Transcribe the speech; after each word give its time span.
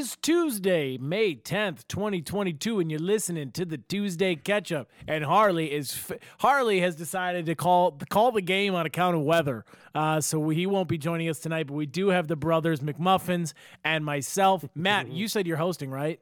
is 0.00 0.16
Tuesday, 0.22 0.96
May 0.96 1.34
10th, 1.34 1.86
2022, 1.86 2.80
and 2.80 2.90
you're 2.90 2.98
listening 2.98 3.52
to 3.52 3.66
the 3.66 3.76
Tuesday 3.76 4.34
catch 4.34 4.72
up. 4.72 4.88
And 5.06 5.22
Harley 5.22 5.70
is 5.70 5.92
f- 5.92 6.18
Harley 6.38 6.80
has 6.80 6.96
decided 6.96 7.44
to 7.46 7.54
call 7.54 7.98
call 8.08 8.32
the 8.32 8.40
game 8.40 8.74
on 8.74 8.86
account 8.86 9.14
of 9.14 9.22
weather. 9.22 9.66
Uh, 9.94 10.22
so 10.22 10.48
he 10.48 10.66
won't 10.66 10.88
be 10.88 10.96
joining 10.96 11.28
us 11.28 11.38
tonight, 11.38 11.66
but 11.66 11.74
we 11.74 11.84
do 11.84 12.08
have 12.08 12.28
the 12.28 12.36
brothers 12.36 12.80
McMuffins 12.80 13.52
and 13.84 14.02
myself. 14.02 14.64
Matt, 14.74 15.10
you 15.10 15.28
said 15.28 15.46
you're 15.46 15.58
hosting, 15.58 15.90
right? 15.90 16.18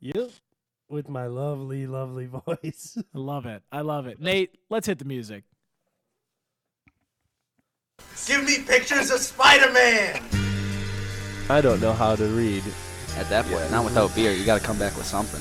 Yep. 0.00 0.30
With 0.90 1.08
my 1.08 1.28
lovely, 1.28 1.86
lovely 1.86 2.26
voice. 2.46 2.98
I 2.98 3.18
love 3.18 3.46
it. 3.46 3.62
I 3.72 3.80
love 3.80 4.06
it. 4.06 4.20
Nate, 4.20 4.58
let's 4.68 4.86
hit 4.86 4.98
the 4.98 5.06
music. 5.06 5.44
Give 8.26 8.44
me 8.44 8.58
pictures 8.58 9.10
of 9.10 9.20
Spider-Man. 9.20 10.51
I 11.52 11.60
don't 11.60 11.82
know 11.82 11.92
how 11.92 12.16
to 12.16 12.24
read. 12.28 12.64
At 13.18 13.28
that 13.28 13.44
point, 13.44 13.70
not 13.70 13.84
without 13.84 14.14
beer, 14.14 14.32
you 14.32 14.46
got 14.46 14.58
to 14.58 14.66
come 14.66 14.78
back 14.78 14.96
with 14.96 15.04
something. 15.04 15.38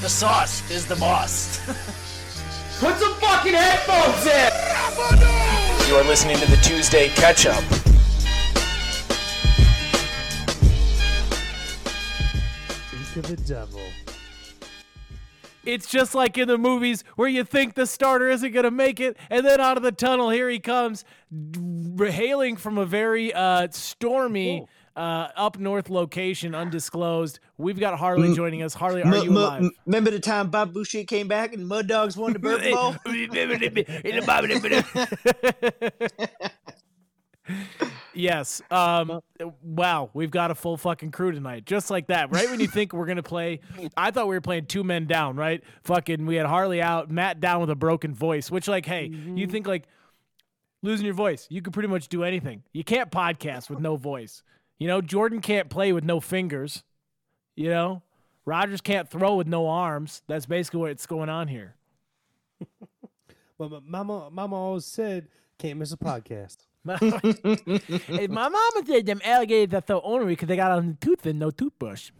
The 0.00 0.08
sauce 0.08 0.70
is 0.70 0.86
the 0.86 0.96
boss. 0.96 1.58
Put 2.80 2.96
some 2.96 3.12
fucking 3.16 3.52
headphones 3.52 4.24
in! 4.24 5.86
You 5.86 5.96
are 5.96 6.04
listening 6.04 6.38
to 6.38 6.50
the 6.50 6.56
Tuesday 6.62 7.10
Catch 7.10 7.44
Up. 7.44 7.62
Speak 13.04 13.16
of 13.22 13.28
the 13.28 13.36
devil. 13.46 13.82
It's 15.66 15.90
just 15.90 16.14
like 16.14 16.38
in 16.38 16.48
the 16.48 16.56
movies 16.56 17.04
where 17.16 17.28
you 17.28 17.44
think 17.44 17.74
the 17.74 17.86
starter 17.86 18.30
isn't 18.30 18.52
going 18.52 18.64
to 18.64 18.70
make 18.70 18.98
it, 18.98 19.18
and 19.28 19.44
then 19.44 19.60
out 19.60 19.76
of 19.76 19.82
the 19.82 19.92
tunnel, 19.92 20.30
here 20.30 20.48
he 20.48 20.58
comes, 20.58 21.04
hailing 21.98 22.56
from 22.56 22.78
a 22.78 22.86
very 22.86 23.34
uh, 23.34 23.68
stormy 23.72 24.66
uh, 24.98 25.30
up 25.36 25.58
north 25.60 25.88
location, 25.88 26.56
undisclosed. 26.56 27.38
We've 27.56 27.78
got 27.78 27.96
Harley 27.96 28.34
joining 28.34 28.62
us. 28.62 28.74
Harley, 28.74 29.02
are 29.04 29.16
you 29.18 29.30
alive? 29.30 29.70
remember 29.86 30.10
the 30.10 30.18
time 30.18 30.50
Bob 30.50 30.74
Boucher 30.74 31.04
came 31.04 31.28
back 31.28 31.52
and 31.54 31.66
Mud 31.68 31.86
Dogs 31.86 32.16
won 32.16 32.32
the 32.32 32.40
Burger 32.40 32.70
Bowl? 32.72 32.96
yes. 38.12 38.60
Um. 38.72 39.20
Wow, 39.62 40.10
we've 40.14 40.32
got 40.32 40.50
a 40.50 40.56
full 40.56 40.76
fucking 40.76 41.12
crew 41.12 41.30
tonight, 41.30 41.64
just 41.64 41.90
like 41.90 42.08
that. 42.08 42.32
Right 42.32 42.50
when 42.50 42.58
you 42.58 42.66
think 42.66 42.92
we're 42.92 43.06
gonna 43.06 43.22
play, 43.22 43.60
I 43.96 44.10
thought 44.10 44.26
we 44.26 44.34
were 44.34 44.40
playing 44.40 44.66
two 44.66 44.82
men 44.82 45.06
down. 45.06 45.36
Right? 45.36 45.62
Fucking, 45.84 46.26
we 46.26 46.34
had 46.34 46.46
Harley 46.46 46.82
out, 46.82 47.08
Matt 47.08 47.38
down 47.38 47.60
with 47.60 47.70
a 47.70 47.76
broken 47.76 48.14
voice. 48.14 48.50
Which, 48.50 48.66
like, 48.66 48.84
hey, 48.84 49.06
you 49.06 49.46
think 49.46 49.68
like 49.68 49.84
losing 50.82 51.06
your 51.06 51.14
voice, 51.14 51.46
you 51.50 51.62
could 51.62 51.72
pretty 51.72 51.88
much 51.88 52.08
do 52.08 52.24
anything. 52.24 52.64
You 52.72 52.82
can't 52.82 53.12
podcast 53.12 53.70
with 53.70 53.78
no 53.78 53.96
voice. 53.96 54.42
You 54.78 54.86
know, 54.86 55.00
Jordan 55.00 55.40
can't 55.40 55.68
play 55.68 55.92
with 55.92 56.04
no 56.04 56.20
fingers. 56.20 56.84
You 57.56 57.70
know, 57.70 58.02
Rogers 58.44 58.80
can't 58.80 59.10
throw 59.10 59.34
with 59.34 59.46
no 59.46 59.68
arms. 59.68 60.22
That's 60.28 60.46
basically 60.46 60.80
what's 60.80 61.06
going 61.06 61.28
on 61.28 61.48
here. 61.48 61.74
But 63.58 63.70
my 63.72 63.80
mama, 63.84 64.30
mama 64.30 64.54
always 64.54 64.84
said, 64.84 65.26
can't 65.58 65.80
miss 65.80 65.92
a 65.92 65.96
podcast. 65.96 66.58
Hey, 68.06 68.28
my 68.28 68.48
mama 68.48 68.82
said 68.86 69.04
them 69.04 69.20
alligators 69.24 69.74
are 69.74 69.82
so 69.86 69.98
ornery 69.98 70.32
because 70.32 70.46
they 70.46 70.54
got 70.54 70.70
on 70.70 70.96
the 71.00 71.06
tooth 71.06 71.26
and 71.26 71.40
no 71.40 71.50
toothbrush. 71.50 72.12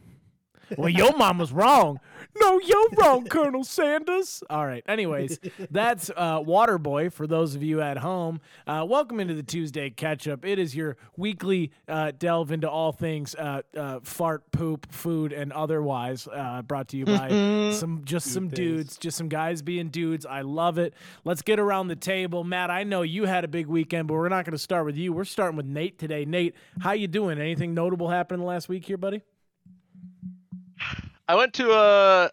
Well, 0.76 0.88
your 0.88 1.16
mom 1.16 1.38
was 1.38 1.52
wrong. 1.52 2.00
No, 2.40 2.60
you're 2.60 2.88
wrong, 2.96 3.24
Colonel 3.26 3.64
Sanders. 3.64 4.42
All 4.50 4.66
right. 4.66 4.82
Anyways, 4.86 5.38
that's 5.70 6.10
uh, 6.10 6.40
Waterboy 6.40 7.12
for 7.12 7.26
those 7.26 7.54
of 7.54 7.62
you 7.62 7.80
at 7.80 7.98
home. 7.98 8.40
Uh, 8.66 8.84
welcome 8.88 9.18
into 9.20 9.34
the 9.34 9.42
Tuesday 9.42 9.90
catch 9.90 10.28
up. 10.28 10.44
It 10.44 10.58
is 10.58 10.76
your 10.76 10.96
weekly 11.16 11.72
uh, 11.88 12.12
delve 12.18 12.52
into 12.52 12.68
all 12.68 12.92
things 12.92 13.34
uh, 13.34 13.62
uh, 13.76 14.00
fart, 14.02 14.50
poop, 14.52 14.92
food, 14.92 15.32
and 15.32 15.52
otherwise. 15.52 16.28
Uh, 16.32 16.62
brought 16.62 16.88
to 16.88 16.96
you 16.96 17.06
by 17.06 17.70
some 17.72 18.02
just 18.04 18.32
some 18.32 18.48
dudes, 18.48 18.96
just 18.98 19.16
some 19.16 19.28
guys 19.28 19.62
being 19.62 19.88
dudes. 19.88 20.26
I 20.26 20.42
love 20.42 20.78
it. 20.78 20.94
Let's 21.24 21.42
get 21.42 21.58
around 21.58 21.88
the 21.88 21.96
table, 21.96 22.44
Matt. 22.44 22.70
I 22.70 22.84
know 22.84 23.02
you 23.02 23.24
had 23.24 23.44
a 23.44 23.48
big 23.48 23.66
weekend, 23.66 24.08
but 24.08 24.14
we're 24.14 24.28
not 24.28 24.44
going 24.44 24.52
to 24.52 24.58
start 24.58 24.84
with 24.84 24.96
you. 24.96 25.12
We're 25.12 25.24
starting 25.24 25.56
with 25.56 25.66
Nate 25.66 25.98
today. 25.98 26.24
Nate, 26.24 26.54
how 26.80 26.92
you 26.92 27.08
doing? 27.08 27.38
Anything 27.40 27.74
notable 27.74 28.08
happen 28.08 28.42
last 28.42 28.68
week 28.68 28.84
here, 28.84 28.96
buddy? 28.96 29.22
I 31.28 31.34
went 31.36 31.52
to 31.54 31.72
a 31.72 32.30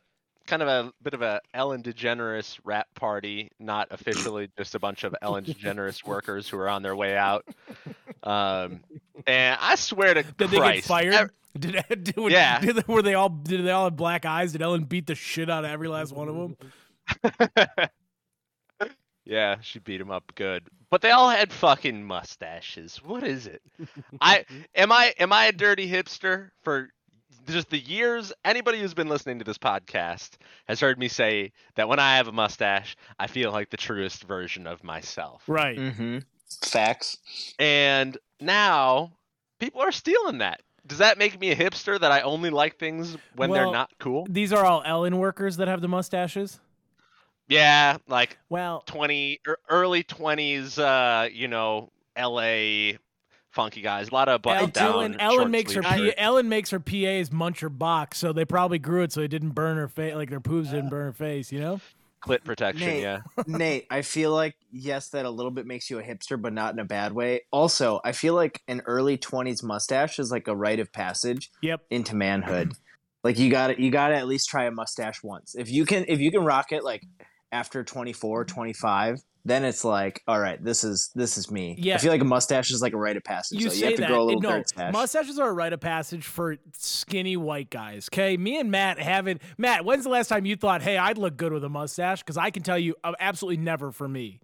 kind 0.48 0.62
of 0.62 0.68
a 0.68 0.92
bit 1.04 1.14
of 1.14 1.22
a 1.22 1.42
Ellen 1.54 1.84
DeGeneres 1.84 2.60
rap 2.64 2.88
party, 2.96 3.52
not 3.60 3.88
officially 3.92 4.50
just 4.58 4.76
a 4.76 4.80
bunch 4.80 5.04
of 5.04 5.16
Ellen 5.22 5.44
DeGeneres 5.44 6.06
workers 6.06 6.48
who 6.48 6.58
are 6.58 6.70
on 6.70 6.82
their 6.84 6.96
way 6.96 7.18
out. 7.18 7.46
Um, 8.24 8.82
and 9.28 9.58
I 9.60 9.76
swear 9.76 10.14
to 10.14 10.24
Did 10.24 10.50
they 10.52 10.60
get 10.60 10.84
fired? 10.84 11.14
ev- 11.14 11.30
Did, 11.60 11.84
did, 12.04 12.16
Yeah. 12.32 12.60
Did, 12.60 12.76
they- 12.78 12.84
were 12.94 13.02
they 13.02 13.14
all? 13.14 13.30
Did 13.30 13.66
they 13.66 13.72
all 13.72 13.86
have 13.86 13.96
black 13.96 14.26
eyes? 14.26 14.52
Did 14.52 14.62
Ellen 14.62 14.84
beat 14.84 15.08
the 15.08 15.16
shit 15.16 15.50
out 15.50 15.64
of 15.66 15.72
every 15.72 15.88
last 15.88 16.14
one 16.14 16.28
of 16.28 16.36
them? 16.36 17.90
yeah, 19.26 19.56
she 19.62 19.80
beat 19.80 20.02
him 20.02 20.12
up 20.12 20.32
good. 20.36 20.64
But 20.90 21.02
they 21.02 21.12
all 21.12 21.30
had 21.30 21.52
fucking 21.52 22.04
mustaches. 22.04 22.98
What 23.04 23.24
is 23.24 23.48
it? 23.48 23.62
I 24.22 24.46
am 24.76 24.92
I 24.92 25.14
am 25.20 25.34
I 25.34 25.46
a 25.46 25.52
dirty 25.52 25.90
hipster 25.90 26.50
for 26.64 26.90
just 27.46 27.70
the 27.70 27.80
years 27.80 28.34
anybody 28.44 28.80
who's 28.80 28.94
been 28.94 29.08
listening 29.08 29.40
to 29.40 29.46
this 29.46 29.58
podcast 29.58 30.32
has 30.68 30.80
heard 30.80 30.98
me 30.98 31.08
say 31.08 31.52
that 31.76 31.88
when 31.88 32.00
I 32.00 32.18
have 32.18 32.28
a 32.28 32.32
mustache, 32.32 32.96
I 33.20 33.28
feel 33.28 33.52
like 33.52 33.70
the 33.70 33.78
truest 33.78 34.24
version 34.24 34.68
of 34.68 34.84
myself. 34.84 35.44
Right. 35.48 35.78
mm-hmm. 35.78 36.18
Facts. 36.64 37.18
And 37.60 38.18
now 38.40 39.14
people 39.60 39.82
are 39.82 39.92
stealing 39.92 40.40
that. 40.40 40.62
Does 40.88 41.00
that 41.00 41.18
make 41.18 41.40
me 41.40 41.52
a 41.52 41.56
hipster 41.56 42.00
that 42.00 42.12
I 42.12 42.22
only 42.22 42.52
like 42.52 42.78
things 42.78 43.18
when 43.36 43.50
Well, 43.50 43.60
they're 43.60 43.74
not 43.74 43.90
cool? 44.00 44.28
These 44.30 44.54
are 44.54 44.64
all 44.64 44.84
Ellen 44.86 45.18
workers 45.18 45.58
that 45.58 45.68
have 45.68 45.82
the 45.82 45.88
mustaches. 45.88 46.60
Yeah, 47.48 47.98
like 48.08 48.38
Well, 48.50 48.84
20 48.86 49.40
er, 49.48 49.58
early 49.70 50.04
20s 50.04 50.78
uh, 50.80 51.30
you 51.32 51.48
know, 51.48 51.92
LA 52.18 52.98
funky 53.56 53.82
guys. 53.82 54.10
A 54.10 54.14
lot 54.14 54.30
of 54.30 54.42
button 54.42 54.70
down. 54.70 54.94
Ellen, 54.94 55.20
Ellen 55.20 55.50
makes 55.52 55.74
her 55.74 55.82
P. 55.82 56.14
Ellen 56.18 56.50
makes 56.50 56.70
her 56.70 56.80
PAs 56.80 57.32
munch 57.32 57.62
her 57.62 57.70
box, 57.70 58.20
so 58.20 58.34
they 58.34 58.46
probably 58.46 58.78
grew 58.78 59.02
it 59.02 59.12
so 59.12 59.22
it 59.22 59.30
didn't 59.30 59.52
burn 59.52 59.78
her 59.78 59.88
face, 59.88 60.14
like 60.14 60.30
their 60.30 60.40
poops 60.42 60.70
didn't 60.70 60.90
burn 60.90 61.06
her 61.06 61.14
face. 61.14 61.52
You 61.52 61.60
know? 61.62 61.82
clit 62.24 62.44
protection, 62.44 62.88
Nate, 62.88 63.02
yeah. 63.04 63.20
Nate, 63.48 63.86
I 63.92 64.02
feel 64.02 64.32
like 64.34 64.56
yes, 64.72 65.10
that 65.10 65.26
a 65.26 65.30
little 65.30 65.52
bit 65.52 65.66
makes 65.68 65.90
you 65.90 66.00
a 66.00 66.04
hipster, 66.04 66.42
but 66.42 66.54
not 66.54 66.74
in 66.74 66.80
a 66.80 66.86
bad 66.86 67.14
way. 67.14 67.42
Also, 67.52 68.00
I 68.04 68.12
feel 68.14 68.34
like 68.34 68.62
an 68.68 68.82
early 68.86 69.18
twenties 69.18 69.64
mustache 69.64 70.20
is 70.20 70.32
like 70.32 70.48
a 70.48 70.56
rite 70.56 70.80
of 70.80 70.92
passage 70.92 71.52
Yep. 71.62 71.82
into 71.90 72.16
manhood. 72.16 72.74
like 73.24 73.38
you 73.40 73.50
got 73.50 73.68
to 73.68 73.82
you 73.82 73.92
got 73.92 74.10
to 74.10 74.16
at 74.16 74.28
least 74.28 74.50
try 74.50 74.66
a 74.66 74.72
mustache 74.72 75.24
once. 75.24 75.56
If 75.56 75.70
you 75.70 75.86
can 75.86 76.06
if 76.08 76.20
you 76.20 76.32
can 76.32 76.44
rock 76.44 76.72
it 76.72 76.84
like 76.84 77.04
after 77.52 77.84
24, 77.84 78.46
25, 78.46 79.20
then 79.46 79.64
it's 79.64 79.86
like, 79.86 80.24
all 80.28 80.40
right, 80.40 80.62
this 80.62 80.84
is 80.84 81.12
this 81.14 81.38
is 81.38 81.52
me. 81.52 81.76
Yeah. 81.78 81.96
I 81.96 81.98
feel 82.00 82.12
like 82.12 82.22
a 82.22 82.26
mustache 82.26 82.72
is 82.72 82.82
like 82.82 82.94
a 82.94 82.98
rite 82.98 83.16
of 83.16 83.24
passage. 83.24 83.62
You 83.62 83.70
so 83.70 83.76
say 83.76 83.80
you 83.80 83.86
have 83.86 83.96
to 83.96 84.02
that. 84.02 84.10
grow 84.10 84.24
a 84.24 84.26
little 84.26 84.42
no, 84.42 84.50
dirt 84.50 84.70
stash. 84.70 84.92
mustaches 84.92 85.38
are 85.38 85.50
a 85.50 85.54
rite 85.54 85.72
of 85.72 85.80
passage 85.80 86.26
for 86.26 86.58
skinny 86.74 87.38
white 87.38 87.70
guys. 87.70 88.10
Okay, 88.12 88.38
me 88.38 88.60
and 88.60 88.72
Matt 88.72 89.00
haven't. 89.00 89.42
Matt, 89.58 89.86
when's 89.86 90.04
the 90.04 90.10
last 90.10 90.28
time 90.28 90.46
you 90.46 90.56
thought, 90.56 90.82
"Hey, 90.82 90.98
I'd 90.98 91.20
look 91.20 91.38
good 91.38 91.54
with 91.54 91.64
a 91.64 91.70
mustache"? 91.70 92.24
Because 92.24 92.38
I 92.38 92.50
can 92.50 92.64
tell 92.64 92.80
you, 92.80 92.96
uh, 93.04 93.14
absolutely 93.20 93.64
never 93.64 93.92
for 93.92 94.08
me. 94.08 94.40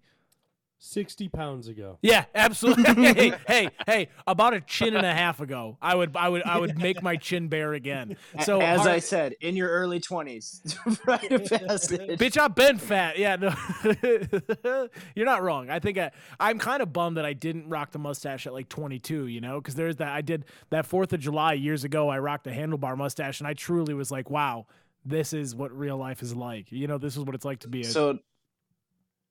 60 0.84 1.28
pounds 1.28 1.68
ago. 1.68 1.96
Yeah, 2.02 2.24
absolutely. 2.34 2.82
hey, 3.14 3.32
hey, 3.46 3.68
hey! 3.86 4.08
About 4.26 4.52
a 4.52 4.60
chin 4.60 4.96
and 4.96 5.06
a 5.06 5.14
half 5.14 5.40
ago, 5.40 5.78
I 5.80 5.94
would, 5.94 6.16
I 6.16 6.28
would, 6.28 6.42
I 6.42 6.58
would 6.58 6.76
make 6.76 7.00
my 7.04 7.14
chin 7.16 7.46
bare 7.46 7.72
again. 7.72 8.16
So, 8.42 8.60
As 8.60 8.80
Har- 8.80 8.88
I 8.88 8.98
said, 8.98 9.36
in 9.40 9.54
your 9.54 9.68
early 9.70 10.00
twenties, 10.00 10.60
rite 11.06 11.30
of 11.30 11.44
passage. 11.44 12.18
bitch, 12.18 12.36
I've 12.36 12.56
been 12.56 12.78
fat. 12.78 13.16
Yeah, 13.16 13.36
no, 13.36 14.88
you're 15.14 15.24
not 15.24 15.42
wrong. 15.42 15.70
I 15.70 15.78
think 15.78 15.98
I, 15.98 16.10
I'm 16.40 16.58
kind 16.58 16.82
of 16.82 16.92
bummed 16.92 17.16
that 17.16 17.24
I 17.24 17.32
didn't 17.32 17.68
rock 17.68 17.92
the 17.92 18.00
mustache 18.00 18.48
at 18.48 18.52
like 18.52 18.68
22. 18.68 19.28
You 19.28 19.40
know, 19.40 19.60
because 19.60 19.76
there's 19.76 19.96
that. 19.96 20.12
I 20.12 20.20
did 20.20 20.44
that 20.70 20.84
Fourth 20.84 21.12
of 21.12 21.20
July 21.20 21.52
years 21.52 21.84
ago. 21.84 22.08
I 22.08 22.18
rocked 22.18 22.48
a 22.48 22.50
handlebar 22.50 22.96
mustache, 22.96 23.40
and 23.40 23.46
I 23.46 23.54
truly 23.54 23.94
was 23.94 24.10
like, 24.10 24.30
wow. 24.30 24.66
This 25.04 25.32
is 25.32 25.52
what 25.52 25.76
real 25.76 25.96
life 25.96 26.22
is 26.22 26.32
like. 26.32 26.70
You 26.70 26.86
know, 26.86 26.96
this 26.96 27.16
is 27.16 27.24
what 27.24 27.34
it's 27.34 27.44
like 27.44 27.58
to 27.60 27.68
be 27.68 27.80
a 27.80 27.84
So, 27.84 28.20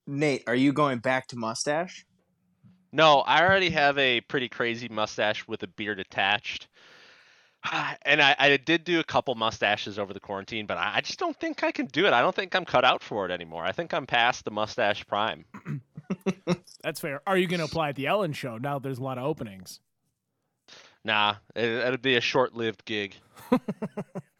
Nate, 0.06 0.44
are 0.46 0.54
you 0.54 0.72
going 0.72 0.98
back 0.98 1.28
to 1.28 1.36
mustache? 1.36 2.04
No, 2.92 3.20
I 3.20 3.42
already 3.42 3.70
have 3.70 3.96
a 3.98 4.20
pretty 4.20 4.48
crazy 4.48 4.88
mustache 4.88 5.46
with 5.48 5.62
a 5.62 5.66
beard 5.66 6.00
attached. 6.00 6.68
And 8.04 8.20
I, 8.20 8.34
I 8.38 8.56
did 8.56 8.82
do 8.82 8.98
a 8.98 9.04
couple 9.04 9.32
mustaches 9.36 9.96
over 9.96 10.12
the 10.12 10.18
quarantine, 10.18 10.66
but 10.66 10.76
I 10.78 10.96
I 10.96 11.00
just 11.00 11.20
don't 11.20 11.38
think 11.38 11.62
I 11.62 11.70
can 11.70 11.86
do 11.86 12.06
it. 12.06 12.12
I 12.12 12.20
don't 12.20 12.34
think 12.34 12.56
I'm 12.56 12.64
cut 12.64 12.84
out 12.84 13.02
for 13.02 13.24
it 13.24 13.30
anymore. 13.30 13.64
I 13.64 13.70
think 13.70 13.94
I'm 13.94 14.04
past 14.04 14.44
the 14.44 14.50
mustache 14.50 15.06
prime. 15.06 15.44
That's 16.82 17.00
fair. 17.00 17.22
Are 17.24 17.38
you 17.38 17.46
going 17.46 17.60
to 17.60 17.66
apply 17.66 17.90
at 17.90 17.96
the 17.96 18.08
Ellen 18.08 18.32
show 18.32 18.58
now? 18.58 18.80
that 18.80 18.82
There's 18.82 18.98
a 18.98 19.02
lot 19.04 19.18
of 19.18 19.24
openings. 19.24 19.78
Nah, 21.04 21.36
it, 21.54 21.64
it'd 21.64 22.02
be 22.02 22.16
a 22.16 22.20
short-lived 22.20 22.84
gig. 22.84 23.14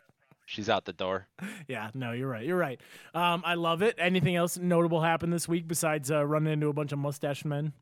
She's 0.53 0.69
out 0.69 0.85
the 0.85 0.93
door. 0.93 1.29
Yeah, 1.69 1.91
no, 1.95 2.13
you're 2.13 2.29
right. 2.29 2.45
You're 2.45 2.59
right. 2.59 2.79
Um, 3.15 3.43
I 3.47 3.55
love 3.55 3.81
it. 3.83 3.95
Anything 3.99 4.37
else 4.37 4.59
notable 4.59 5.01
happened 5.01 5.33
this 5.33 5.49
week 5.49 5.67
besides 5.67 6.11
uh, 6.11 6.27
running 6.27 6.53
into 6.53 6.69
a 6.69 6.73
bunch 6.75 6.93
of 6.93 6.99
mustache 6.99 7.45
men? 7.45 7.73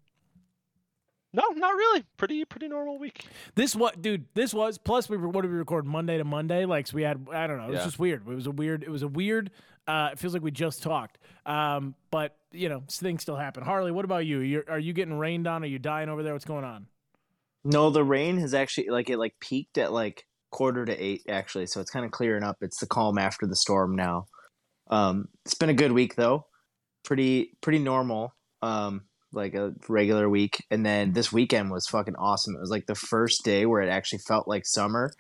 No, 1.33 1.43
not 1.57 1.75
really. 1.75 2.05
Pretty 2.17 2.45
pretty 2.45 2.69
normal 2.69 2.99
week. 2.99 3.25
This 3.55 3.75
what, 3.75 4.03
dude? 4.03 4.27
This 4.35 4.53
was 4.53 4.79
plus 4.79 5.09
we 5.09 5.17
were 5.17 5.29
what 5.29 5.43
did 5.43 5.51
we 5.51 5.57
record 5.57 5.87
Monday 5.87 6.19
to 6.19 6.25
Monday? 6.25 6.65
Like 6.67 6.87
so 6.89 6.95
we 6.97 7.03
had 7.03 7.27
I 7.33 7.47
don't 7.47 7.57
know. 7.59 7.65
It 7.67 7.71
was 7.71 7.79
Yeah. 7.79 7.85
just 7.85 7.99
weird. 7.99 8.29
It 8.29 8.35
was 8.35 8.47
a 8.47 8.51
weird. 8.51 8.83
It 8.85 8.91
was 8.91 9.03
a 9.03 9.09
weird. 9.09 9.51
Uh, 9.89 10.11
it 10.13 10.19
feels 10.19 10.35
like 10.35 10.43
we 10.43 10.51
just 10.51 10.83
talked. 10.83 11.19
Um, 11.47 11.95
but 12.11 12.37
you 12.53 12.69
know 12.69 12.83
things 12.89 13.23
still 13.23 13.37
happen. 13.37 13.63
Harley, 13.65 13.93
what 13.93 14.05
about 14.05 14.27
you? 14.27 14.39
You're, 14.41 14.65
are 14.69 14.79
you 14.79 14.93
getting 14.93 15.19
rained 15.19 15.47
on? 15.47 15.63
Are 15.65 15.67
you 15.67 15.79
dying 15.79 16.09
over 16.09 16.23
there? 16.23 16.33
What's 16.33 16.45
going 16.45 16.65
on? 16.65 16.87
No, 17.65 17.91
the 17.91 18.05
rain 18.05 18.39
has 18.39 18.53
actually 18.55 18.89
like 18.89 19.09
it 19.11 19.19
like 19.19 19.35
peaked 19.41 19.79
at 19.79 19.93
like 19.93 20.27
quarter 20.51 20.85
to 20.85 21.05
eight 21.05 21.23
actually, 21.29 21.67
so 21.67 21.81
it's 21.81 21.91
kind 21.91 22.05
of 22.05 22.11
clearing 22.11 22.43
up. 22.43 22.57
It's 22.61 22.81
the 22.81 22.87
calm 22.87 23.19
after 23.19 23.47
the 23.47 23.57
storm 23.57 23.97
now. 23.97 24.27
Um, 24.91 25.29
it's 25.45 25.55
been 25.55 25.69
a 25.69 25.75
good 25.75 25.93
week 25.93 26.17
though, 26.17 26.47
pretty 27.05 27.57
pretty 27.61 27.79
normal. 27.79 28.35
Um, 28.63 29.03
like 29.33 29.55
a 29.55 29.73
regular 29.89 30.29
week, 30.29 30.65
and 30.71 30.85
then 30.85 31.13
this 31.13 31.33
weekend 31.33 31.71
was 31.71 31.87
fucking 31.87 32.17
awesome. 32.17 32.57
It 32.57 32.61
was 32.61 32.71
like 32.71 32.87
the 32.87 32.95
first 32.95 33.45
day 33.45 33.65
where 33.65 33.81
it 33.81 33.89
actually 33.89 34.21
felt 34.27 34.49
like 34.49 34.67
summer. 34.67 35.13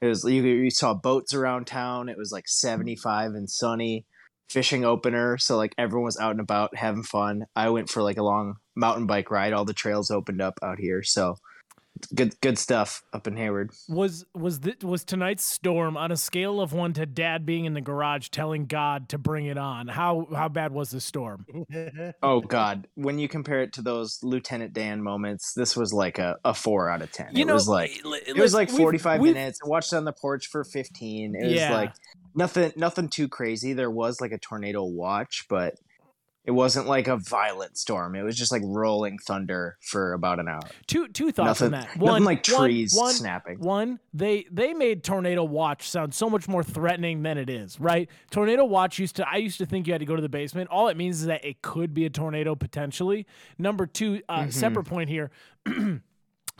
It 0.00 0.06
was 0.06 0.24
you, 0.24 0.42
you 0.42 0.70
saw 0.70 0.94
boats 0.94 1.34
around 1.34 1.66
town. 1.66 2.08
It 2.08 2.16
was 2.16 2.30
like 2.32 2.48
seventy 2.48 2.96
five 2.96 3.32
and 3.32 3.50
sunny. 3.50 4.06
Fishing 4.50 4.82
opener, 4.82 5.36
so 5.36 5.58
like 5.58 5.74
everyone 5.76 6.06
was 6.06 6.18
out 6.18 6.30
and 6.30 6.40
about 6.40 6.74
having 6.74 7.02
fun. 7.02 7.44
I 7.54 7.68
went 7.68 7.90
for 7.90 8.02
like 8.02 8.16
a 8.16 8.22
long 8.22 8.54
mountain 8.74 9.06
bike 9.06 9.30
ride. 9.30 9.52
All 9.52 9.66
the 9.66 9.74
trails 9.74 10.10
opened 10.10 10.40
up 10.40 10.54
out 10.62 10.78
here, 10.78 11.02
so 11.02 11.36
good 12.14 12.40
good 12.40 12.58
stuff 12.58 13.02
up 13.12 13.26
in 13.26 13.36
Hayward. 13.36 13.70
Was 13.88 14.24
was 14.34 14.58
th- 14.60 14.82
was 14.84 15.04
tonight's 15.04 15.44
storm 15.44 15.96
on 15.96 16.12
a 16.12 16.16
scale 16.16 16.60
of 16.60 16.72
one 16.72 16.92
to 16.94 17.06
Dad 17.06 17.44
being 17.46 17.64
in 17.64 17.74
the 17.74 17.80
garage 17.80 18.28
telling 18.28 18.66
God 18.66 19.08
to 19.10 19.18
bring 19.18 19.46
it 19.46 19.58
on? 19.58 19.88
How 19.88 20.26
how 20.34 20.48
bad 20.48 20.72
was 20.72 20.90
the 20.90 21.00
storm? 21.00 21.46
Oh 22.22 22.40
God! 22.40 22.86
When 22.94 23.18
you 23.18 23.28
compare 23.28 23.62
it 23.62 23.72
to 23.74 23.82
those 23.82 24.18
Lieutenant 24.22 24.72
Dan 24.72 25.02
moments, 25.02 25.52
this 25.54 25.76
was 25.76 25.92
like 25.92 26.18
a, 26.18 26.36
a 26.44 26.54
four 26.54 26.88
out 26.90 27.02
of 27.02 27.12
ten. 27.12 27.34
You 27.34 27.42
it 27.42 27.46
know, 27.46 27.54
was 27.54 27.68
like 27.68 27.90
li- 28.04 28.22
it 28.26 28.36
was 28.36 28.54
like 28.54 28.70
forty 28.70 28.98
five 28.98 29.20
minutes. 29.20 29.60
I 29.64 29.68
watched 29.68 29.92
it 29.92 29.96
on 29.96 30.04
the 30.04 30.12
porch 30.12 30.46
for 30.48 30.64
fifteen. 30.64 31.34
It 31.34 31.50
Yeah. 31.52 31.70
was 31.70 31.76
like 31.76 31.92
nothing 32.34 32.72
nothing 32.76 33.08
too 33.08 33.28
crazy. 33.28 33.72
There 33.72 33.90
was 33.90 34.20
like 34.20 34.32
a 34.32 34.38
tornado 34.38 34.84
watch, 34.84 35.46
but 35.48 35.74
it 36.48 36.52
wasn't 36.52 36.86
like 36.86 37.08
a 37.08 37.18
violent 37.18 37.76
storm. 37.76 38.14
It 38.16 38.22
was 38.22 38.34
just 38.34 38.50
like 38.50 38.62
rolling 38.64 39.18
thunder 39.18 39.76
for 39.82 40.14
about 40.14 40.40
an 40.40 40.48
hour. 40.48 40.62
Two 40.86 41.06
two 41.08 41.30
thoughts 41.30 41.60
on 41.60 41.70
Nothing- 41.72 41.88
that. 41.88 41.96
nothing 41.96 42.00
One, 42.00 42.24
like 42.24 42.48
one- 42.48 42.60
trees 42.62 42.94
one- 42.96 43.12
snapping. 43.12 43.60
One, 43.60 44.00
they 44.14 44.46
they 44.50 44.72
made 44.72 45.04
tornado 45.04 45.44
watch 45.44 45.88
sound 45.90 46.14
so 46.14 46.30
much 46.30 46.48
more 46.48 46.64
threatening 46.64 47.22
than 47.22 47.36
it 47.36 47.50
is. 47.50 47.78
Right? 47.78 48.08
Tornado 48.30 48.64
watch 48.64 48.98
used 48.98 49.16
to. 49.16 49.28
I 49.28 49.36
used 49.36 49.58
to 49.58 49.66
think 49.66 49.86
you 49.86 49.92
had 49.92 50.00
to 50.00 50.06
go 50.06 50.16
to 50.16 50.22
the 50.22 50.28
basement. 50.30 50.70
All 50.70 50.88
it 50.88 50.96
means 50.96 51.20
is 51.20 51.26
that 51.26 51.44
it 51.44 51.60
could 51.60 51.92
be 51.92 52.06
a 52.06 52.10
tornado 52.10 52.54
potentially. 52.54 53.26
Number 53.58 53.84
two, 53.86 54.22
uh, 54.28 54.40
Mm-hmm. 54.40 54.50
separate 54.50 54.84
point 54.86 55.10
here. 55.10 55.30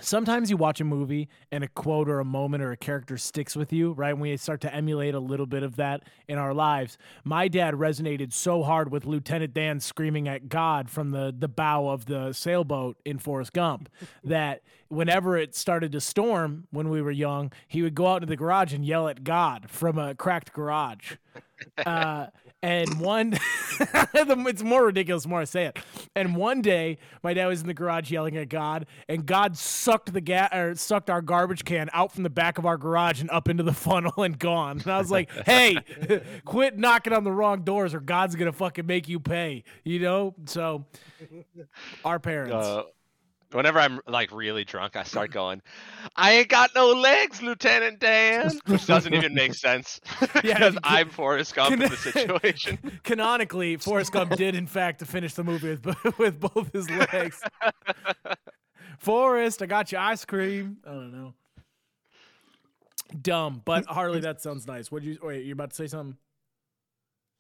Sometimes 0.01 0.51
you 0.51 0.57
watch 0.57 0.81
a 0.81 0.85
movie 0.85 1.29
and 1.51 1.65
a 1.65 1.69
quote 1.69 2.09
or 2.09 2.21
a 2.21 2.25
moment 2.25 2.63
or 2.63 2.71
a 2.71 2.77
character 2.77 3.17
sticks 3.17 3.57
with 3.57 3.73
you, 3.73 3.93
right? 3.93 4.11
And 4.11 4.21
we 4.21 4.37
start 4.37 4.61
to 4.63 4.75
emulate 4.75 5.15
a 5.15 5.21
little 5.21 5.47
bit 5.47 5.63
of 5.63 5.77
that 5.77 6.03
in 6.29 6.39
our 6.39 6.55
lives. 6.55 6.99
My 7.25 7.49
dad 7.49 7.75
resonated 7.75 8.33
so 8.33 8.63
hard 8.63 8.93
with 8.93 9.07
Lieutenant 9.07 9.55
Dan 9.55 9.81
screaming 9.81 10.29
at 10.29 10.49
God 10.49 10.89
from 10.89 11.11
the, 11.11 11.35
the 11.37 11.49
bow 11.49 11.89
of 11.89 12.07
the 12.07 12.33
sailboat 12.33 12.97
in 13.05 13.19
Forrest 13.19 13.53
Gump 13.53 13.89
that 14.25 14.63
whenever 14.89 15.37
it 15.37 15.55
started 15.55 15.93
to 15.93 16.01
storm 16.01 16.67
when 16.71 16.89
we 16.91 17.03
were 17.03 17.11
young, 17.11 17.53
he 17.67 17.83
would 17.83 17.95
go 17.95 18.07
out 18.07 18.17
into 18.23 18.27
the 18.27 18.37
garage 18.37 18.73
and 18.73 18.85
yell 18.85 19.09
at 19.09 19.25
God 19.25 19.69
from 19.69 19.99
a 19.99 20.15
cracked 20.15 20.53
garage. 20.53 21.17
Uh, 21.85 22.29
and 22.63 22.99
one, 22.99 23.39
it's 23.81 24.63
more 24.63 24.87
ridiculous 24.87 25.23
the 25.23 25.29
more 25.29 25.41
I 25.41 25.45
say 25.45 25.67
it. 25.67 25.79
And 26.17 26.35
one 26.35 26.61
day, 26.61 26.99
my 27.23 27.33
dad 27.33 27.47
was 27.47 27.61
in 27.61 27.69
the 27.69 27.75
garage 27.75 28.11
yelling 28.11 28.37
at 28.37 28.49
God, 28.49 28.87
and 29.09 29.25
God 29.25 29.57
sucked 29.57 30.13
the 30.13 30.21
ga- 30.21 30.49
or 30.53 30.75
sucked 30.75 31.09
our 31.09 31.23
garbage 31.23 31.65
can 31.65 31.89
out 31.93 32.13
from 32.13 32.25
the 32.25 32.31
back 32.31 32.59
of 32.59 32.67
our 32.67 32.77
garage 32.77 33.21
and 33.21 33.31
up 33.31 33.49
into 33.49 33.63
the 33.63 33.73
funnel 33.75 34.23
and 34.23 34.39
gone. 34.39 34.81
And 34.81 34.89
I 34.89 34.99
was 34.99 35.11
like, 35.11 35.31
"Hey, 35.47 35.79
quit 36.45 36.77
knocking 36.77 37.13
on 37.13 37.25
the 37.25 37.33
wrong 37.33 37.63
doors, 37.63 37.95
or 37.95 38.01
God's 38.01 38.35
gonna 38.35 38.53
fucking 38.53 38.87
make 38.87 39.09
you 39.09 39.21
pay." 39.21 39.63
You 39.85 40.01
know. 40.01 40.35
So, 40.47 40.85
our 42.05 42.19
parents. 42.19 42.55
Uh, 42.55 42.83
whenever 43.53 43.79
I'm 43.79 44.01
like 44.07 44.31
really 44.33 44.65
drunk, 44.65 44.97
I 44.97 45.03
start 45.05 45.31
going, 45.31 45.63
"I 46.17 46.33
ain't 46.33 46.49
got 46.49 46.71
no 46.75 46.93
legs, 46.93 47.41
Lieutenant 47.43 47.99
Dan," 48.01 48.51
which 48.67 48.87
doesn't 48.87 49.15
even 49.15 49.35
make 49.35 49.55
sense 49.55 50.01
Yeah, 50.21 50.55
because 50.55 50.75
you- 50.75 50.81
I'm 50.85 51.09
Forrest 51.11 51.55
Gump 51.55 51.73
in 51.73 51.81
the 51.81 51.97
situation. 51.97 52.79
Canonically, 53.05 53.77
Forrest 53.77 54.13
Gump 54.13 54.37
did 54.37 54.55
in 54.55 54.67
fact 54.67 55.05
finish 55.07 55.35
the 55.35 55.45
movie 55.45 55.71
with 55.85 56.19
with 56.19 56.41
both 56.41 56.73
his 56.73 56.89
legs. 56.91 57.41
Forrest, 58.99 59.63
I 59.63 59.67
got 59.67 59.93
you 59.93 59.99
ice 59.99 60.25
cream. 60.25 60.79
I 60.87 60.91
don't 60.91 61.13
know. 61.13 61.35
Dumb, 63.23 63.63
but 63.65 63.87
Harley, 63.87 64.21
that 64.21 64.43
sounds 64.43 64.67
nice. 64.67 64.93
What 64.93 65.03
you 65.03 65.19
wait? 65.23 65.45
You're 65.47 65.55
about 65.55 65.71
to 65.71 65.77
say 65.77 65.87
something? 65.87 66.17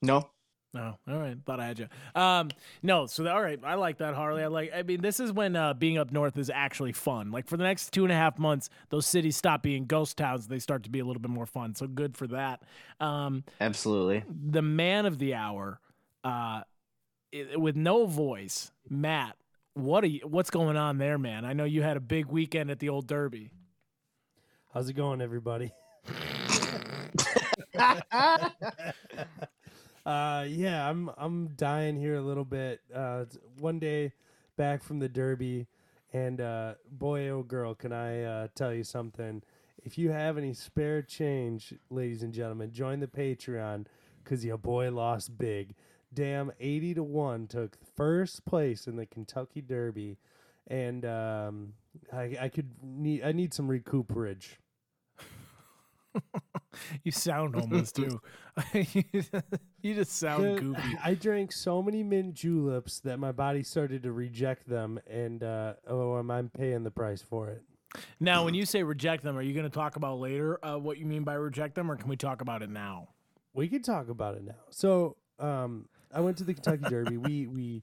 No, 0.00 0.30
No, 0.74 0.98
all 1.08 1.18
right. 1.18 1.36
Thought 1.46 1.60
I 1.60 1.66
had 1.66 1.78
you. 1.78 1.88
Um, 2.14 2.50
no. 2.82 3.06
So 3.06 3.26
all 3.26 3.40
right, 3.42 3.58
I 3.64 3.74
like 3.76 3.98
that, 3.98 4.14
Harley. 4.14 4.42
I 4.42 4.48
like. 4.48 4.70
I 4.74 4.82
mean, 4.82 5.00
this 5.00 5.18
is 5.18 5.32
when 5.32 5.56
uh, 5.56 5.72
being 5.72 5.96
up 5.96 6.12
north 6.12 6.36
is 6.36 6.50
actually 6.50 6.92
fun. 6.92 7.30
Like 7.30 7.46
for 7.48 7.56
the 7.56 7.62
next 7.64 7.90
two 7.92 8.02
and 8.04 8.12
a 8.12 8.14
half 8.14 8.38
months, 8.38 8.68
those 8.90 9.06
cities 9.06 9.34
stop 9.36 9.62
being 9.62 9.86
ghost 9.86 10.18
towns. 10.18 10.46
They 10.46 10.58
start 10.58 10.82
to 10.82 10.90
be 10.90 10.98
a 10.98 11.04
little 11.06 11.22
bit 11.22 11.30
more 11.30 11.46
fun. 11.46 11.74
So 11.74 11.86
good 11.86 12.16
for 12.18 12.26
that. 12.28 12.62
Um, 13.00 13.44
absolutely. 13.62 14.24
the 14.28 14.60
man 14.62 15.06
of 15.06 15.18
the 15.18 15.34
hour, 15.34 15.80
uh, 16.22 16.62
i- 17.34 17.56
with 17.56 17.74
no 17.76 18.04
voice, 18.06 18.70
Matt. 18.90 19.36
What 19.72 20.04
are 20.04 20.08
you, 20.08 20.20
What's 20.26 20.50
going 20.50 20.76
on 20.76 20.98
there, 20.98 21.16
man? 21.18 21.44
I 21.46 21.54
know 21.54 21.64
you 21.64 21.82
had 21.82 21.96
a 21.96 22.00
big 22.00 22.26
weekend 22.26 22.70
at 22.70 22.78
the 22.78 22.90
old 22.90 23.06
Derby. 23.06 23.50
How's 24.74 24.88
it 24.90 24.94
going, 24.94 25.22
everybody? 25.22 25.72
uh, 30.08 30.44
yeah, 30.48 30.88
I'm 30.88 31.10
I'm 31.18 31.48
dying 31.48 31.94
here 31.94 32.14
a 32.14 32.22
little 32.22 32.46
bit. 32.46 32.80
Uh, 32.94 33.26
one 33.58 33.78
day 33.78 34.12
back 34.56 34.82
from 34.82 35.00
the 35.00 35.08
Derby, 35.08 35.66
and 36.14 36.40
uh, 36.40 36.74
boy, 36.90 37.28
oh 37.28 37.42
girl, 37.42 37.74
can 37.74 37.92
I 37.92 38.22
uh, 38.22 38.48
tell 38.54 38.72
you 38.72 38.84
something? 38.84 39.42
If 39.84 39.98
you 39.98 40.10
have 40.10 40.38
any 40.38 40.54
spare 40.54 41.02
change, 41.02 41.74
ladies 41.90 42.22
and 42.22 42.32
gentlemen, 42.32 42.72
join 42.72 43.00
the 43.00 43.06
Patreon 43.06 43.84
because 44.24 44.46
your 44.46 44.56
boy 44.56 44.90
lost 44.90 45.36
big. 45.36 45.74
Damn, 46.14 46.52
eighty 46.58 46.94
to 46.94 47.02
one 47.02 47.46
took 47.46 47.76
first 47.94 48.46
place 48.46 48.86
in 48.86 48.96
the 48.96 49.04
Kentucky 49.04 49.60
Derby, 49.60 50.16
and 50.66 51.04
um, 51.04 51.74
I, 52.10 52.34
I 52.40 52.48
could 52.48 52.70
need 52.82 53.22
I 53.24 53.32
need 53.32 53.52
some 53.52 53.68
recuperage. 53.68 54.58
You 57.02 57.12
sound 57.12 57.54
homeless 57.58 57.92
too. 57.92 58.20
you 59.82 59.94
just 59.94 60.12
sound 60.12 60.60
goofy. 60.60 60.98
I 61.02 61.14
drank 61.14 61.52
so 61.52 61.82
many 61.82 62.02
mint 62.02 62.34
juleps 62.34 63.00
that 63.00 63.18
my 63.18 63.32
body 63.32 63.62
started 63.62 64.02
to 64.04 64.12
reject 64.12 64.68
them, 64.68 65.00
and 65.06 65.42
uh, 65.42 65.74
oh, 65.86 66.14
I'm, 66.14 66.30
I'm 66.30 66.50
paying 66.50 66.84
the 66.84 66.90
price 66.90 67.22
for 67.22 67.48
it. 67.48 67.62
Now, 68.20 68.44
when 68.44 68.54
you 68.54 68.66
say 68.66 68.82
reject 68.82 69.24
them, 69.24 69.36
are 69.36 69.42
you 69.42 69.54
going 69.54 69.64
to 69.64 69.74
talk 69.74 69.96
about 69.96 70.20
later 70.20 70.64
uh, 70.64 70.76
what 70.76 70.98
you 70.98 71.06
mean 71.06 71.24
by 71.24 71.34
reject 71.34 71.74
them, 71.74 71.90
or 71.90 71.96
can 71.96 72.08
we 72.08 72.16
talk 72.16 72.42
about 72.42 72.62
it 72.62 72.70
now? 72.70 73.08
We 73.54 73.68
can 73.68 73.82
talk 73.82 74.08
about 74.08 74.36
it 74.36 74.44
now. 74.44 74.60
So, 74.70 75.16
um, 75.38 75.88
I 76.14 76.20
went 76.20 76.36
to 76.38 76.44
the 76.44 76.54
Kentucky 76.54 76.84
Derby. 76.88 77.16
We 77.16 77.46
we 77.46 77.82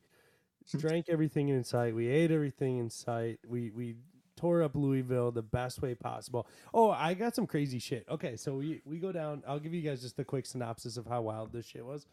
drank 0.78 1.08
everything 1.10 1.50
in 1.50 1.64
sight. 1.64 1.96
We 1.96 2.08
ate 2.08 2.32
everything 2.32 2.78
in 2.78 2.90
sight. 2.90 3.40
We 3.48 3.72
we 3.72 3.96
tore 4.46 4.62
up 4.62 4.76
Louisville 4.76 5.32
the 5.32 5.42
best 5.42 5.82
way 5.82 5.96
possible. 5.96 6.48
Oh, 6.72 6.92
I 6.92 7.16
got 7.16 7.34
some 7.36 7.48
crazy 7.48 7.80
shit. 7.80 8.06
Okay, 8.08 8.36
so 8.36 8.54
we 8.54 8.80
we 8.86 9.00
go 9.00 9.12
down. 9.12 9.42
I'll 9.48 9.60
give 9.60 9.74
you 9.74 9.82
guys 9.82 10.04
just 10.04 10.20
a 10.20 10.24
quick 10.24 10.46
synopsis 10.46 10.98
of 10.98 11.08
how 11.08 11.24
wild 11.24 11.52
this 11.52 11.66
shit 11.66 11.84
was. 11.84 12.06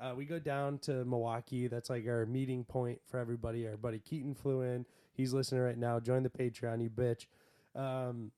Uh, 0.00 0.12
we 0.16 0.24
go 0.24 0.38
down 0.38 0.78
to 0.78 1.04
Milwaukee. 1.04 1.66
That's 1.66 1.90
like 1.90 2.06
our 2.06 2.24
meeting 2.24 2.62
point 2.62 3.00
for 3.04 3.18
everybody. 3.18 3.66
Our 3.66 3.76
buddy 3.76 3.98
Keaton 3.98 4.36
flew 4.36 4.62
in. 4.62 4.86
He's 5.12 5.32
listening 5.32 5.60
right 5.60 5.76
now. 5.76 5.98
Join 5.98 6.22
the 6.22 6.30
Patreon, 6.30 6.82
you 6.82 6.88
bitch. 6.88 7.26
Um, 7.74 8.30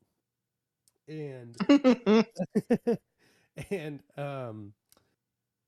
and 1.06 1.54
and 3.70 4.00
um, 4.16 4.72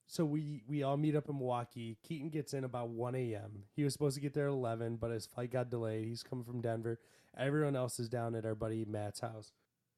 so 0.07 0.25
we 0.25 0.63
we 0.69 0.83
all 0.83 0.97
meet 0.97 1.17
up 1.17 1.29
in 1.29 1.37
Milwaukee. 1.37 1.97
Keaton 2.03 2.29
gets 2.31 2.55
in 2.55 2.65
about 2.65 2.89
one 2.89 3.15
a.m. 3.15 3.65
He 3.75 3.85
was 3.85 3.93
supposed 3.93 4.15
to 4.17 4.21
get 4.21 4.35
there 4.35 4.49
at 4.49 4.53
eleven, 4.53 4.97
but 4.97 5.11
his 5.11 5.27
flight 5.27 5.51
got 5.51 5.71
delayed. 5.71 6.07
He's 6.07 6.23
coming 6.23 6.45
from 6.45 6.61
Denver. 6.61 6.99
Everyone 7.37 7.77
else 7.77 7.99
is 7.99 8.09
down 8.09 8.35
at 8.35 8.47
our 8.47 8.55
buddy 8.55 8.85
Matt's 8.85 9.21
house, 9.21 9.53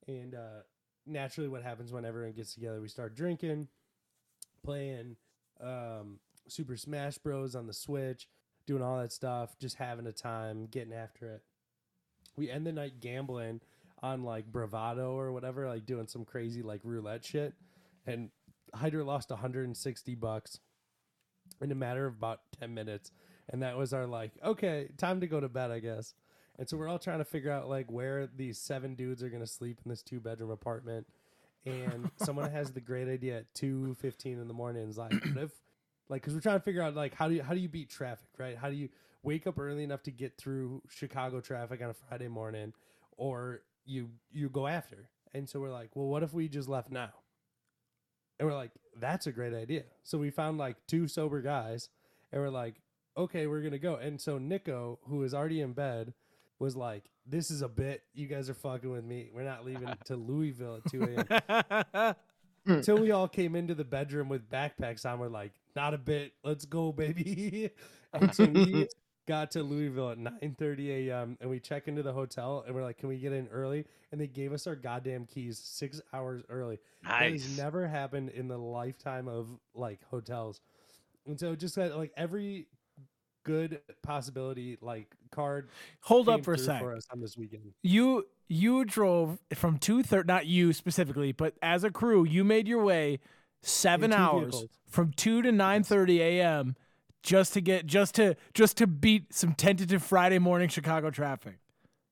and 0.06 0.34
uh, 0.34 0.62
naturally, 1.06 1.48
what 1.48 1.62
happens 1.62 1.92
when 1.92 2.04
everyone 2.04 2.32
gets 2.32 2.54
together? 2.54 2.80
We 2.80 2.88
start 2.88 3.14
drinking, 3.14 3.68
playing 4.64 5.16
um, 5.60 6.18
Super 6.48 6.76
Smash 6.76 7.18
Bros 7.18 7.54
on 7.54 7.66
the 7.66 7.72
Switch, 7.72 8.28
doing 8.66 8.82
all 8.82 8.98
that 8.98 9.12
stuff, 9.12 9.58
just 9.58 9.76
having 9.76 10.06
a 10.06 10.12
time, 10.12 10.66
getting 10.66 10.92
after 10.92 11.28
it. 11.34 11.42
We 12.36 12.50
end 12.50 12.66
the 12.66 12.72
night 12.72 13.00
gambling 13.00 13.60
on 14.02 14.22
like 14.22 14.50
Bovada 14.52 15.08
or 15.08 15.32
whatever, 15.32 15.66
like 15.68 15.86
doing 15.86 16.06
some 16.06 16.24
crazy 16.24 16.62
like 16.62 16.80
roulette 16.84 17.24
shit. 17.24 17.54
And 18.06 18.30
Hyder 18.74 19.04
lost 19.04 19.30
160 19.30 20.14
bucks 20.14 20.60
in 21.60 21.72
a 21.72 21.74
matter 21.74 22.06
of 22.06 22.14
about 22.14 22.40
10 22.58 22.74
minutes. 22.74 23.10
And 23.48 23.62
that 23.62 23.76
was 23.76 23.92
our 23.92 24.06
like, 24.06 24.32
okay, 24.44 24.88
time 24.96 25.20
to 25.20 25.26
go 25.26 25.40
to 25.40 25.48
bed, 25.48 25.70
I 25.70 25.80
guess. 25.80 26.14
And 26.58 26.68
so 26.68 26.76
we're 26.76 26.88
all 26.88 26.98
trying 26.98 27.18
to 27.18 27.24
figure 27.24 27.52
out 27.52 27.68
like 27.68 27.90
where 27.90 28.26
these 28.26 28.58
seven 28.58 28.94
dudes 28.94 29.22
are 29.22 29.28
gonna 29.28 29.46
sleep 29.46 29.80
in 29.84 29.88
this 29.88 30.02
two 30.02 30.20
bedroom 30.20 30.50
apartment. 30.50 31.06
And 31.64 32.10
someone 32.16 32.50
has 32.50 32.72
the 32.72 32.80
great 32.80 33.08
idea 33.08 33.38
at 33.38 33.54
two 33.54 33.96
fifteen 34.00 34.40
in 34.40 34.48
the 34.48 34.54
morning. 34.54 34.88
Is 34.88 34.98
like, 34.98 35.12
what 35.12 35.44
if, 35.44 35.52
like, 36.08 36.22
because 36.22 36.34
we're 36.34 36.40
trying 36.40 36.58
to 36.58 36.64
figure 36.64 36.82
out 36.82 36.94
like 36.94 37.14
how 37.14 37.28
do 37.28 37.34
you 37.34 37.42
how 37.42 37.54
do 37.54 37.60
you 37.60 37.68
beat 37.68 37.90
traffic, 37.90 38.28
right? 38.38 38.56
How 38.56 38.68
do 38.68 38.76
you 38.76 38.88
wake 39.22 39.46
up 39.46 39.58
early 39.58 39.84
enough 39.84 40.02
to 40.04 40.10
get 40.10 40.36
through 40.36 40.82
Chicago 40.88 41.40
traffic 41.40 41.80
on 41.80 41.90
a 41.90 41.94
Friday 41.94 42.28
morning, 42.28 42.72
or 43.16 43.62
you 43.84 44.10
you 44.32 44.48
go 44.48 44.66
after? 44.66 45.08
And 45.34 45.48
so 45.48 45.60
we're 45.60 45.70
like, 45.70 45.90
well, 45.94 46.06
what 46.06 46.22
if 46.22 46.32
we 46.32 46.48
just 46.48 46.68
left 46.68 46.90
now? 46.90 47.10
And 48.38 48.48
we're 48.48 48.54
like, 48.54 48.70
that's 48.98 49.26
a 49.26 49.32
great 49.32 49.54
idea. 49.54 49.84
So 50.04 50.18
we 50.18 50.30
found 50.30 50.58
like 50.58 50.76
two 50.86 51.08
sober 51.08 51.40
guys, 51.40 51.88
and 52.32 52.40
we're 52.40 52.50
like, 52.50 52.76
okay, 53.16 53.46
we're 53.46 53.62
gonna 53.62 53.78
go. 53.78 53.96
And 53.96 54.20
so 54.20 54.38
Nico, 54.38 54.98
who 55.08 55.22
is 55.24 55.34
already 55.34 55.60
in 55.60 55.72
bed, 55.72 56.14
was 56.58 56.76
like, 56.76 57.04
this 57.26 57.50
is 57.50 57.62
a 57.62 57.68
bit. 57.68 58.02
You 58.14 58.26
guys 58.26 58.48
are 58.48 58.54
fucking 58.54 58.90
with 58.90 59.04
me. 59.04 59.30
We're 59.32 59.42
not 59.42 59.64
leaving 59.64 59.88
to 60.06 60.16
Louisville 60.16 60.80
at 60.84 60.90
2 60.90 61.24
a.m. 61.82 62.14
Until 62.66 62.98
we 63.00 63.10
all 63.10 63.28
came 63.28 63.54
into 63.54 63.74
the 63.74 63.84
bedroom 63.84 64.28
with 64.28 64.48
backpacks 64.50 65.04
on, 65.04 65.18
we're 65.18 65.28
like, 65.28 65.52
not 65.76 65.94
a 65.94 65.98
bit. 65.98 66.32
Let's 66.42 66.64
go, 66.64 66.92
baby. 66.92 67.70
and 68.12 68.34
so 68.34 68.44
we 68.46 68.88
got 69.28 69.50
to 69.52 69.62
Louisville 69.62 70.10
at 70.10 70.18
9:30 70.18 70.88
a.m. 71.08 71.36
and 71.40 71.48
we 71.50 71.60
check 71.60 71.86
into 71.86 72.02
the 72.02 72.12
hotel 72.12 72.64
and 72.66 72.74
we're 72.74 72.82
like, 72.82 72.98
can 72.98 73.08
we 73.08 73.18
get 73.18 73.32
in 73.32 73.46
early? 73.48 73.84
And 74.10 74.20
they 74.20 74.26
gave 74.26 74.52
us 74.52 74.66
our 74.66 74.74
goddamn 74.74 75.26
keys 75.26 75.58
six 75.62 76.00
hours 76.12 76.42
early. 76.48 76.78
That 77.04 77.30
has 77.30 77.56
never 77.56 77.86
happened 77.86 78.30
in 78.30 78.48
the 78.48 78.58
lifetime 78.58 79.28
of 79.28 79.46
like 79.74 80.00
hotels. 80.10 80.60
And 81.26 81.38
so 81.38 81.54
just 81.54 81.76
that 81.76 81.96
like 81.96 82.12
every 82.16 82.66
good 83.44 83.80
possibility 84.02 84.78
like 84.80 85.14
card 85.30 85.68
Hold 86.00 86.28
up 86.28 86.44
for 86.44 86.54
a 86.54 86.56
through 86.56 86.64
sec. 86.66 86.80
for 86.80 86.94
us 86.94 87.06
on 87.12 87.20
this 87.20 87.36
weekend. 87.36 87.72
You 87.82 88.26
you 88.48 88.84
drove 88.86 89.38
from 89.54 89.78
two 89.78 90.02
thirty. 90.02 90.26
Not 90.26 90.46
you 90.46 90.72
specifically, 90.72 91.32
but 91.32 91.54
as 91.60 91.84
a 91.84 91.90
crew, 91.90 92.24
you 92.24 92.44
made 92.44 92.66
your 92.66 92.82
way 92.82 93.20
seven 93.62 94.12
hours 94.12 94.54
vehicles. 94.54 94.70
from 94.88 95.12
two 95.12 95.42
to 95.42 95.52
nine 95.52 95.82
thirty 95.82 96.22
a.m. 96.22 96.76
just 97.22 97.52
to 97.54 97.60
get 97.60 97.86
just 97.86 98.14
to 98.16 98.36
just 98.54 98.76
to 98.78 98.86
beat 98.86 99.32
some 99.34 99.52
tentative 99.54 100.02
Friday 100.02 100.38
morning 100.38 100.68
Chicago 100.68 101.10
traffic. 101.10 101.58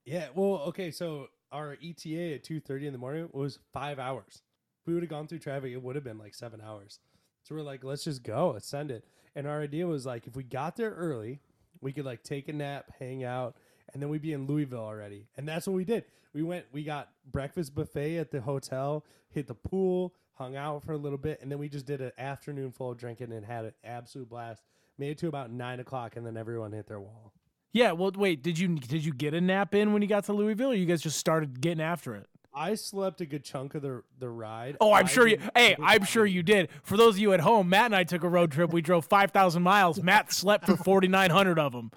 Yeah, 0.05 0.29
well, 0.35 0.63
okay, 0.69 0.91
so 0.91 1.29
our 1.53 1.77
ETA 1.83 2.35
at 2.35 2.45
two 2.45 2.61
thirty 2.61 2.87
in 2.87 2.93
the 2.93 2.99
morning 2.99 3.29
was 3.33 3.59
five 3.73 3.99
hours. 3.99 4.43
If 4.81 4.87
we 4.87 4.95
would 4.95 5.03
have 5.03 5.11
gone 5.11 5.27
through 5.27 5.41
traffic, 5.41 5.73
it 5.73 5.83
would 5.83 5.97
have 5.97 6.05
been 6.05 6.19
like 6.19 6.35
seven 6.35 6.61
hours. 6.61 7.01
So 7.43 7.55
we're 7.55 7.63
like, 7.63 7.85
let's 7.85 8.05
just 8.05 8.23
go, 8.23 8.53
let's 8.53 8.67
send 8.67 8.91
it. 8.91 9.05
And 9.35 9.47
our 9.47 9.61
idea 9.61 9.87
was 9.87 10.07
like, 10.07 10.27
if 10.27 10.35
we 10.35 10.43
got 10.43 10.77
there 10.77 10.91
early, 10.91 11.41
we 11.81 11.93
could 11.93 12.05
like 12.05 12.23
take 12.23 12.49
a 12.49 12.53
nap, 12.53 12.93
hang 12.99 13.25
out, 13.25 13.57
and 13.93 14.03
then 14.03 14.09
we'd 14.09 14.23
be 14.23 14.33
in 14.33 14.47
Louisville 14.47 14.81
already. 14.81 15.27
And 15.37 15.47
that's 15.47 15.67
what 15.67 15.75
we 15.75 15.85
did. 15.85 16.05
We 16.33 16.43
went, 16.43 16.67
we 16.73 16.85
got 16.85 17.11
breakfast 17.31 17.75
buffet 17.75 18.19
at 18.19 18.31
the 18.31 18.41
hotel, 18.41 19.05
hit 19.31 19.47
the 19.47 19.55
pool, 19.55 20.15
hung 20.35 20.57
out 20.57 20.83
for 20.85 20.93
a 20.93 20.99
little 20.99 21.19
bit, 21.19 21.41
and 21.41 21.51
then 21.51 21.59
we 21.59 21.69
just 21.69 21.87
did 21.87 22.01
an 22.01 22.13
afternoon 22.19 22.73
full 22.73 22.91
of 22.91 22.99
drinking 22.99 23.33
and 23.33 23.45
had 23.45 23.65
an 23.65 23.75
absolute 23.85 24.29
blast. 24.29 24.63
Made 24.99 25.11
it 25.11 25.19
to 25.19 25.29
about 25.29 25.50
nine 25.50 25.81
o'clock, 25.81 26.17
and 26.17 26.26
then 26.26 26.37
everyone 26.37 26.73
hit 26.73 26.87
their 26.87 27.00
wall. 27.00 27.33
Yeah. 27.73 27.93
Well, 27.93 28.12
wait. 28.17 28.43
Did 28.43 28.59
you 28.59 28.69
did 28.76 29.05
you 29.05 29.12
get 29.12 29.35
a 29.35 29.41
nap 29.41 29.75
in 29.75 29.93
when 29.93 30.03
you 30.03 30.09
got 30.09 30.25
to 30.25 30.33
Louisville? 30.33 30.71
Or 30.71 30.75
you 30.75 30.87
guys 30.87 31.03
just 31.03 31.19
started 31.19 31.61
getting 31.61 31.83
after 31.83 32.15
it? 32.15 32.26
I 32.59 32.75
slept 32.75 33.21
a 33.21 33.26
good 33.26 33.45
chunk 33.45 33.75
of 33.75 33.83
the 33.83 34.03
the 34.19 34.31
ride. 34.31 34.79
Oh, 34.81 34.95
I'm 34.95 35.05
I 35.05 35.09
sure 35.09 35.26
you. 35.26 35.38
Hey, 35.55 35.76
I'm 35.79 36.05
sure 36.05 36.25
you 36.25 36.43
did. 36.43 36.71
For 36.83 36.97
those 36.97 37.17
of 37.17 37.19
you 37.19 37.35
at 37.35 37.41
home, 37.41 37.69
Matt 37.69 37.87
and 37.87 37.95
I 37.95 38.05
took 38.05 38.25
a 38.25 38.29
road 38.31 38.50
trip. 38.50 38.73
We 38.73 38.81
drove 38.81 39.05
5,000 39.05 39.62
miles. 39.62 40.03
Matt 40.03 40.33
slept 40.33 40.65
for 40.65 40.75
4,900 40.75 41.59
of 41.59 41.73
them. 41.73 41.91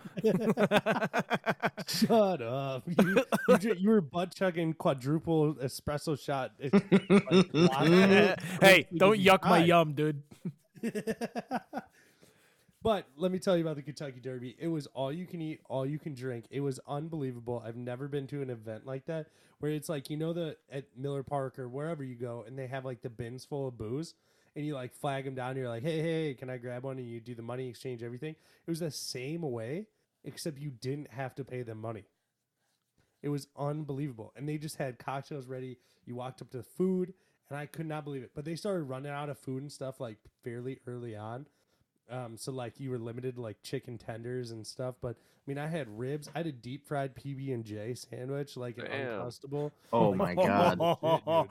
Shut 1.88 2.41
up! 2.41 2.84
You, 2.88 3.24
you, 3.62 3.74
you 3.75 3.89
were 3.89 4.01
butt 4.01 4.36
chugging 4.36 4.74
quadruple 4.74 5.56
espresso 5.56 6.20
shot. 6.20 6.51
It's 6.60 6.74
like 7.53 8.39
hey, 8.62 8.88
don't 8.94 9.18
yuck 9.18 9.46
my 9.46 9.60
yum, 9.60 9.94
dude. 9.94 10.22
But 12.81 13.07
let 13.17 13.31
me 13.31 13.39
tell 13.39 13.57
you 13.57 13.63
about 13.63 13.75
the 13.75 13.81
Kentucky 13.81 14.21
Derby. 14.21 14.55
It 14.57 14.67
was 14.67 14.88
all 14.88 15.12
you 15.12 15.25
can 15.25 15.41
eat, 15.41 15.59
all 15.67 15.86
you 15.86 16.00
can 16.00 16.13
drink. 16.13 16.45
It 16.50 16.62
was 16.62 16.79
unbelievable. 16.88 17.62
I've 17.65 17.75
never 17.75 18.07
been 18.07 18.25
to 18.27 18.41
an 18.41 18.50
event 18.50 18.86
like 18.86 19.05
that 19.07 19.27
where 19.59 19.71
it's 19.71 19.89
like 19.89 20.09
you 20.09 20.17
know 20.17 20.31
the 20.31 20.55
at 20.71 20.86
Miller 20.98 21.24
Park 21.24 21.59
or 21.59 21.67
wherever 21.67 22.03
you 22.03 22.15
go, 22.15 22.43
and 22.48 22.57
they 22.57 22.67
have 22.67 22.86
like 22.86 23.01
the 23.01 23.09
bins 23.09 23.43
full 23.43 23.67
of 23.67 23.77
booze, 23.77 24.13
and 24.55 24.65
you 24.65 24.74
like 24.75 24.93
flag 24.93 25.25
them 25.25 25.36
down. 25.36 25.51
And 25.51 25.59
you're 25.59 25.69
like, 25.69 25.83
hey, 25.83 26.01
hey, 26.01 26.33
can 26.33 26.50
I 26.50 26.57
grab 26.57 26.83
one? 26.83 26.98
And 26.98 27.09
you 27.09 27.19
do 27.19 27.36
the 27.36 27.41
money 27.41 27.67
exchange, 27.67 28.01
everything. 28.01 28.36
It 28.65 28.69
was 28.69 28.79
the 28.79 28.91
same 28.91 29.41
way, 29.41 29.88
except 30.24 30.59
you 30.59 30.71
didn't 30.71 31.12
have 31.12 31.36
to 31.36 31.43
pay 31.43 31.63
them 31.63 31.81
money. 31.81 32.05
It 33.21 33.29
was 33.29 33.48
unbelievable, 33.57 34.31
and 34.38 34.48
they 34.48 34.57
just 34.57 34.77
had 34.77 34.98
cocktails 35.00 35.48
ready. 35.48 35.77
You 36.05 36.15
walked 36.15 36.41
up 36.41 36.50
to 36.51 36.57
the 36.57 36.63
food, 36.63 37.13
and 37.50 37.59
I 37.59 37.65
could 37.65 37.86
not 37.86 38.05
believe 38.05 38.24
it. 38.24 38.31
But 38.33 38.45
they 38.45 38.55
started 38.55 38.83
running 38.83 39.12
out 39.12 39.29
of 39.29 39.38
food 39.38 39.62
and 39.62 39.71
stuff 39.71 40.00
like 40.00 40.17
fairly 40.45 40.79
early 40.88 41.17
on. 41.17 41.45
Um, 42.12 42.38
so 42.38 42.51
like 42.51 42.80
you 42.80 42.89
were 42.92 42.98
limited 43.00 43.36
to 43.36 43.42
like 43.42 43.62
chicken 43.63 43.98
tenders 43.98 44.51
and 44.51 44.66
stuff. 44.66 44.96
But 45.01 45.16
I 45.18 45.42
mean, 45.51 45.58
I 45.58 45.68
had 45.68 45.88
ribs. 45.98 46.30
I 46.36 46.39
had 46.39 46.48
a 46.48 46.51
deep 46.51 46.86
fried 46.88 47.16
PB 47.16 47.54
and 47.54 47.63
J 47.63 47.94
sandwich, 47.96 48.56
like 48.58 48.78
an 48.78 48.86
Damn. 48.86 49.22
uncrustable. 49.22 49.72
Oh 49.94 50.10
Like, 50.10 50.18
my 50.18 50.36
god. 50.36 50.78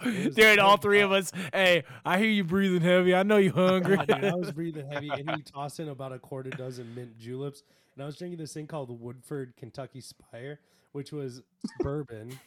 dude, 0.03 0.15
it 0.15 0.27
was 0.27 0.35
Dude, 0.35 0.59
all 0.59 0.77
three 0.77 1.01
of 1.01 1.13
us. 1.13 1.33
Hey, 1.53 1.85
I 2.05 2.19
hear 2.19 2.29
you 2.29 2.45
breathing 2.45 2.81
heavy. 2.83 3.15
I 3.15 3.23
know 3.23 3.37
you 3.39 3.53
hungry. 3.53 3.97
Yeah, 3.97 4.05
dude, 4.21 4.25
I 4.25 4.35
was 4.35 4.53
breathing 4.53 4.91
heavy, 4.91 5.11
and 5.11 5.31
he 5.31 5.43
tossed 5.43 5.81
in 5.81 5.89
about 5.89 6.13
a 6.13 6.19
quarter 6.19 6.51
dozen 6.51 6.95
mint 6.95 7.19
juleps, 7.19 7.63
and 7.95 8.03
I 8.03 8.07
was 8.07 8.17
drinking 8.17 8.39
this 8.39 8.53
thing 8.53 8.67
called 8.67 8.89
the 8.89 8.95
Woodford 8.95 9.55
Kentucky 9.57 10.01
Spire, 10.01 10.61
which 10.93 11.11
was 11.13 11.43
bourbon, 11.81 12.39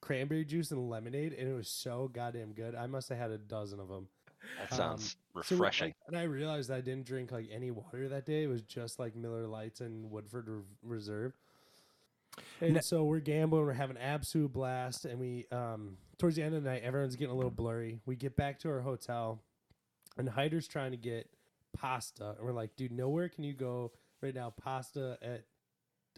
cranberry 0.00 0.44
juice, 0.44 0.70
and 0.70 0.88
lemonade, 0.90 1.32
and 1.32 1.48
it 1.48 1.54
was 1.54 1.68
so 1.68 2.10
goddamn 2.12 2.52
good. 2.52 2.74
I 2.74 2.86
must 2.86 3.08
have 3.08 3.18
had 3.18 3.30
a 3.30 3.38
dozen 3.38 3.80
of 3.80 3.88
them. 3.88 4.08
That 4.58 4.72
sounds 4.74 5.16
Um, 5.34 5.42
refreshing. 5.50 5.88
like, 5.88 5.96
and 6.06 6.16
I 6.16 6.22
realized 6.24 6.70
I 6.70 6.80
didn't 6.80 7.06
drink 7.06 7.30
like 7.32 7.48
any 7.50 7.70
water 7.70 8.08
that 8.08 8.24
day. 8.26 8.44
It 8.44 8.48
was 8.48 8.62
just 8.62 8.98
like 8.98 9.14
Miller 9.14 9.46
Lites 9.46 9.80
and 9.80 10.10
Woodford 10.10 10.48
Re- 10.48 10.62
Reserve. 10.82 11.36
And 12.60 12.74
Na- 12.74 12.80
so 12.80 13.04
we're 13.04 13.20
gambling, 13.20 13.62
we're 13.64 13.72
having 13.72 13.96
an 13.96 14.02
absolute 14.02 14.52
blast, 14.52 15.04
and 15.04 15.18
we 15.18 15.46
um 15.50 15.96
towards 16.18 16.36
the 16.36 16.42
end 16.42 16.54
of 16.54 16.62
the 16.62 16.70
night, 16.70 16.82
everyone's 16.82 17.16
getting 17.16 17.32
a 17.32 17.36
little 17.36 17.50
blurry. 17.50 18.00
We 18.06 18.16
get 18.16 18.36
back 18.36 18.58
to 18.60 18.68
our 18.70 18.80
hotel, 18.80 19.40
and 20.18 20.28
Hyder's 20.28 20.66
trying 20.68 20.90
to 20.92 20.96
get 20.96 21.28
pasta, 21.72 22.30
and 22.36 22.40
we're 22.40 22.52
like, 22.52 22.74
dude, 22.76 22.92
nowhere 22.92 23.28
can 23.28 23.44
you 23.44 23.52
go 23.54 23.92
right 24.22 24.34
now. 24.34 24.50
Pasta 24.50 25.18
at 25.22 25.44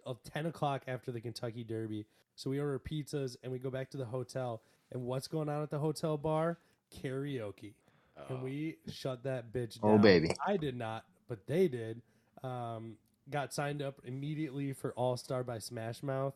of 0.06 0.22
ten 0.22 0.46
o'clock 0.46 0.82
after 0.88 1.12
the 1.12 1.20
Kentucky 1.20 1.64
Derby. 1.64 2.06
So 2.36 2.50
we 2.50 2.60
order 2.60 2.78
pizzas 2.78 3.36
and 3.42 3.50
we 3.50 3.58
go 3.58 3.68
back 3.68 3.90
to 3.90 3.96
the 3.96 4.04
hotel. 4.04 4.62
And 4.92 5.02
what's 5.02 5.26
going 5.26 5.48
on 5.48 5.60
at 5.62 5.70
the 5.70 5.80
hotel 5.80 6.16
bar? 6.16 6.58
Karaoke. 6.90 7.74
And 8.28 8.42
we 8.42 8.76
shut 8.90 9.22
that 9.24 9.52
bitch 9.52 9.80
down. 9.80 9.92
Oh, 9.92 9.98
baby. 9.98 10.30
I 10.46 10.56
did 10.56 10.76
not, 10.76 11.04
but 11.28 11.46
they 11.46 11.68
did. 11.68 12.02
Um, 12.42 12.96
got 13.30 13.52
signed 13.52 13.82
up 13.82 14.00
immediately 14.04 14.72
for 14.72 14.92
All 14.92 15.16
Star 15.16 15.44
by 15.44 15.58
Smash 15.58 16.02
Mouth, 16.02 16.34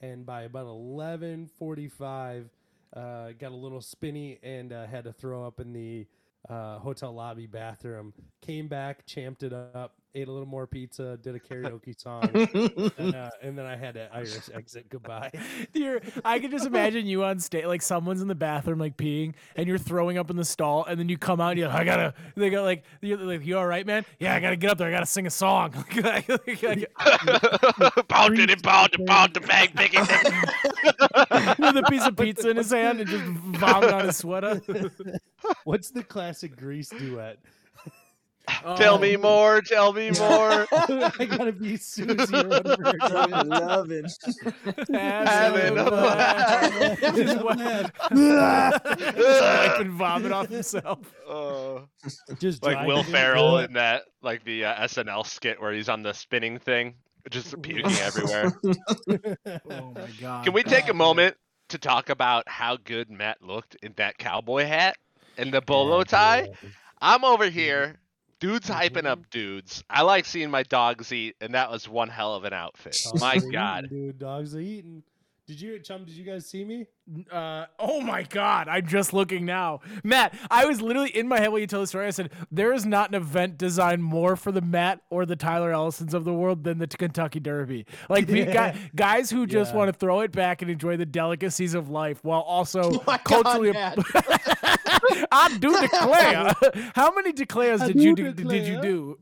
and 0.00 0.26
by 0.26 0.42
about 0.42 0.66
eleven 0.66 1.48
forty 1.58 1.88
five, 1.88 2.48
uh, 2.96 3.30
got 3.38 3.52
a 3.52 3.56
little 3.56 3.80
spinny 3.80 4.38
and 4.42 4.72
uh, 4.72 4.86
had 4.86 5.04
to 5.04 5.12
throw 5.12 5.46
up 5.46 5.60
in 5.60 5.72
the 5.72 6.06
uh, 6.48 6.78
hotel 6.78 7.12
lobby 7.14 7.46
bathroom. 7.46 8.12
Came 8.40 8.68
back, 8.68 9.06
champed 9.06 9.42
it 9.42 9.52
up, 9.52 9.96
ate 10.14 10.28
a 10.28 10.32
little 10.32 10.46
more 10.48 10.66
pizza, 10.66 11.18
did 11.22 11.34
a 11.34 11.38
karaoke 11.40 11.98
song, 12.00 12.28
and, 12.98 13.14
uh, 13.14 13.30
and 13.42 13.56
then 13.56 13.66
I 13.66 13.76
had 13.76 13.94
to 13.94 14.08
Irish 14.12 14.50
exit 14.52 14.88
goodbye. 14.88 15.30
You're, 15.72 16.00
I 16.24 16.38
can 16.38 16.50
just 16.50 16.66
imagine 16.66 17.06
you 17.06 17.24
on 17.24 17.38
stage, 17.38 17.64
like 17.64 17.82
someone's 17.82 18.20
in 18.22 18.28
the 18.28 18.34
bathroom, 18.34 18.78
like 18.78 18.96
peeing, 18.96 19.34
and 19.56 19.66
you're 19.66 19.78
throwing 19.78 20.18
up 20.18 20.30
in 20.30 20.36
the 20.36 20.44
stall, 20.44 20.84
and 20.84 20.98
then 20.98 21.08
you 21.08 21.18
come 21.18 21.40
out 21.40 21.50
and 21.50 21.60
you're 21.60 21.68
like, 21.68 21.80
I 21.80 21.84
gotta, 21.84 22.14
they 22.36 22.50
go 22.50 22.62
like, 22.62 22.84
you're 23.00 23.18
like, 23.18 23.44
you 23.44 23.56
all 23.56 23.66
right, 23.66 23.86
man? 23.86 24.04
Yeah, 24.18 24.34
I 24.34 24.40
gotta 24.40 24.56
get 24.56 24.70
up 24.70 24.78
there. 24.78 24.88
I 24.88 24.90
gotta 24.90 25.06
sing 25.06 25.26
a 25.26 25.30
song. 25.30 25.72
Like, 26.02 26.28
like, 26.28 26.62
like, 26.62 28.08
Pounded 28.08 28.50
and 28.50 28.62
pounded, 28.62 29.06
pounded, 29.06 29.46
bang, 29.46 29.68
bang, 29.74 29.90
bang. 29.92 31.56
with 31.58 31.76
a 31.76 31.86
piece 31.88 32.04
of 32.04 32.16
pizza 32.16 32.50
in 32.50 32.56
his 32.56 32.70
hand 32.70 33.00
and 33.00 33.08
just 33.08 33.24
vomit 33.24 33.92
on 33.92 34.06
his 34.06 34.16
sweater. 34.16 34.60
What's 35.64 35.90
the 35.90 36.02
classic 36.02 36.56
Grease 36.56 36.88
duet? 36.90 37.38
Tell 38.76 38.98
me 38.98 39.16
more, 39.16 39.60
tell 39.60 39.92
me 39.92 40.10
more. 40.18 40.66
I 40.72 41.26
gotta 41.28 41.52
be 41.52 41.76
Susie 41.76 42.12
or 42.34 42.48
whatever. 42.48 42.92
her 43.00 43.26
name 43.26 43.34
is. 43.42 43.48
Loving. 43.48 44.04
Having 44.92 45.78
a 45.78 45.84
blast. 45.90 47.00
Just 47.16 47.44
wipe- 47.44 47.92
just 48.12 49.42
wipe 49.42 49.80
and 49.80 49.90
vomit 49.92 50.32
off 50.32 50.48
himself. 50.48 50.98
Uh, 51.28 51.80
Just 52.38 52.62
like 52.64 52.86
Will. 52.86 53.02
Ferrell 53.02 53.58
in 53.58 53.72
that, 53.74 54.02
like 54.22 54.44
the 54.44 54.64
uh, 54.64 54.86
SNL 54.86 55.26
skit 55.26 55.60
where 55.60 55.72
he's 55.72 55.88
on 55.88 56.02
the 56.02 56.12
spinning 56.12 56.58
thing, 56.58 56.94
just 57.30 57.60
puking 57.62 57.90
everywhere. 57.92 58.52
Oh 59.70 59.92
my 59.94 60.08
god! 60.20 60.44
Can 60.44 60.52
we 60.52 60.62
take 60.62 60.88
a 60.88 60.94
moment 60.94 61.36
to 61.68 61.78
talk 61.78 62.08
about 62.10 62.48
how 62.48 62.76
good 62.76 63.10
Matt 63.10 63.42
looked 63.42 63.76
in 63.82 63.92
that 63.96 64.18
cowboy 64.18 64.64
hat 64.66 64.96
and 65.36 65.52
the 65.52 65.60
bolo 65.60 66.04
tie? 66.04 66.48
I'm 67.00 67.24
over 67.24 67.48
here 67.50 67.96
Dudes 68.42 68.68
hyping 68.68 68.90
Mm-hmm. 69.02 69.06
up 69.06 69.30
dudes. 69.30 69.84
I 69.88 70.02
like 70.02 70.24
seeing 70.24 70.50
my 70.50 70.64
dogs 70.64 71.12
eat, 71.12 71.36
and 71.40 71.54
that 71.54 71.70
was 71.70 71.88
one 71.88 72.08
hell 72.08 72.34
of 72.34 72.42
an 72.44 72.52
outfit. 72.52 72.98
Dogs 73.04 73.20
my 73.20 73.34
are 73.34 73.36
eating, 73.36 73.50
God. 73.52 73.88
dude, 73.88 74.18
dogs 74.18 74.54
are 74.56 74.60
eating. 74.60 75.04
Did 75.48 75.60
you, 75.60 75.78
chum? 75.80 76.04
Did 76.04 76.14
you 76.14 76.24
guys 76.24 76.46
see 76.48 76.64
me? 76.64 76.86
Uh, 77.30 77.66
oh 77.80 78.00
my 78.00 78.22
God! 78.22 78.68
I'm 78.68 78.86
just 78.86 79.12
looking 79.12 79.44
now, 79.44 79.80
Matt. 80.04 80.34
I 80.48 80.66
was 80.66 80.80
literally 80.80 81.10
in 81.10 81.26
my 81.26 81.40
head 81.40 81.50
when 81.50 81.60
you 81.60 81.66
told 81.66 81.82
the 81.82 81.86
story. 81.88 82.06
I 82.06 82.10
said 82.10 82.30
there 82.52 82.72
is 82.72 82.86
not 82.86 83.08
an 83.08 83.16
event 83.16 83.58
designed 83.58 84.04
more 84.04 84.36
for 84.36 84.52
the 84.52 84.60
Matt 84.60 85.00
or 85.10 85.26
the 85.26 85.34
Tyler 85.34 85.72
Ellisons 85.72 86.14
of 86.14 86.24
the 86.24 86.32
world 86.32 86.62
than 86.62 86.78
the 86.78 86.86
Kentucky 86.86 87.40
Derby. 87.40 87.86
Like 88.08 88.28
we 88.28 88.44
got 88.44 88.76
guys 88.94 89.30
who 89.30 89.46
just 89.48 89.72
Yeah. 89.72 89.78
want 89.78 89.88
to 89.92 89.98
throw 89.98 90.20
it 90.20 90.30
back 90.30 90.62
and 90.62 90.70
enjoy 90.70 90.96
the 90.96 91.06
delicacies 91.06 91.74
of 91.74 91.90
life 91.90 92.20
while 92.22 92.40
also 92.42 92.82
Oh 92.92 92.98
God, 93.04 93.24
culturally. 93.24 93.72
Matt. 93.72 93.98
I 95.32 95.56
do 95.58 95.80
declare. 95.80 96.52
How 96.94 97.12
many 97.12 97.32
declares 97.32 97.80
did 97.80 98.00
you 98.00 98.14
do 98.14 98.32
do, 98.32 98.44
did 98.44 98.66
you 98.68 98.80
do? 98.80 99.18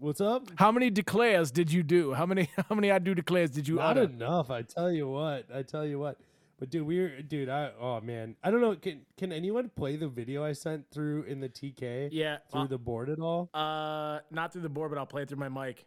What's 0.00 0.20
up? 0.20 0.44
How 0.56 0.70
many 0.70 0.90
declares 0.90 1.50
did 1.50 1.72
you 1.72 1.82
do? 1.82 2.14
How 2.14 2.24
many 2.26 2.48
how 2.68 2.74
many 2.74 2.90
I 2.90 2.98
do 2.98 3.14
declares 3.14 3.50
did 3.50 3.66
you 3.66 3.76
Not 3.76 3.96
utter? 3.98 4.02
enough. 4.04 4.50
I 4.50 4.62
tell 4.62 4.90
you 4.90 5.08
what. 5.08 5.46
I 5.54 5.62
tell 5.62 5.84
you 5.84 5.98
what. 5.98 6.18
But 6.58 6.70
dude, 6.70 6.86
we're 6.86 7.22
dude. 7.22 7.48
I 7.48 7.70
oh 7.80 8.00
man. 8.00 8.36
I 8.42 8.50
don't 8.50 8.60
know. 8.60 8.74
Can 8.76 9.02
can 9.16 9.32
anyone 9.32 9.70
play 9.74 9.96
the 9.96 10.08
video 10.08 10.44
I 10.44 10.52
sent 10.52 10.90
through 10.90 11.24
in 11.24 11.40
the 11.40 11.48
TK? 11.48 12.10
Yeah. 12.12 12.38
Through 12.50 12.68
the 12.68 12.78
board 12.78 13.08
at 13.10 13.18
all? 13.18 13.50
Uh, 13.52 14.20
not 14.30 14.52
through 14.52 14.62
the 14.62 14.68
board, 14.68 14.90
but 14.90 14.98
I'll 14.98 15.06
play 15.06 15.22
it 15.22 15.28
through 15.28 15.38
my 15.38 15.48
mic. 15.48 15.86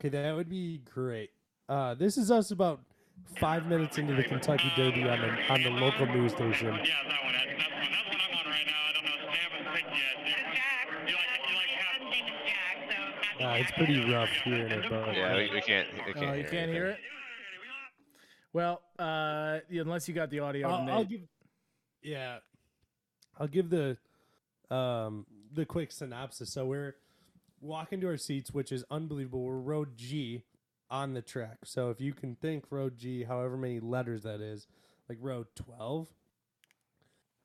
Okay, 0.00 0.10
that 0.10 0.34
would 0.34 0.48
be 0.48 0.82
great. 0.92 1.30
Uh, 1.68 1.94
this 1.94 2.16
is 2.18 2.30
us 2.30 2.50
about 2.50 2.80
five 3.38 3.66
minutes 3.66 3.98
into 3.98 4.14
the 4.14 4.22
Kentucky 4.22 4.70
Derby 4.76 5.08
on 5.08 5.20
the 5.20 5.52
on 5.52 5.62
the 5.62 5.70
local 5.70 6.06
news 6.06 6.32
station. 6.32 6.66
Yeah, 6.66 6.82
that 7.08 7.24
one. 7.24 7.32
That's, 7.32 7.46
that's, 7.58 7.70
one. 7.72 7.92
that's 7.92 8.05
Uh, 13.40 13.56
it's 13.58 13.70
pretty 13.72 14.12
rough 14.12 14.30
hearing 14.44 14.70
it, 14.72 14.84
but 14.88 15.14
Yeah, 15.14 15.36
we, 15.36 15.50
we 15.52 15.60
can't. 15.60 15.88
We 15.92 16.00
Oh, 16.00 16.12
can't 16.12 16.36
you 16.36 16.42
hear 16.42 16.50
can't 16.50 16.70
hear 16.70 16.86
it. 16.86 16.98
Well, 18.52 18.80
uh, 18.98 19.58
unless 19.70 20.08
you 20.08 20.14
got 20.14 20.30
the 20.30 20.40
audio. 20.40 20.68
I'll, 20.68 20.90
I'll 20.90 21.04
give. 21.04 21.20
Yeah, 22.02 22.38
I'll 23.38 23.48
give 23.48 23.68
the 23.68 23.98
um 24.70 25.26
the 25.52 25.66
quick 25.66 25.92
synopsis. 25.92 26.52
So 26.52 26.64
we're 26.66 26.94
walking 27.60 28.00
to 28.00 28.08
our 28.08 28.16
seats, 28.16 28.52
which 28.52 28.72
is 28.72 28.84
unbelievable. 28.90 29.42
We're 29.42 29.58
road 29.58 29.96
G 29.96 30.42
on 30.90 31.12
the 31.12 31.22
track. 31.22 31.58
So 31.64 31.90
if 31.90 32.00
you 32.00 32.12
can 32.14 32.36
think 32.36 32.64
road 32.70 32.96
G, 32.96 33.24
however 33.24 33.56
many 33.58 33.80
letters 33.80 34.22
that 34.22 34.40
is, 34.40 34.66
like 35.08 35.18
road 35.20 35.48
twelve, 35.54 36.08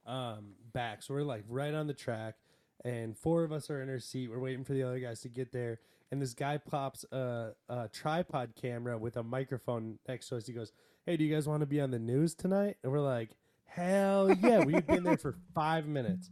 um, 0.06 0.54
back. 0.72 1.04
So 1.04 1.14
we're 1.14 1.24
like 1.24 1.44
right 1.50 1.74
on 1.74 1.88
the 1.88 1.94
track, 1.94 2.36
and 2.84 3.18
four 3.18 3.44
of 3.44 3.52
us 3.52 3.70
are 3.70 3.82
in 3.82 3.90
our 3.90 4.00
seat. 4.00 4.30
We're 4.30 4.40
waiting 4.40 4.64
for 4.64 4.74
the 4.74 4.84
other 4.84 5.00
guys 5.00 5.22
to 5.22 5.30
get 5.30 5.52
there. 5.52 5.80
And 6.12 6.22
this 6.22 6.34
guy 6.34 6.58
pops 6.58 7.06
a, 7.12 7.52
a 7.70 7.90
tripod 7.90 8.54
camera 8.60 8.98
with 8.98 9.18
a 9.18 9.24
microphone 9.24 10.00
next 10.08 10.28
to 10.30 10.38
us. 10.38 10.48
He 10.48 10.54
goes, 10.54 10.74
"Hey, 11.06 11.16
do 11.16 11.24
you 11.24 11.34
guys 11.34 11.48
want 11.48 11.62
to 11.62 11.66
be 11.66 11.80
on 11.80 11.92
the 11.92 12.00
news 12.00 12.36
tonight?" 12.36 12.78
And 12.84 12.92
we're 12.92 13.00
like, 13.00 13.30
"Hell 13.66 14.32
yeah!" 14.32 14.60
We've 14.60 14.86
been 14.86 15.04
there 15.04 15.18
for 15.18 15.36
five 15.56 15.88
minutes, 15.88 16.30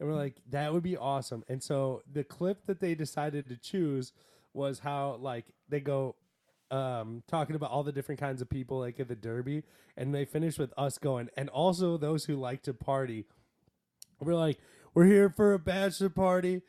and 0.00 0.08
we're 0.08 0.16
like, 0.16 0.36
"That 0.50 0.72
would 0.72 0.82
be 0.82 0.96
awesome." 0.96 1.44
And 1.48 1.62
so 1.62 2.02
the 2.10 2.24
clip 2.24 2.66
that 2.66 2.80
they 2.80 2.96
decided 2.96 3.48
to 3.48 3.56
choose 3.56 4.12
was 4.54 4.80
how 4.80 5.18
like 5.20 5.46
they 5.68 5.80
go 5.80 6.16
um, 6.72 7.22
talking 7.28 7.54
about 7.54 7.70
all 7.70 7.84
the 7.84 7.92
different 7.92 8.20
kinds 8.20 8.42
of 8.42 8.50
people 8.50 8.80
like 8.80 8.98
at 8.98 9.06
the 9.06 9.14
Derby, 9.14 9.62
and 9.96 10.12
they 10.12 10.24
finish 10.24 10.58
with 10.58 10.72
us 10.76 10.98
going, 10.98 11.28
and 11.36 11.48
also 11.48 11.96
those 11.96 12.24
who 12.24 12.34
like 12.34 12.62
to 12.62 12.74
party. 12.74 13.26
We're 14.20 14.34
like, 14.34 14.58
we're 14.94 15.06
here 15.06 15.30
for 15.30 15.54
a 15.54 15.58
bachelor 15.58 16.08
party. 16.08 16.62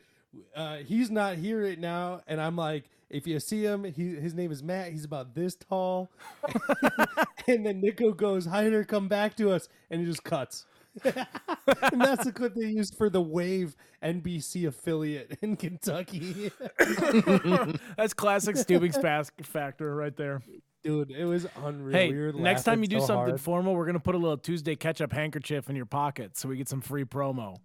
Uh, 0.54 0.76
he's 0.78 1.10
not 1.10 1.36
here 1.36 1.64
right 1.64 1.78
now, 1.78 2.20
and 2.26 2.40
I'm 2.40 2.56
like, 2.56 2.90
if 3.10 3.26
you 3.26 3.38
see 3.38 3.64
him, 3.64 3.84
he 3.84 4.14
his 4.16 4.34
name 4.34 4.50
is 4.50 4.62
Matt. 4.62 4.90
He's 4.90 5.04
about 5.04 5.34
this 5.34 5.54
tall, 5.54 6.10
and 7.46 7.64
then 7.64 7.80
Nico 7.80 8.12
goes, 8.12 8.46
"Hyder, 8.46 8.82
come 8.84 9.06
back 9.06 9.36
to 9.36 9.50
us," 9.50 9.68
and 9.90 10.00
he 10.00 10.06
just 10.06 10.24
cuts. 10.24 10.66
and 11.04 12.00
that's 12.00 12.24
the 12.24 12.32
clip 12.32 12.54
they 12.54 12.66
used 12.66 12.96
for 12.96 13.10
the 13.10 13.20
Wave 13.20 13.76
NBC 14.02 14.66
affiliate 14.68 15.36
in 15.42 15.56
Kentucky. 15.56 16.52
That's 17.96 18.14
classic 18.14 18.56
stooping 18.56 18.92
fast 18.92 19.32
factor 19.42 19.94
right 19.94 20.16
there. 20.16 20.40
Dude, 20.84 21.10
it 21.10 21.24
was 21.24 21.48
unreal. 21.64 21.96
Hey, 21.96 22.12
We 22.12 22.40
next 22.40 22.62
time 22.62 22.80
you 22.80 22.86
laughing 22.86 23.00
do 23.00 23.00
something 23.00 23.28
hard. 23.30 23.40
formal, 23.40 23.74
we're 23.74 23.86
gonna 23.86 23.98
put 23.98 24.14
a 24.14 24.18
little 24.18 24.38
Tuesday 24.38 24.76
Catch 24.76 25.00
Up 25.00 25.12
handkerchief 25.12 25.68
in 25.68 25.74
your 25.74 25.86
pocket 25.86 26.36
so 26.36 26.48
we 26.48 26.56
get 26.56 26.68
some 26.68 26.80
free 26.80 27.04
promo. 27.04 27.56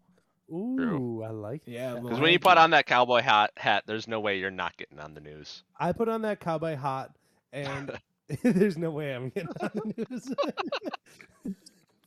Ooh, 0.51 1.23
I 1.23 1.29
like 1.29 1.67
it. 1.67 1.71
Yeah. 1.71 1.95
Because 1.95 2.19
when 2.19 2.31
you 2.31 2.39
put 2.39 2.57
on 2.57 2.71
that 2.71 2.85
cowboy 2.85 3.21
hat, 3.21 3.51
hat, 3.57 3.83
there's 3.85 4.07
no 4.07 4.19
way 4.19 4.39
you're 4.39 4.51
not 4.51 4.77
getting 4.77 4.99
on 4.99 5.13
the 5.13 5.21
news. 5.21 5.63
I 5.79 5.91
put 5.91 6.09
on 6.09 6.21
that 6.23 6.39
cowboy 6.39 6.75
hat, 6.75 7.11
and 7.53 7.99
there's 8.43 8.77
no 8.77 8.91
way 8.91 9.13
I'm 9.13 9.29
getting 9.29 9.49
on 9.61 9.71
the 9.73 10.05
news. 10.09 11.55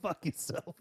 Fuck 0.02 0.24
yourself. 0.24 0.74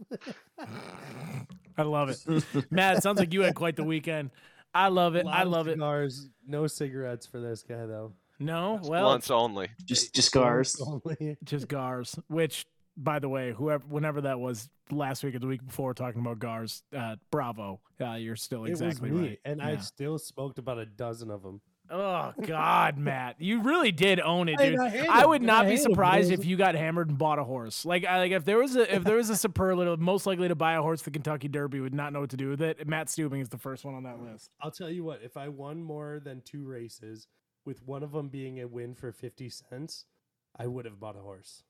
I 1.78 1.84
love 1.84 2.10
it, 2.10 2.72
Matt. 2.72 2.98
It 2.98 3.04
sounds 3.04 3.20
like 3.20 3.34
you 3.34 3.42
had 3.42 3.54
quite 3.54 3.76
the 3.76 3.84
weekend. 3.84 4.32
I 4.74 4.88
love 4.88 5.16
it. 5.16 5.26
I 5.28 5.44
Loud 5.44 5.48
love 5.48 5.68
it. 5.68 5.74
Cigars, 5.74 6.30
no 6.48 6.66
cigarettes 6.66 7.26
for 7.28 7.40
this 7.40 7.62
guy 7.62 7.86
though. 7.86 8.14
No, 8.40 8.80
well, 8.84 9.06
Once 9.06 9.30
only. 9.30 9.70
Just 9.86 10.16
just 10.16 10.30
scars. 10.30 10.82
Only. 10.82 11.38
just 11.44 11.68
Gars. 11.68 12.18
Which, 12.28 12.66
by 12.98 13.20
the 13.20 13.30
way, 13.30 13.54
whoever, 13.54 13.84
whenever 13.88 14.22
that 14.22 14.40
was 14.40 14.70
last 14.90 15.24
week 15.24 15.36
or 15.36 15.40
the 15.40 15.48
week 15.48 15.66
before, 15.66 15.94
talking 15.94 16.22
about 16.22 16.40
Gars, 16.40 16.84
uh, 16.96 17.16
bravo. 17.32 17.80
Uh, 18.00 18.14
you're 18.14 18.36
still 18.36 18.66
exactly 18.66 19.10
it 19.10 19.14
was 19.14 19.22
me, 19.22 19.28
right. 19.30 19.40
and 19.46 19.62
I 19.62 19.78
still 19.78 20.18
smoked 20.18 20.58
about 20.60 20.78
a 20.78 20.86
dozen 20.86 21.32
of 21.32 21.44
them. 21.44 21.62
Oh 21.90 22.34
God, 22.42 22.98
Matt, 23.00 23.36
you 23.40 23.62
really 23.62 23.92
did 23.92 24.22
own 24.22 24.48
it, 24.48 24.58
dude. 24.58 24.80
I 24.80 25.08
I 25.10 25.26
would 25.26 25.42
not 25.42 25.66
I 25.66 25.70
be 25.70 25.78
surprised 25.78 26.32
if 26.32 26.46
you 26.46 26.56
got 26.56 26.76
hammered 26.76 27.10
and 27.10 27.18
bought 27.18 27.38
a 27.38 27.44
horse. 27.44 27.86
Like, 27.86 28.06
I, 28.06 28.20
like 28.20 28.32
if 28.32 28.46
there 28.46 28.58
was 28.58 28.76
a 28.76 28.96
if 28.96 29.04
there 29.04 29.18
was 29.18 29.30
a 29.30 29.36
superlative 29.36 30.00
most 30.00 30.26
likely 30.26 30.48
to 30.48 30.56
buy 30.56 30.74
a 30.74 30.82
horse, 30.82 31.02
the 31.02 31.12
Kentucky 31.12 31.50
Derby 31.50 31.82
would 31.82 31.94
not 31.94 32.14
know 32.14 32.22
what 32.22 32.30
to 32.30 32.38
do 32.38 32.50
with 32.50 32.62
it. 32.62 32.88
Matt 32.88 33.08
Stubing 33.08 33.42
is 33.42 33.50
the 33.50 33.58
first 33.58 33.84
one 33.84 33.94
on 33.94 34.04
that 34.04 34.22
list. 34.22 34.50
I'll 34.62 34.72
tell 34.72 34.90
you 34.90 35.04
what, 35.04 35.22
if 35.22 35.36
I 35.36 35.50
won 35.50 35.84
more 35.84 36.22
than 36.24 36.42
two 36.42 36.66
races, 36.66 37.28
with 37.66 37.86
one 37.86 38.04
of 38.04 38.14
them 38.14 38.30
being 38.30 38.62
a 38.62 38.68
win 38.68 38.96
for 38.96 39.12
fifty 39.12 39.50
cents, 39.50 40.06
I 40.58 40.68
would 40.68 40.86
have 40.86 41.00
bought 41.00 41.18
a 41.18 41.22
horse. 41.22 41.64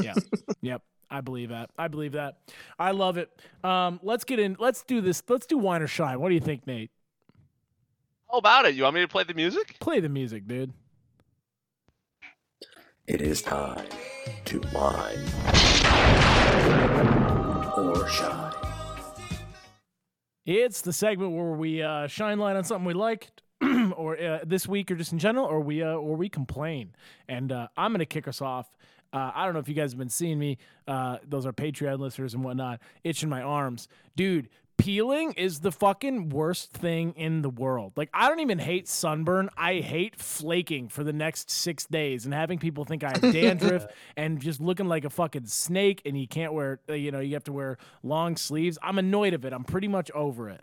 Yeah, 0.00 0.14
yep. 0.60 0.82
I 1.10 1.20
believe 1.20 1.50
that. 1.50 1.70
I 1.78 1.88
believe 1.88 2.12
that. 2.12 2.38
I 2.78 2.92
love 2.92 3.18
it. 3.18 3.30
Um, 3.62 4.00
let's 4.02 4.24
get 4.24 4.38
in. 4.38 4.56
Let's 4.58 4.82
do 4.82 5.00
this. 5.02 5.22
Let's 5.28 5.46
do 5.46 5.58
wine 5.58 5.82
or 5.82 5.86
shine. 5.86 6.20
What 6.20 6.30
do 6.30 6.34
you 6.34 6.40
think, 6.40 6.66
Nate? 6.66 6.90
How 8.30 8.38
about 8.38 8.64
it? 8.64 8.74
You 8.74 8.84
want 8.84 8.94
me 8.94 9.02
to 9.02 9.08
play 9.08 9.24
the 9.24 9.34
music? 9.34 9.78
Play 9.78 10.00
the 10.00 10.08
music, 10.08 10.48
dude. 10.48 10.72
It 13.06 13.20
is 13.20 13.42
time 13.42 13.84
to 14.46 14.62
wine 14.72 15.18
or 17.76 18.08
shine. 18.08 18.54
It's 20.46 20.80
the 20.80 20.92
segment 20.92 21.32
where 21.32 21.52
we 21.52 21.82
uh, 21.82 22.06
shine 22.06 22.38
light 22.38 22.56
on 22.56 22.64
something 22.64 22.86
we 22.86 22.94
liked, 22.94 23.42
or 23.96 24.18
uh, 24.18 24.40
this 24.44 24.66
week, 24.66 24.90
or 24.90 24.94
just 24.94 25.12
in 25.12 25.18
general, 25.18 25.44
or 25.44 25.60
we 25.60 25.82
uh, 25.82 25.88
or 25.88 26.16
we 26.16 26.28
complain. 26.28 26.94
And 27.28 27.52
uh, 27.52 27.68
I'm 27.76 27.92
gonna 27.92 28.06
kick 28.06 28.26
us 28.26 28.40
off. 28.40 28.66
Uh, 29.12 29.30
I 29.34 29.44
don't 29.44 29.54
know 29.54 29.60
if 29.60 29.68
you 29.68 29.74
guys 29.74 29.92
have 29.92 29.98
been 29.98 30.08
seeing 30.08 30.38
me. 30.38 30.58
Uh, 30.86 31.18
those 31.28 31.46
are 31.46 31.52
Patreon 31.52 31.98
listeners 31.98 32.34
and 32.34 32.42
whatnot. 32.42 32.80
Itching 33.04 33.28
my 33.28 33.42
arms, 33.42 33.88
dude. 34.16 34.48
Peeling 34.78 35.32
is 35.34 35.60
the 35.60 35.70
fucking 35.70 36.30
worst 36.30 36.72
thing 36.72 37.12
in 37.12 37.42
the 37.42 37.50
world. 37.50 37.92
Like 37.94 38.08
I 38.12 38.28
don't 38.28 38.40
even 38.40 38.58
hate 38.58 38.88
sunburn. 38.88 39.48
I 39.56 39.74
hate 39.74 40.16
flaking 40.16 40.88
for 40.88 41.04
the 41.04 41.12
next 41.12 41.50
six 41.50 41.86
days 41.86 42.24
and 42.24 42.34
having 42.34 42.58
people 42.58 42.84
think 42.84 43.04
I 43.04 43.10
have 43.10 43.20
dandruff 43.32 43.86
and 44.16 44.40
just 44.40 44.60
looking 44.60 44.86
like 44.86 45.04
a 45.04 45.10
fucking 45.10 45.46
snake. 45.46 46.02
And 46.04 46.18
you 46.18 46.26
can't 46.26 46.52
wear, 46.52 46.80
uh, 46.88 46.94
you 46.94 47.12
know, 47.12 47.20
you 47.20 47.34
have 47.34 47.44
to 47.44 47.52
wear 47.52 47.78
long 48.02 48.36
sleeves. 48.36 48.76
I'm 48.82 48.98
annoyed 48.98 49.34
of 49.34 49.44
it. 49.44 49.52
I'm 49.52 49.62
pretty 49.62 49.88
much 49.88 50.10
over 50.12 50.48
it. 50.48 50.62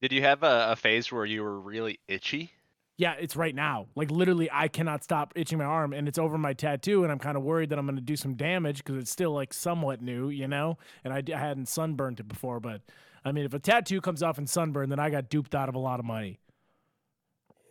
Did 0.00 0.12
you 0.12 0.22
have 0.22 0.42
a, 0.44 0.68
a 0.70 0.76
phase 0.76 1.12
where 1.12 1.26
you 1.26 1.42
were 1.42 1.60
really 1.60 1.98
itchy? 2.08 2.52
Yeah, 2.98 3.12
it's 3.12 3.36
right 3.36 3.54
now. 3.54 3.86
Like 3.94 4.10
literally, 4.10 4.50
I 4.52 4.66
cannot 4.66 5.04
stop 5.04 5.32
itching 5.36 5.58
my 5.58 5.64
arm, 5.64 5.92
and 5.92 6.08
it's 6.08 6.18
over 6.18 6.36
my 6.36 6.52
tattoo, 6.52 7.04
and 7.04 7.12
I'm 7.12 7.20
kind 7.20 7.36
of 7.36 7.44
worried 7.44 7.70
that 7.70 7.78
I'm 7.78 7.86
going 7.86 7.94
to 7.96 8.02
do 8.02 8.16
some 8.16 8.34
damage 8.34 8.78
because 8.78 8.96
it's 8.96 9.10
still 9.10 9.30
like 9.30 9.54
somewhat 9.54 10.02
new, 10.02 10.30
you 10.30 10.48
know. 10.48 10.78
And 11.04 11.14
I, 11.14 11.20
d- 11.20 11.32
I 11.32 11.38
hadn't 11.38 11.68
sunburned 11.68 12.18
it 12.18 12.26
before, 12.26 12.58
but 12.58 12.82
I 13.24 13.30
mean, 13.30 13.44
if 13.44 13.54
a 13.54 13.60
tattoo 13.60 14.00
comes 14.00 14.20
off 14.20 14.36
in 14.36 14.48
sunburn, 14.48 14.90
then 14.90 14.98
I 14.98 15.10
got 15.10 15.30
duped 15.30 15.54
out 15.54 15.68
of 15.68 15.76
a 15.76 15.78
lot 15.78 16.00
of 16.00 16.06
money. 16.06 16.40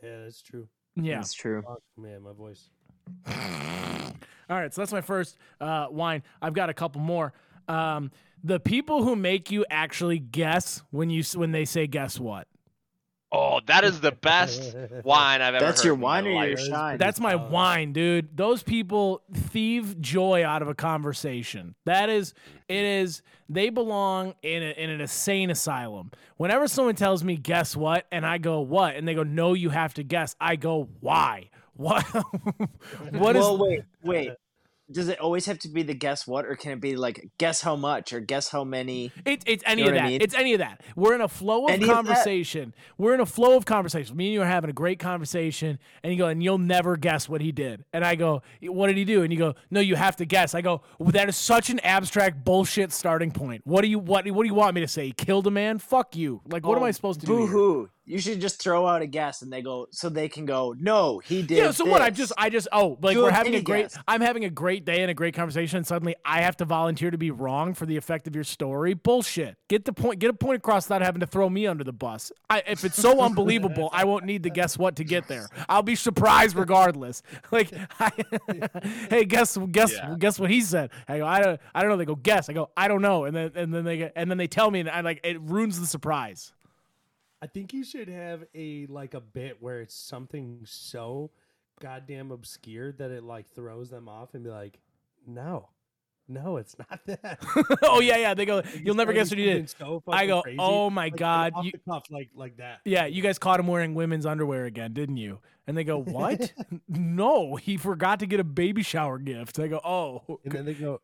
Yeah, 0.01 0.23
that's 0.23 0.41
true. 0.41 0.69
Yeah. 0.95 1.17
That's 1.17 1.33
true. 1.33 1.61
Oh, 1.67 1.77
man, 1.97 2.21
my 2.21 2.31
voice. 2.31 2.69
All 4.49 4.57
right, 4.57 4.73
so 4.73 4.81
that's 4.81 4.93
my 4.93 5.01
first 5.01 5.37
uh, 5.59 5.87
wine. 5.91 6.23
I've 6.41 6.53
got 6.53 6.69
a 6.69 6.73
couple 6.73 7.01
more. 7.01 7.33
Um, 7.67 8.11
the 8.43 8.61
people 8.61 9.03
who 9.03 9.17
make 9.17 9.51
you 9.51 9.65
actually 9.69 10.19
guess 10.19 10.83
when 10.91 11.09
you 11.09 11.21
when 11.35 11.51
they 11.51 11.65
say 11.65 11.85
guess 11.85 12.17
what. 12.17 12.47
Oh, 13.29 13.59
that 13.65 13.83
is 13.83 13.99
the 13.99 14.13
best 14.13 14.73
wine 15.03 15.41
I've 15.41 15.55
ever 15.55 15.65
That's 15.65 15.81
heard 15.81 15.87
your 15.87 15.95
wine 15.95 16.25
or 16.25 16.47
your 16.47 16.57
shine? 16.57 16.97
That's 16.97 17.19
my 17.19 17.35
wine, 17.35 17.91
dude. 17.91 18.37
Those 18.37 18.63
people 18.63 19.21
thieve 19.33 19.99
joy 19.99 20.45
out 20.45 20.61
of 20.61 20.69
a 20.69 20.75
conversation. 20.75 21.75
That 21.85 22.09
is, 22.09 22.33
it 22.69 22.83
is. 22.83 23.21
They 23.49 23.69
belong 23.69 24.33
in, 24.43 24.63
a, 24.63 24.71
in 24.71 24.89
an 24.89 25.01
insane 25.01 25.49
asylum. 25.49 26.11
Whenever 26.37 26.69
someone 26.69 26.95
tells 26.95 27.23
me, 27.23 27.35
"Guess 27.35 27.75
what?" 27.75 28.05
and 28.11 28.25
I 28.25 28.37
go, 28.37 28.61
"What?" 28.61 28.95
and 28.95 29.05
they 29.05 29.13
go, 29.13 29.23
"No, 29.23 29.53
you 29.53 29.69
have 29.69 29.93
to 29.95 30.03
guess." 30.03 30.35
I 30.39 30.55
go, 30.55 30.87
"Why? 30.99 31.49
What? 31.77 32.03
what 33.11 33.35
is?" 33.35 33.41
well, 33.41 33.57
wait, 33.59 33.81
wait. 34.01 34.31
Does 34.89 35.10
it 35.10 35.19
always 35.19 35.45
have 35.47 35.60
to 35.60 35.69
be 35.69 35.84
the 35.84 35.93
guess 35.93 36.26
what, 36.26 36.45
or 36.45 36.56
can 36.56 36.71
it 36.71 36.82
be 36.82 36.95
like 36.95 37.30
guess 37.38 37.62
how 37.62 37.76
much 37.76 38.13
or 38.13 38.19
guess 38.21 38.47
how 38.50 38.63
many? 38.63 39.12
It, 39.26 39.43
it's 39.45 39.63
any 39.65 39.82
You 39.82 39.88
know 39.88 39.91
of 39.91 39.95
what 39.95 40.02
I 40.02 40.06
that. 40.06 40.12
mean? 40.12 40.21
It's 40.21 40.36
any 40.36 40.54
of 40.54 40.60
that. 40.60 40.82
We're 40.95 41.13
in 41.13 41.21
a 41.21 41.28
flow 41.28 41.65
of 41.65 41.71
Any 41.71 41.84
of 41.84 41.89
conversation. 41.89 42.73
We're 42.97 43.13
in 43.13 43.19
a 43.19 43.26
flow 43.26 43.58
of 43.58 43.65
conversation. 43.65 44.15
Me 44.15 44.28
and 44.28 44.34
you 44.34 44.41
are 44.41 44.45
having 44.45 44.69
a 44.69 44.73
great 44.73 45.00
conversation, 45.00 45.78
and 46.04 46.13
you 46.13 46.17
go, 46.17 46.28
and 46.28 46.41
you'll 46.41 46.58
never 46.58 46.95
guess 46.95 47.28
what 47.28 47.41
he 47.41 47.52
did. 47.52 47.84
And 47.91 48.06
I 48.06 48.15
go, 48.15 48.43
what 48.62 48.88
did 48.88 48.97
he 48.97 49.04
do? 49.04 49.23
And 49.23 49.34
you 49.34 49.39
go, 49.39 49.56
no, 49.69 49.80
you 49.80 49.95
have 49.95 50.15
to 50.17 50.26
guess. 50.26 50.56
I 50.56 50.62
go, 50.62 50.82
well, 51.00 51.12
that 51.12 51.28
is 51.28 51.36
such 51.36 51.69
an 51.69 51.80
abstract 51.82 52.45
bullshit 52.45 52.93
starting 52.93 53.32
point. 53.32 53.63
What 53.65 53.82
do 53.82 53.88
you 53.88 54.00
what 54.00 54.30
What 54.32 54.43
do 54.43 54.47
you 54.47 54.56
want 54.56 54.73
me 54.76 54.82
to 54.82 54.88
say? 54.88 55.08
He 55.08 55.12
killed 55.12 55.47
a 55.47 55.52
man? 55.52 55.80
Fuck 55.80 56.15
you. 56.15 56.41
Like, 56.50 56.65
what 56.65 56.78
am 56.78 56.84
I 56.84 56.89
oh, 56.89 56.91
supposed 56.91 57.19
to 57.21 57.26
do? 57.26 57.36
Boo 57.36 57.47
hoo! 57.47 57.89
You 58.08 58.20
should 58.20 58.39
just 58.39 58.62
throw 58.62 58.88
out 58.88 59.02
a 59.02 59.06
guess, 59.06 59.41
and 59.41 59.52
they 59.52 59.62
go, 59.62 59.88
so 59.91 60.08
they 60.08 60.30
can 60.30 60.46
go, 60.46 60.74
no, 60.80 61.20
he 61.20 61.41
did. 61.41 61.58
Yeah, 61.58 61.72
so 61.72 61.84
what? 61.84 62.02
I 62.02 62.10
this." 62.10 62.20
just, 62.20 62.34
I 62.38 62.50
just, 62.50 62.70
oh, 62.72 62.98
like 63.02 63.15
Do 63.15 63.24
we're 63.24 63.32
having 63.32 63.56
a 63.56 63.62
great, 63.62 63.91
guess. 63.91 64.00
I'm 64.08 64.22
having 64.22 64.46
a 64.46 64.50
great 64.50 64.86
day 64.86 65.02
and 65.02 65.12
a 65.12 65.13
great 65.13 65.34
conversation, 65.36 65.76
and 65.78 65.86
suddenly 65.86 66.15
I 66.24 66.41
have 66.41 66.56
to 66.58 66.65
volunteer 66.65 67.12
to 67.12 67.17
be 67.17 67.32
wrong 67.32 67.74
for 67.74 67.86
the 67.86 67.98
effect 67.98 68.26
of 68.26 68.34
your 68.34 68.46
story. 68.46 68.93
Bullshit. 68.93 69.58
Get 69.67 69.84
the 69.84 69.91
point, 69.91 70.20
get 70.20 70.30
a 70.30 70.34
point 70.34 70.56
across 70.58 70.86
without 70.86 71.02
having 71.02 71.20
to 71.20 71.28
throw 71.28 71.50
me 71.50 71.67
under 71.67 71.84
the 71.84 71.91
bus. 71.91 72.32
I, 72.50 72.63
if 72.65 72.86
it's 72.86 72.96
so 72.96 73.20
unbelievable, 73.20 73.89
I 73.91 74.06
won't 74.06 74.24
need 74.24 74.43
to 74.43 74.50
guess 74.50 74.78
what 74.78 74.96
to 74.96 75.04
get 75.04 75.28
there. 75.28 75.50
I'll 75.67 75.84
be 75.84 75.96
surprised 75.96 76.56
regardless. 76.56 77.22
Like, 77.52 77.72
I, 78.00 78.12
hey, 79.10 79.26
guess, 79.26 79.58
guess, 79.72 79.93
Yeah. 79.93 80.15
guess 80.17 80.39
what 80.39 80.50
he 80.50 80.62
said. 80.62 80.91
I 81.08 81.17
go, 81.20 81.26
I 81.26 81.41
don't, 81.41 81.62
I 81.76 81.82
don't 81.82 81.89
know. 81.91 81.98
They 81.98 82.06
go, 82.06 82.15
guess. 82.15 82.50
I 82.50 82.54
go, 82.54 82.70
I 82.78 82.88
don't 82.88 83.02
know, 83.02 83.26
and 83.26 83.36
then, 83.36 83.52
and 83.56 83.74
then 83.74 83.84
they, 83.84 83.98
get, 83.98 84.13
and 84.15 84.30
then 84.30 84.38
they 84.38 84.48
tell 84.48 84.70
me, 84.72 84.80
and 84.82 84.89
I 84.89 85.02
like, 85.02 85.20
it 85.24 85.39
ruins 85.41 85.80
the 85.80 85.86
surprise. 85.88 86.54
I 87.41 87.47
think 87.47 87.73
you 87.73 87.84
should 87.84 88.08
have 88.08 88.43
a 88.56 88.88
like 88.88 89.13
a 89.13 89.21
bit 89.21 89.58
where 89.62 89.82
it's 89.82 89.95
something 89.95 90.62
so 90.65 91.32
goddamn 91.80 92.32
obscure 92.32 92.91
that 92.93 93.12
it 93.12 93.23
like 93.23 93.54
throws 93.54 93.89
them 93.89 94.10
off 94.10 94.34
and 94.34 94.43
be 94.43 94.50
like, 94.50 94.80
no, 95.28 95.69
no, 96.28 96.58
it's 96.58 96.76
not 96.78 97.00
that. 97.06 97.39
oh 97.84 98.00
yeah, 98.00 98.17
yeah. 98.17 98.34
They 98.34 98.45
go, 98.45 98.62
you'll 98.84 98.95
never 98.95 99.13
guess 99.13 99.30
what 99.30 99.38
he 99.38 99.45
did. 99.45 99.69
so 99.69 100.04
I 100.08 100.26
go, 100.26 100.41
crazy, 100.41 100.58
oh 100.60 100.89
my 100.89 101.06
like, 101.06 101.17
god, 101.17 101.54
you, 101.63 101.71
cuff, 101.88 102.06
like 102.10 102.30
like 102.36 102.58
that. 102.58 102.80
Yeah, 102.86 103.06
you 103.06 103.21
guys 103.21 103.38
caught 103.39 103.60
him 103.60 103.67
wearing 103.67 103.93
women's 103.93 104.26
underwear 104.26 104.65
again, 104.65 104.93
didn't 104.93 105.17
you? 105.17 105.39
And 105.67 105.78
they 105.78 105.84
go, 105.84 105.97
"What? 106.04 106.54
no, 106.88 107.56
he 107.56 107.78
forgot 107.78 108.19
to 108.19 108.26
get 108.26 108.39
a 108.39 108.43
baby 108.43 108.84
shower 108.84 109.19
gift." 109.19 109.60
I 109.60 109.67
go, 109.67 109.80
"Oh, 109.84 110.39
And 110.43 110.52
then 110.54 110.65
they 110.65 110.73
go, 110.73 111.02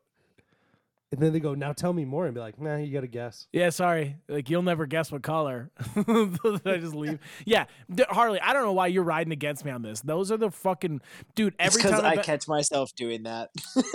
and 1.14 1.22
then 1.22 1.32
they 1.32 1.40
go, 1.40 1.54
now 1.54 1.72
tell 1.72 1.92
me 1.92 2.04
more, 2.04 2.26
and 2.26 2.34
be 2.34 2.40
like, 2.40 2.60
nah, 2.60 2.76
you 2.76 2.92
got 2.92 3.00
to 3.02 3.06
guess. 3.06 3.46
yeah, 3.52 3.70
sorry. 3.70 4.16
Like 4.28 4.50
you'll 4.50 4.62
never 4.62 4.86
guess 4.86 5.10
what 5.12 5.22
color." 5.22 5.70
I 5.96 6.78
just 6.78 6.94
leave? 6.94 7.18
Yeah, 7.46 7.64
D- 7.92 8.04
Harley. 8.08 8.40
I 8.40 8.52
don't 8.52 8.62
know 8.64 8.72
why 8.72 8.86
you're 8.88 9.02
riding 9.02 9.32
against 9.32 9.64
me 9.64 9.70
on 9.70 9.82
this. 9.82 10.00
Those 10.00 10.30
are 10.32 10.36
the 10.36 10.50
fucking 10.50 11.00
dude. 11.34 11.54
Every 11.58 11.82
because 11.82 11.92
time 11.92 12.04
I 12.04 12.12
I've 12.18 12.22
catch 12.24 12.48
myself 12.48 12.94
doing 12.94 13.24
that. 13.24 13.50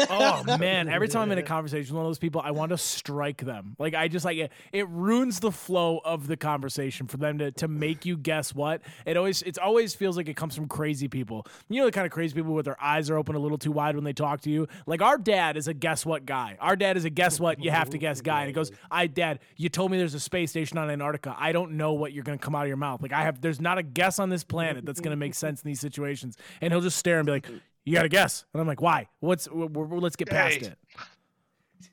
oh 0.10 0.44
man 0.60 0.88
every 0.90 1.08
time 1.08 1.24
i'm 1.24 1.32
in 1.32 1.38
a 1.38 1.44
conversation 1.44 1.94
with 1.94 1.98
one 1.98 2.06
of 2.06 2.10
those 2.10 2.20
people 2.20 2.42
i 2.44 2.52
want 2.52 2.70
to 2.72 2.78
strike 2.78 3.44
them 3.44 3.76
like 3.80 3.94
i 3.94 4.08
just 4.08 4.24
like 4.26 4.38
it, 4.38 4.52
it 4.72 4.88
ruins 4.90 5.40
the 5.40 5.52
flow 5.52 6.00
of 6.06 6.28
the 6.28 6.38
conversation 6.38 7.08
for 7.08 7.18
them 7.18 7.38
to, 7.40 7.52
to 7.52 7.68
make 7.68 8.06
you 8.06 8.16
guess 8.18 8.54
what 8.56 8.82
it 9.06 9.18
always 9.18 9.42
it 9.44 9.58
always 9.60 9.94
feels 9.96 10.16
like 10.18 10.28
it 10.30 10.36
comes 10.36 10.56
from 10.56 10.68
crazy 10.68 11.08
people 11.08 11.46
you 11.70 11.80
know 11.80 11.86
the 11.86 11.92
kind 11.92 12.06
of 12.06 12.12
crazy 12.12 12.34
people 12.34 12.54
with 12.54 12.66
their 12.66 12.82
eyes 12.82 13.10
are 13.10 13.18
open 13.18 13.36
a 13.36 13.40
little 13.40 13.58
too 13.58 13.72
wide 13.72 13.96
when 13.96 14.04
they 14.04 14.14
talk 14.14 14.42
to 14.42 14.50
you 14.50 14.68
like 14.86 15.02
our 15.02 15.18
dad 15.18 15.58
is 15.58 15.68
a 15.68 15.74
guess 15.74 16.06
what 16.06 16.26
guy 16.26 16.58
our 16.60 16.76
dad 16.76 16.98
is 16.98 17.06
a 17.06 17.09
guess 17.10 17.40
what 17.40 17.64
you 17.64 17.72
have 17.72 17.90
to 17.90 17.98
guess 17.98 18.22
guy 18.22 18.42
and 18.42 18.48
he 18.48 18.54
goes 18.54 18.72
i 18.92 19.08
dad 19.08 19.40
you 19.58 19.70
told 19.70 19.92
me 19.92 19.98
there's 19.98 20.14
a 20.14 20.20
space 20.20 20.50
station 20.50 20.78
on 20.78 20.90
antarctica 20.90 21.36
i 21.40 21.52
don't 21.52 21.72
know 21.72 21.94
what 21.94 22.14
you're 22.14 22.24
going 22.24 22.38
to 22.38 22.44
come 22.44 22.56
out 22.56 22.64
of 22.64 22.68
your 22.68 22.78
mouth 22.78 23.02
like 23.02 23.14
i 23.14 23.24
have 23.24 23.42
there's 23.42 23.62
not 23.62 23.78
a 23.78 23.84
guess 23.84 24.20
on 24.20 24.30
this 24.30 24.44
planet 24.44 24.86
that's 24.86 25.00
going 25.00 25.12
to 25.12 25.18
make 25.18 25.34
sense 25.34 25.62
in 25.62 25.68
these 25.68 25.80
situations 25.80 26.38
and 26.62 26.72
he'll 26.74 26.82
just 26.82 26.98
stare 26.98 27.20
and 27.20 27.26
be 27.26 27.32
like 27.32 27.48
you 27.90 27.96
got 27.96 28.04
to 28.04 28.10
guess. 28.10 28.46
And 28.54 28.62
I'm 28.62 28.68
like, 28.68 28.82
why? 28.82 29.08
What's, 29.20 29.46
w- 29.46 29.68
w- 29.68 30.00
let's 30.00 30.16
get 30.16 30.30
past 30.30 30.58
Hey. 30.58 30.74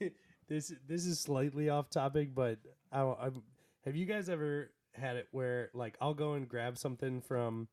it. 0.00 0.12
this 0.48 0.72
this 0.86 1.06
is 1.06 1.18
slightly 1.18 1.70
off 1.70 1.88
topic, 1.88 2.34
but 2.34 2.58
I, 2.92 3.00
I, 3.02 3.30
have 3.84 3.96
you 3.96 4.04
guys 4.04 4.28
ever 4.28 4.70
had 4.92 5.16
it 5.16 5.28
where 5.30 5.70
like 5.74 5.96
I'll 6.00 6.14
go 6.14 6.34
and 6.34 6.48
grab 6.48 6.76
something 6.76 7.20
from 7.22 7.68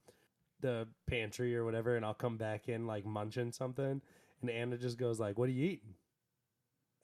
the 0.62 0.88
pantry 1.08 1.56
or 1.56 1.66
whatever, 1.66 1.98
and 1.98 2.06
I'll 2.06 2.14
come 2.14 2.38
back 2.38 2.70
in 2.70 2.88
like 2.88 3.06
munching 3.06 3.52
something, 3.52 4.02
and 4.42 4.50
Anna 4.50 4.78
just 4.78 4.98
goes 4.98 5.20
like, 5.20 5.38
"What 5.38 5.50
are 5.50 5.54
you 5.54 5.66
eating?" 5.66 5.96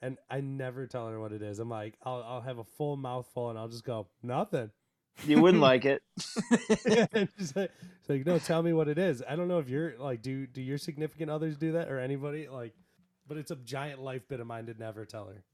And 0.02 0.16
I 0.30 0.40
never 0.40 0.86
tell 0.86 1.08
her 1.08 1.20
what 1.20 1.32
it 1.32 1.42
is. 1.42 1.58
I'm 1.58 1.68
like, 1.68 1.94
I'll 2.02 2.24
I'll 2.26 2.40
have 2.40 2.58
a 2.58 2.64
full 2.64 2.96
mouthful, 2.96 3.50
and 3.50 3.58
I'll 3.58 3.68
just 3.68 3.84
go, 3.84 4.06
"Nothing." 4.22 4.70
you 5.26 5.40
wouldn't 5.40 5.62
like 5.62 5.84
it. 5.84 6.02
And 7.12 7.28
she's 7.38 7.54
like, 7.54 7.70
she's 8.00 8.08
like, 8.08 8.26
no, 8.26 8.38
tell 8.38 8.62
me 8.62 8.72
what 8.72 8.88
it 8.88 8.98
is. 8.98 9.22
I 9.28 9.36
don't 9.36 9.48
know 9.48 9.58
if 9.58 9.68
you're 9.68 9.94
like, 9.98 10.22
do 10.22 10.46
do 10.46 10.62
your 10.62 10.78
significant 10.78 11.30
others 11.30 11.56
do 11.56 11.72
that 11.72 11.88
or 11.88 11.98
anybody 11.98 12.48
like? 12.48 12.74
But 13.26 13.36
it's 13.36 13.50
a 13.50 13.56
giant 13.56 14.00
life 14.00 14.26
bit 14.28 14.40
of 14.40 14.46
mine 14.46 14.66
to 14.66 14.74
never 14.74 15.04
tell 15.04 15.26
her. 15.26 15.44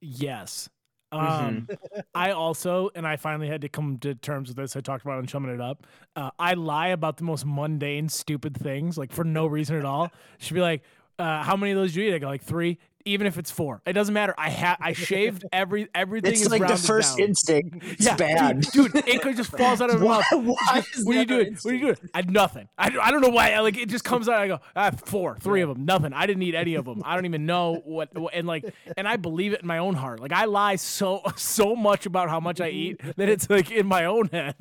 Yes. 0.00 0.68
Mm-hmm. 1.12 1.56
Um, 1.56 1.68
I 2.14 2.32
also, 2.32 2.90
and 2.94 3.06
I 3.06 3.16
finally 3.16 3.48
had 3.48 3.62
to 3.62 3.68
come 3.68 3.98
to 3.98 4.14
terms 4.14 4.48
with 4.48 4.56
this. 4.56 4.76
I 4.76 4.80
talked 4.80 5.04
about 5.04 5.16
it 5.16 5.18
on 5.18 5.26
chumming 5.26 5.54
it 5.54 5.60
up. 5.60 5.86
Uh, 6.16 6.30
I 6.38 6.54
lie 6.54 6.88
about 6.88 7.18
the 7.18 7.24
most 7.24 7.44
mundane, 7.46 8.08
stupid 8.08 8.56
things, 8.56 8.96
like 8.96 9.12
for 9.12 9.24
no 9.24 9.46
reason 9.46 9.76
at 9.76 9.84
all. 9.84 10.10
She'd 10.38 10.54
be 10.54 10.60
like, 10.60 10.82
uh, 11.18 11.42
"How 11.42 11.56
many 11.56 11.72
of 11.72 11.78
those 11.78 11.92
do 11.92 12.02
you 12.02 12.10
eat?" 12.10 12.14
I 12.14 12.18
go 12.18 12.28
like 12.28 12.42
three. 12.42 12.78
Even 13.04 13.26
if 13.26 13.36
it's 13.36 13.50
four, 13.50 13.82
it 13.84 13.94
doesn't 13.94 14.14
matter. 14.14 14.32
I 14.38 14.48
have 14.48 14.78
I 14.80 14.92
shaved 14.92 15.44
every 15.52 15.88
everything. 15.92 16.32
It's 16.32 16.42
is 16.42 16.50
like 16.50 16.66
the 16.66 16.76
first 16.76 17.18
down. 17.18 17.28
instinct. 17.28 17.84
It's 17.84 18.04
yeah, 18.06 18.14
bad. 18.14 18.60
dude, 18.60 18.92
dude. 18.92 19.08
It 19.08 19.36
just 19.36 19.50
falls 19.50 19.80
out 19.80 19.90
of 19.90 20.00
my 20.00 20.06
mouth. 20.30 20.44
why 20.44 20.82
She 20.82 20.98
goes, 20.98 21.04
what 21.04 21.16
are 21.16 21.20
you 21.20 21.26
never 21.26 21.44
doing? 21.44 21.54
What 21.54 21.70
are 21.72 21.74
you 21.74 21.80
doing? 21.80 21.96
I 22.14 22.22
nothing. 22.22 22.68
I, 22.78 22.96
I 23.02 23.10
don't 23.10 23.20
know 23.20 23.30
why. 23.30 23.50
I, 23.52 23.60
like 23.60 23.76
it 23.76 23.88
just 23.88 24.04
comes 24.04 24.28
out. 24.28 24.38
I 24.38 24.46
go 24.46 24.60
ah, 24.76 24.92
four, 25.04 25.36
three 25.40 25.62
of 25.62 25.68
them, 25.68 25.84
nothing. 25.84 26.12
I 26.12 26.26
didn't 26.26 26.44
eat 26.44 26.54
any 26.54 26.76
of 26.76 26.84
them. 26.84 27.02
I 27.04 27.16
don't 27.16 27.26
even 27.26 27.44
know 27.44 27.82
what, 27.84 28.16
what. 28.16 28.34
And 28.34 28.46
like, 28.46 28.72
and 28.96 29.08
I 29.08 29.16
believe 29.16 29.52
it 29.52 29.62
in 29.62 29.66
my 29.66 29.78
own 29.78 29.94
heart. 29.94 30.20
Like 30.20 30.32
I 30.32 30.44
lie 30.44 30.76
so 30.76 31.22
so 31.36 31.74
much 31.74 32.06
about 32.06 32.28
how 32.30 32.38
much 32.38 32.60
I 32.60 32.68
eat 32.68 33.00
that 33.16 33.28
it's 33.28 33.50
like 33.50 33.72
in 33.72 33.86
my 33.86 34.04
own 34.04 34.28
head. 34.28 34.54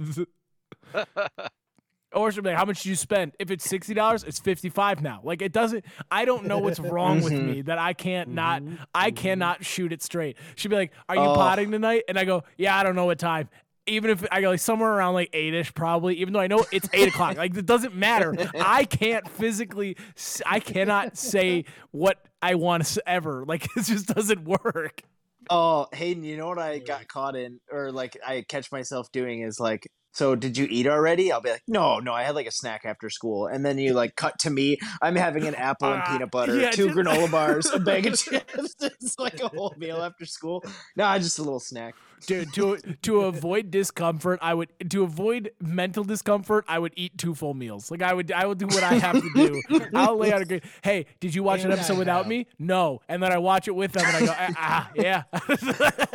Or 2.14 2.32
she'll 2.32 2.44
be 2.44 2.50
like, 2.50 2.58
"How 2.58 2.66
much 2.66 2.84
did 2.84 2.90
you 2.90 2.96
spend? 2.96 3.34
If 3.40 3.52
it's 3.52 3.64
sixty 3.64 3.94
dollars, 3.94 4.24
it's 4.24 4.40
fifty-five 4.40 5.02
now." 5.02 5.22
Like 5.24 5.42
it 5.42 5.52
doesn't. 5.54 5.86
I 6.10 6.26
don't 6.26 6.46
know 6.46 6.58
what's 6.58 6.80
wrong 6.80 7.22
with 7.22 7.34
mm-hmm. 7.34 7.52
me 7.52 7.62
that 7.64 7.78
I 7.78 7.94
can't 7.94 8.30
mm-hmm. 8.30 8.36
not. 8.36 8.64
I 8.94 9.10
mm-hmm. 9.10 9.16
cannot 9.16 9.66
shoot 9.66 9.94
it 9.94 10.02
straight. 10.02 10.38
She'd 10.56 10.70
be 10.70 10.76
like, 10.76 10.92
"Are 11.08 11.16
you 11.16 11.22
Oh. 11.22 11.36
potting 11.36 11.72
tonight?" 11.72 12.04
And 12.08 12.20
I 12.20 12.26
go, 12.26 12.44
"Yeah, 12.58 12.78
I 12.78 12.84
don't 12.84 12.96
know 12.96 13.06
what 13.06 13.20
time." 13.20 13.50
Even 13.88 14.12
if 14.12 14.26
I 14.32 14.42
go 14.42 14.52
like 14.52 14.60
somewhere 14.60 14.92
around 14.92 15.16
like 15.16 15.30
eight-ish, 15.34 15.74
probably. 15.74 16.16
Even 16.18 16.34
though 16.34 16.40
I 16.40 16.48
know 16.48 16.66
it's 16.72 16.88
eight 16.94 17.08
o'clock, 17.08 17.38
like 17.38 17.56
it 17.56 17.66
doesn't 17.66 17.96
matter. 17.96 18.36
I 18.60 18.84
can't 18.84 19.28
physically. 19.28 19.98
I 20.46 20.60
cannot 20.60 21.18
say 21.18 21.66
what 21.92 22.24
I 22.42 22.56
want 22.56 22.86
to 22.86 23.10
ever. 23.10 23.46
Like 23.48 23.66
it 23.76 23.86
just 23.86 24.08
doesn't 24.08 24.44
work. 24.44 25.02
Oh, 25.50 25.88
Hayden, 25.94 26.24
you 26.24 26.38
know 26.38 26.48
what 26.48 26.60
I 26.60 26.80
got 26.80 27.08
caught 27.08 27.36
in, 27.36 27.60
or 27.72 27.92
like 27.92 28.18
I 28.26 28.46
catch 28.48 28.72
myself 28.72 29.12
doing 29.12 29.42
is 29.42 29.60
like, 29.60 29.88
so 30.12 30.36
did 30.36 30.58
you 30.58 30.68
eat 30.70 30.88
already? 30.88 31.32
I'll 31.32 31.42
be 31.42 31.52
like, 31.52 31.64
no, 31.68 32.00
no, 32.00 32.14
I 32.14 32.24
had 32.24 32.36
like 32.36 32.48
a 32.48 32.52
snack 32.52 32.82
after 32.86 33.10
school, 33.10 33.48
and 33.48 33.66
then 33.66 33.78
you 33.78 33.94
like 33.94 34.16
cut 34.16 34.40
to 34.40 34.50
me. 34.50 34.78
I'm 35.02 35.16
having 35.16 35.48
an 35.48 35.56
apple 35.56 35.92
and 35.92 36.02
Ah, 36.06 36.12
peanut 36.12 36.32
butter, 36.32 36.60
yeah, 36.60 36.72
two 36.72 36.88
just- 36.88 36.98
granola 36.98 37.32
bars, 37.32 37.68
a 37.72 37.80
bag 37.80 38.06
of 38.08 38.18
chips. 38.18 38.76
it's 38.82 39.18
like 39.20 39.42
a 39.42 39.48
whole 39.48 39.74
meal 39.78 40.02
after 40.02 40.26
school. 40.26 40.64
No, 40.96 41.18
just 41.18 41.40
a 41.40 41.44
little 41.44 41.60
snack. 41.60 41.96
Dude, 42.26 42.54
to 42.54 42.78
to 43.04 43.22
avoid 43.22 43.72
discomfort, 43.72 44.40
I 44.42 44.54
would 44.54 44.70
to 44.90 45.04
avoid 45.04 45.52
mental 45.60 46.04
discomfort, 46.04 46.66
I 46.68 46.80
would 46.80 46.94
eat 46.96 47.18
two 47.18 47.36
full 47.36 47.54
meals. 47.54 47.92
Like 47.92 48.02
I 48.02 48.14
would 48.14 48.32
I 48.32 48.46
would 48.46 48.58
do 48.58 48.68
what 48.68 48.84
I 48.84 48.94
have 48.96 49.22
to 49.22 49.30
do. 49.36 49.82
I'll 49.94 50.18
lay 50.18 50.32
out 50.32 50.42
a 50.42 50.46
great. 50.46 50.64
Hey, 50.84 51.06
did 51.20 51.36
you 51.36 51.44
watch 51.44 51.64
an 51.64 51.72
episode 51.72 51.98
without 51.98 52.28
me? 52.28 52.48
No, 52.60 53.02
and 53.08 53.22
then 53.22 53.32
I 53.32 53.38
watch 53.38 53.68
it 53.68 53.76
with 53.76 53.94
them, 53.94 54.06
and 54.06 54.16
I 54.16 54.26
go, 54.26 54.34
ah, 54.38 54.54
ah, 54.58 54.92
yeah. 54.96 55.24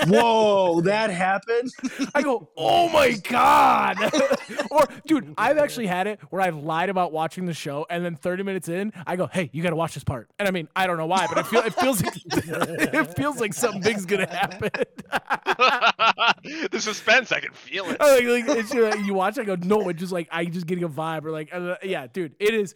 Whoa, 0.06 0.80
that 0.82 1.10
happened. 1.10 1.70
I 2.14 2.22
go, 2.22 2.48
oh 2.56 2.88
my 2.88 3.12
god. 3.12 3.96
or, 4.70 4.86
dude, 5.06 5.34
I've 5.36 5.58
actually 5.58 5.86
had 5.86 6.06
it 6.06 6.20
where 6.30 6.42
I've 6.42 6.56
lied 6.56 6.88
about 6.88 7.12
watching 7.12 7.46
the 7.46 7.54
show, 7.54 7.86
and 7.90 8.04
then 8.04 8.16
30 8.16 8.42
minutes 8.42 8.68
in, 8.68 8.92
I 9.06 9.16
go, 9.16 9.26
hey, 9.26 9.50
you 9.52 9.62
got 9.62 9.70
to 9.70 9.76
watch 9.76 9.94
this 9.94 10.04
part. 10.04 10.28
And 10.38 10.46
I 10.46 10.50
mean, 10.50 10.68
I 10.76 10.86
don't 10.86 10.96
know 10.96 11.06
why, 11.06 11.26
but 11.26 11.38
I 11.38 11.42
feel 11.42 11.62
it 11.62 11.74
feels 11.74 12.02
like 12.02 12.14
it 12.26 13.16
feels 13.16 13.40
like 13.40 13.54
something 13.54 13.82
big's 13.82 14.06
gonna 14.06 14.28
happen. 14.28 14.70
the 16.70 16.80
suspense, 16.80 17.32
I 17.32 17.40
can 17.40 17.52
feel 17.52 17.86
it. 17.90 17.96
Oh, 18.00 18.20
like, 18.22 18.46
like, 18.72 18.98
you 19.06 19.14
watch, 19.14 19.38
I 19.38 19.44
go, 19.44 19.56
no, 19.56 19.88
it's 19.88 20.00
just 20.00 20.12
like 20.12 20.28
I'm 20.30 20.50
just 20.52 20.66
getting 20.66 20.84
a 20.84 20.88
vibe, 20.88 21.24
or 21.24 21.30
like, 21.30 21.50
uh, 21.52 21.76
yeah, 21.82 22.06
dude, 22.06 22.34
it 22.38 22.54
is. 22.54 22.74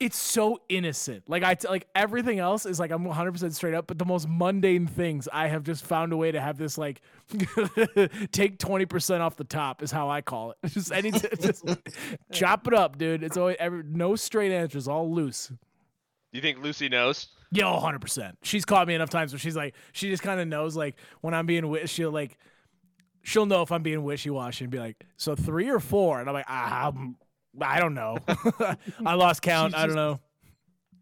it's 0.00 0.16
so 0.18 0.60
innocent. 0.68 1.22
Like 1.28 1.44
I 1.44 1.54
t- 1.54 1.68
like 1.68 1.86
everything 1.94 2.40
else 2.40 2.66
is 2.66 2.80
like 2.80 2.90
I'm 2.90 3.04
100% 3.04 3.52
straight 3.54 3.74
up, 3.74 3.86
but 3.86 3.98
the 3.98 4.04
most 4.04 4.26
mundane 4.28 4.88
things 4.88 5.28
I 5.32 5.46
have 5.46 5.62
just 5.62 5.84
found 5.84 6.12
a 6.12 6.16
way 6.16 6.32
to 6.32 6.40
have 6.40 6.58
this 6.58 6.76
like 6.76 7.00
take 8.32 8.58
20% 8.58 9.20
off 9.20 9.36
the 9.36 9.44
top 9.44 9.80
is 9.82 9.92
how 9.92 10.10
I 10.10 10.20
call 10.20 10.50
it. 10.52 10.56
Just 10.70 10.90
any 10.90 11.12
just 11.12 11.64
chop 12.32 12.66
it 12.66 12.74
up, 12.74 12.98
dude. 12.98 13.22
It's 13.22 13.36
always 13.36 13.56
every, 13.60 13.84
no 13.84 14.16
straight 14.16 14.50
answers, 14.52 14.88
all 14.88 15.12
loose. 15.14 15.46
Do 15.48 15.56
You 16.32 16.40
think 16.42 16.58
Lucy 16.62 16.88
knows? 16.88 17.28
Yo, 17.52 17.78
100%. 17.78 18.32
She's 18.42 18.64
caught 18.64 18.88
me 18.88 18.94
enough 18.94 19.10
times 19.10 19.32
where 19.32 19.38
she's 19.38 19.54
like 19.56 19.74
she 19.92 20.08
just 20.10 20.22
kind 20.22 20.40
of 20.40 20.48
knows 20.48 20.74
like 20.74 20.96
when 21.20 21.34
I'm 21.34 21.46
being 21.46 21.62
wi- 21.62 21.84
she'll 21.84 22.10
like 22.10 22.38
she'll 23.22 23.46
know 23.46 23.62
if 23.62 23.70
I'm 23.70 23.82
being 23.82 24.02
wishy-washy 24.02 24.64
and 24.64 24.70
be 24.72 24.78
like, 24.78 24.96
"So 25.16 25.36
3 25.36 25.68
or 25.70 25.78
4?" 25.78 26.20
And 26.20 26.28
I'm 26.28 26.34
like, 26.34 26.46
ah, 26.48 26.84
I'm- 26.86 27.16
I 27.60 27.78
don't 27.78 27.92
know. 27.94 28.16
I 29.06 29.14
lost 29.14 29.42
count. 29.42 29.72
She's 29.74 29.78
I 29.78 29.86
don't 29.86 29.88
just- 29.90 29.96
know. 29.96 30.20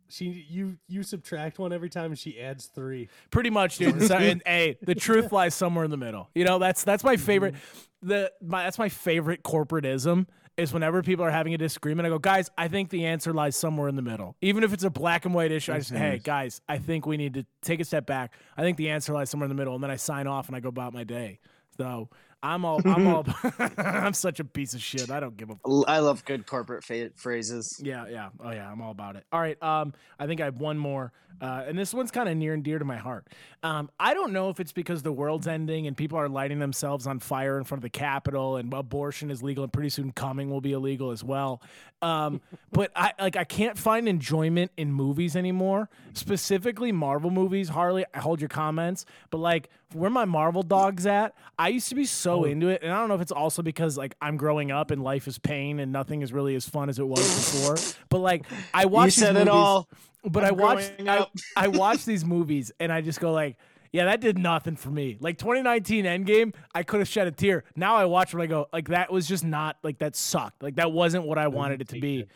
She 0.08 0.44
you 0.50 0.76
you 0.88 1.04
subtract 1.04 1.60
one 1.60 1.72
every 1.72 1.88
time 1.88 2.06
and 2.06 2.18
she 2.18 2.40
adds 2.40 2.66
three. 2.66 3.08
Pretty 3.30 3.48
much, 3.50 3.78
dude. 3.78 4.02
So, 4.02 4.16
and 4.16 4.42
hey, 4.46 4.76
the 4.82 4.96
truth 4.96 5.30
lies 5.30 5.54
somewhere 5.54 5.84
in 5.84 5.92
the 5.92 5.96
middle. 5.96 6.28
You 6.34 6.44
know, 6.44 6.58
that's 6.58 6.82
that's 6.82 7.04
my 7.04 7.16
favorite. 7.16 7.54
The 8.02 8.32
my 8.42 8.64
that's 8.64 8.76
my 8.76 8.88
favorite 8.88 9.44
corporatism 9.44 10.26
is 10.60 10.72
whenever 10.72 11.02
people 11.02 11.24
are 11.24 11.30
having 11.30 11.54
a 11.54 11.58
disagreement, 11.58 12.06
I 12.06 12.10
go, 12.10 12.18
guys, 12.18 12.50
I 12.56 12.68
think 12.68 12.90
the 12.90 13.06
answer 13.06 13.32
lies 13.32 13.56
somewhere 13.56 13.88
in 13.88 13.96
the 13.96 14.02
middle. 14.02 14.36
Even 14.40 14.62
if 14.62 14.72
it's 14.72 14.84
a 14.84 14.90
black 14.90 15.24
and 15.24 15.34
white 15.34 15.50
issue, 15.50 15.72
I 15.72 15.78
just, 15.78 15.90
hey, 15.90 16.20
guys, 16.22 16.60
I 16.68 16.78
think 16.78 17.06
we 17.06 17.16
need 17.16 17.34
to 17.34 17.46
take 17.62 17.80
a 17.80 17.84
step 17.84 18.06
back. 18.06 18.34
I 18.56 18.62
think 18.62 18.76
the 18.76 18.90
answer 18.90 19.12
lies 19.12 19.30
somewhere 19.30 19.46
in 19.46 19.48
the 19.48 19.60
middle, 19.60 19.74
and 19.74 19.82
then 19.82 19.90
I 19.90 19.96
sign 19.96 20.26
off 20.26 20.48
and 20.48 20.56
I 20.56 20.60
go 20.60 20.68
about 20.68 20.92
my 20.92 21.04
day. 21.04 21.40
So 21.76 22.10
I'm 22.42 22.64
all, 22.64 22.80
I'm 22.86 23.06
all, 23.06 23.26
I'm 23.78 24.14
such 24.14 24.40
a 24.40 24.44
piece 24.44 24.74
of 24.74 24.82
shit. 24.82 25.10
I 25.10 25.20
don't 25.20 25.36
give 25.36 25.50
a 25.50 25.56
L- 25.66 25.84
I 25.86 25.98
love 25.98 26.24
good 26.24 26.46
corporate 26.46 26.84
fa- 26.84 27.10
phrases. 27.16 27.80
yeah, 27.84 28.06
yeah. 28.08 28.30
Oh, 28.42 28.50
yeah. 28.50 28.70
I'm 28.70 28.80
all 28.80 28.90
about 28.92 29.16
it. 29.16 29.24
All 29.32 29.40
right. 29.40 29.62
Um, 29.62 29.92
I 30.18 30.26
think 30.26 30.40
I 30.40 30.44
have 30.46 30.56
one 30.56 30.78
more, 30.78 31.12
uh, 31.40 31.64
and 31.66 31.78
this 31.78 31.92
one's 31.92 32.10
kind 32.10 32.28
of 32.28 32.36
near 32.36 32.54
and 32.54 32.62
dear 32.64 32.78
to 32.78 32.84
my 32.84 32.96
heart. 32.96 33.28
Um, 33.62 33.90
I 34.00 34.14
don't 34.14 34.32
know 34.32 34.48
if 34.48 34.58
it's 34.58 34.72
because 34.72 35.02
the 35.02 35.12
world's 35.12 35.46
ending 35.46 35.86
and 35.86 35.96
people 35.96 36.18
are 36.18 36.28
lighting 36.28 36.58
themselves 36.58 37.06
on 37.06 37.18
fire 37.18 37.58
in 37.58 37.64
front 37.64 37.80
of 37.80 37.82
the 37.82 37.90
Capitol, 37.90 38.56
and 38.56 38.72
abortion 38.72 39.30
is 39.30 39.42
legal, 39.42 39.64
and 39.64 39.72
pretty 39.72 39.90
soon 39.90 40.10
coming 40.12 40.50
will 40.50 40.60
be 40.62 40.72
illegal 40.72 41.10
as 41.10 41.22
well. 41.22 41.60
Um, 42.02 42.40
but 42.72 42.90
I 42.96 43.12
like 43.18 43.36
I 43.36 43.44
can't 43.44 43.76
find 43.76 44.08
enjoyment 44.08 44.70
in 44.76 44.92
movies 44.92 45.36
anymore, 45.36 45.90
specifically 46.14 46.92
Marvel 46.92 47.30
movies. 47.30 47.68
Harley, 47.68 48.04
I 48.14 48.20
hold 48.20 48.40
your 48.40 48.48
comments, 48.48 49.04
but 49.30 49.38
like 49.38 49.68
where 49.92 50.10
my 50.10 50.24
Marvel 50.24 50.62
dogs 50.62 51.04
at, 51.04 51.34
I 51.58 51.68
used 51.68 51.88
to 51.90 51.94
be 51.94 52.06
so 52.06 52.44
into 52.44 52.68
it, 52.68 52.82
and 52.82 52.92
I 52.92 52.98
don't 52.98 53.08
know 53.08 53.16
if 53.16 53.20
it's 53.20 53.32
also 53.32 53.60
because 53.62 53.98
like 53.98 54.14
I'm 54.22 54.36
growing 54.36 54.70
up 54.70 54.90
and 54.90 55.02
life 55.02 55.28
is 55.28 55.38
pain 55.38 55.78
and 55.78 55.92
nothing 55.92 56.22
is 56.22 56.32
really 56.32 56.54
as 56.54 56.66
fun 56.68 56.88
as 56.88 56.98
it 56.98 57.06
was 57.06 57.20
before. 57.20 57.76
But 58.08 58.18
like 58.18 58.46
I 58.72 58.86
watch 58.86 59.16
these 59.16 59.16
said 59.16 59.36
it 59.36 59.48
all. 59.48 59.88
But 60.22 60.44
i 60.44 60.48
I'm 60.48 60.56
watch 60.56 60.96
growing 60.96 61.08
I. 61.08 61.26
I 61.56 61.68
watch 61.68 62.04
these 62.04 62.24
movies 62.24 62.72
and 62.80 62.92
I 62.92 63.00
just 63.00 63.20
go 63.20 63.32
like. 63.32 63.56
Yeah, 63.92 64.04
that 64.04 64.20
did 64.20 64.38
nothing 64.38 64.76
for 64.76 64.90
me. 64.90 65.16
Like 65.20 65.38
2019 65.38 66.04
Endgame, 66.04 66.54
I 66.74 66.82
could 66.82 67.00
have 67.00 67.08
shed 67.08 67.26
a 67.26 67.32
tear. 67.32 67.64
Now 67.74 67.96
I 67.96 68.04
watch 68.04 68.32
when 68.32 68.42
I 68.42 68.46
go, 68.46 68.68
like 68.72 68.88
that 68.88 69.10
was 69.12 69.26
just 69.26 69.44
not 69.44 69.78
like 69.82 69.98
that 69.98 70.14
sucked. 70.14 70.62
Like 70.62 70.76
that 70.76 70.92
wasn't 70.92 71.24
what 71.26 71.38
I 71.38 71.48
wanted 71.48 71.80
it 71.80 71.88
to 71.88 72.00
be. 72.00 72.26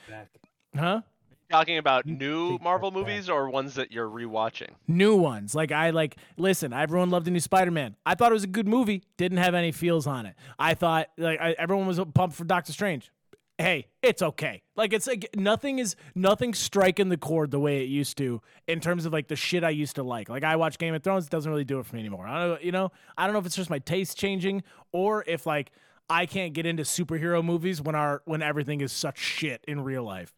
Huh? 0.76 1.02
Talking 1.50 1.78
about 1.78 2.06
new 2.06 2.52
take 2.52 2.58
that 2.58 2.64
Marvel 2.64 2.90
movies 2.90 3.28
or 3.28 3.48
ones 3.48 3.74
that 3.74 3.92
you're 3.92 4.08
rewatching? 4.08 4.70
new 4.88 5.14
ones. 5.14 5.54
Like 5.54 5.70
I 5.70 5.90
like 5.90 6.16
listen, 6.36 6.72
everyone 6.72 7.10
loved 7.10 7.26
the 7.26 7.30
new 7.30 7.38
Spider-Man. 7.38 7.94
I 8.04 8.16
thought 8.16 8.32
it 8.32 8.34
was 8.34 8.44
a 8.44 8.48
good 8.48 8.66
movie, 8.66 9.02
didn't 9.16 9.38
have 9.38 9.54
any 9.54 9.70
feels 9.70 10.06
on 10.08 10.26
it. 10.26 10.34
I 10.58 10.74
thought 10.74 11.08
like 11.16 11.40
I, 11.40 11.52
everyone 11.52 11.86
was 11.86 12.00
pumped 12.14 12.34
for 12.34 12.44
Doctor 12.44 12.72
Strange. 12.72 13.12
Hey, 13.56 13.86
it's 14.02 14.20
okay. 14.20 14.62
Like 14.74 14.92
it's 14.92 15.06
like 15.06 15.28
nothing 15.36 15.78
is 15.78 15.94
nothing 16.16 16.54
striking 16.54 17.08
the 17.08 17.16
chord 17.16 17.52
the 17.52 17.60
way 17.60 17.82
it 17.84 17.88
used 17.88 18.18
to 18.18 18.42
in 18.66 18.80
terms 18.80 19.06
of 19.06 19.12
like 19.12 19.28
the 19.28 19.36
shit 19.36 19.62
I 19.62 19.70
used 19.70 19.94
to 19.94 20.02
like. 20.02 20.28
Like 20.28 20.42
I 20.42 20.56
watch 20.56 20.76
Game 20.76 20.92
of 20.92 21.04
Thrones, 21.04 21.26
it 21.26 21.30
doesn't 21.30 21.50
really 21.50 21.64
do 21.64 21.78
it 21.78 21.86
for 21.86 21.94
me 21.94 22.00
anymore. 22.00 22.26
I 22.26 22.40
don't 22.40 22.50
know, 22.50 22.58
you 22.60 22.72
know, 22.72 22.90
I 23.16 23.26
don't 23.26 23.32
know 23.32 23.38
if 23.38 23.46
it's 23.46 23.54
just 23.54 23.70
my 23.70 23.78
taste 23.78 24.18
changing 24.18 24.64
or 24.90 25.22
if 25.28 25.46
like 25.46 25.70
I 26.10 26.26
can't 26.26 26.52
get 26.52 26.66
into 26.66 26.82
superhero 26.82 27.44
movies 27.44 27.80
when 27.80 27.94
our 27.94 28.22
when 28.24 28.42
everything 28.42 28.80
is 28.80 28.92
such 28.92 29.18
shit 29.18 29.64
in 29.68 29.84
real 29.84 30.02
life. 30.02 30.34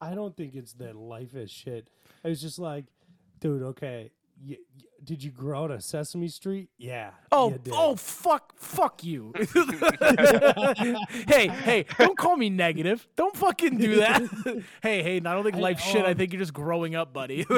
I 0.00 0.14
don't 0.14 0.36
think 0.36 0.54
it's 0.54 0.74
that 0.74 0.96
life 0.96 1.34
is 1.34 1.50
shit. 1.50 1.88
I 2.22 2.28
was 2.28 2.42
just 2.42 2.58
like, 2.58 2.84
dude, 3.40 3.62
okay. 3.62 4.10
Y- 4.46 4.56
y- 4.76 4.84
did 5.02 5.22
you 5.22 5.30
grow 5.30 5.64
out 5.64 5.70
of 5.70 5.82
Sesame 5.84 6.28
Street? 6.28 6.70
Yeah. 6.78 7.10
Oh, 7.30 7.58
oh, 7.72 7.94
fuck, 7.94 8.54
fuck 8.56 9.04
you. 9.04 9.34
hey, 11.28 11.48
hey, 11.48 11.84
don't 11.98 12.16
call 12.16 12.36
me 12.38 12.48
negative. 12.48 13.06
Don't 13.14 13.36
fucking 13.36 13.76
do 13.76 13.96
that. 13.96 14.22
hey, 14.82 15.02
hey, 15.02 15.16
I 15.16 15.20
don't 15.20 15.44
think 15.44 15.56
I- 15.56 15.60
life 15.60 15.80
shit. 15.80 16.06
I 16.06 16.12
um, 16.12 16.16
think 16.16 16.32
you're 16.32 16.40
just 16.40 16.54
growing 16.54 16.94
up, 16.94 17.12
buddy. 17.12 17.44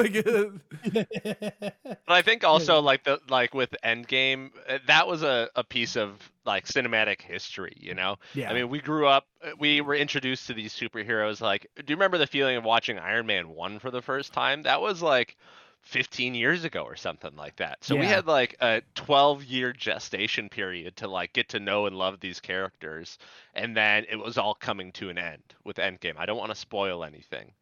But 0.91 2.13
I 2.13 2.21
think 2.21 2.43
also 2.43 2.81
like 2.81 3.03
the 3.03 3.19
like 3.29 3.53
with 3.53 3.73
Endgame, 3.83 4.51
uh, 4.67 4.79
that 4.87 5.07
was 5.07 5.23
a, 5.23 5.49
a 5.55 5.63
piece 5.63 5.95
of 5.95 6.31
like 6.45 6.65
cinematic 6.65 7.21
history, 7.21 7.75
you 7.77 7.93
know? 7.93 8.17
yeah. 8.33 8.49
I 8.49 8.53
mean, 8.53 8.69
we 8.69 8.79
grew 8.79 9.07
up, 9.07 9.25
uh, 9.43 9.51
we 9.59 9.81
were 9.81 9.95
introduced 9.95 10.47
to 10.47 10.53
these 10.53 10.73
superheroes. 10.73 11.41
Like, 11.41 11.67
do 11.75 11.83
you 11.87 11.95
remember 11.95 12.17
the 12.17 12.27
feeling 12.27 12.55
of 12.57 12.63
watching 12.63 12.97
Iron 12.97 13.25
Man 13.25 13.49
1 13.49 13.79
for 13.79 13.91
the 13.91 14.01
first 14.01 14.33
time? 14.33 14.63
That 14.63 14.81
was 14.81 15.01
like 15.01 15.35
15 15.87 16.35
years 16.35 16.65
ago 16.65 16.81
or 16.81 16.97
something 16.97 17.35
like 17.37 17.55
that. 17.55 17.77
So 17.81 17.95
we 17.95 18.05
had 18.05 18.27
like 18.27 18.57
a 18.59 18.81
12 18.95 19.45
year 19.45 19.71
gestation 19.71 20.49
period 20.49 20.97
to 20.97 21.07
like 21.07 21.31
get 21.31 21.49
to 21.49 21.59
know 21.61 21.85
and 21.85 21.95
love 21.95 22.19
these 22.19 22.41
characters. 22.41 23.17
And 23.53 23.75
then 23.75 24.05
it 24.09 24.17
was 24.17 24.37
all 24.37 24.53
coming 24.53 24.91
to 24.93 25.09
an 25.09 25.17
end 25.17 25.41
with 25.63 25.77
Endgame. 25.77 26.15
I 26.17 26.25
don't 26.25 26.37
want 26.37 26.51
to 26.51 26.55
spoil 26.55 27.05
anything. 27.05 27.53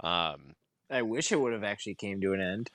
Um, 0.00 0.56
I 0.90 1.02
wish 1.02 1.30
it 1.30 1.36
would 1.36 1.52
have 1.52 1.62
actually 1.62 1.94
came 1.94 2.20
to 2.22 2.32
an 2.32 2.40
end. 2.40 2.70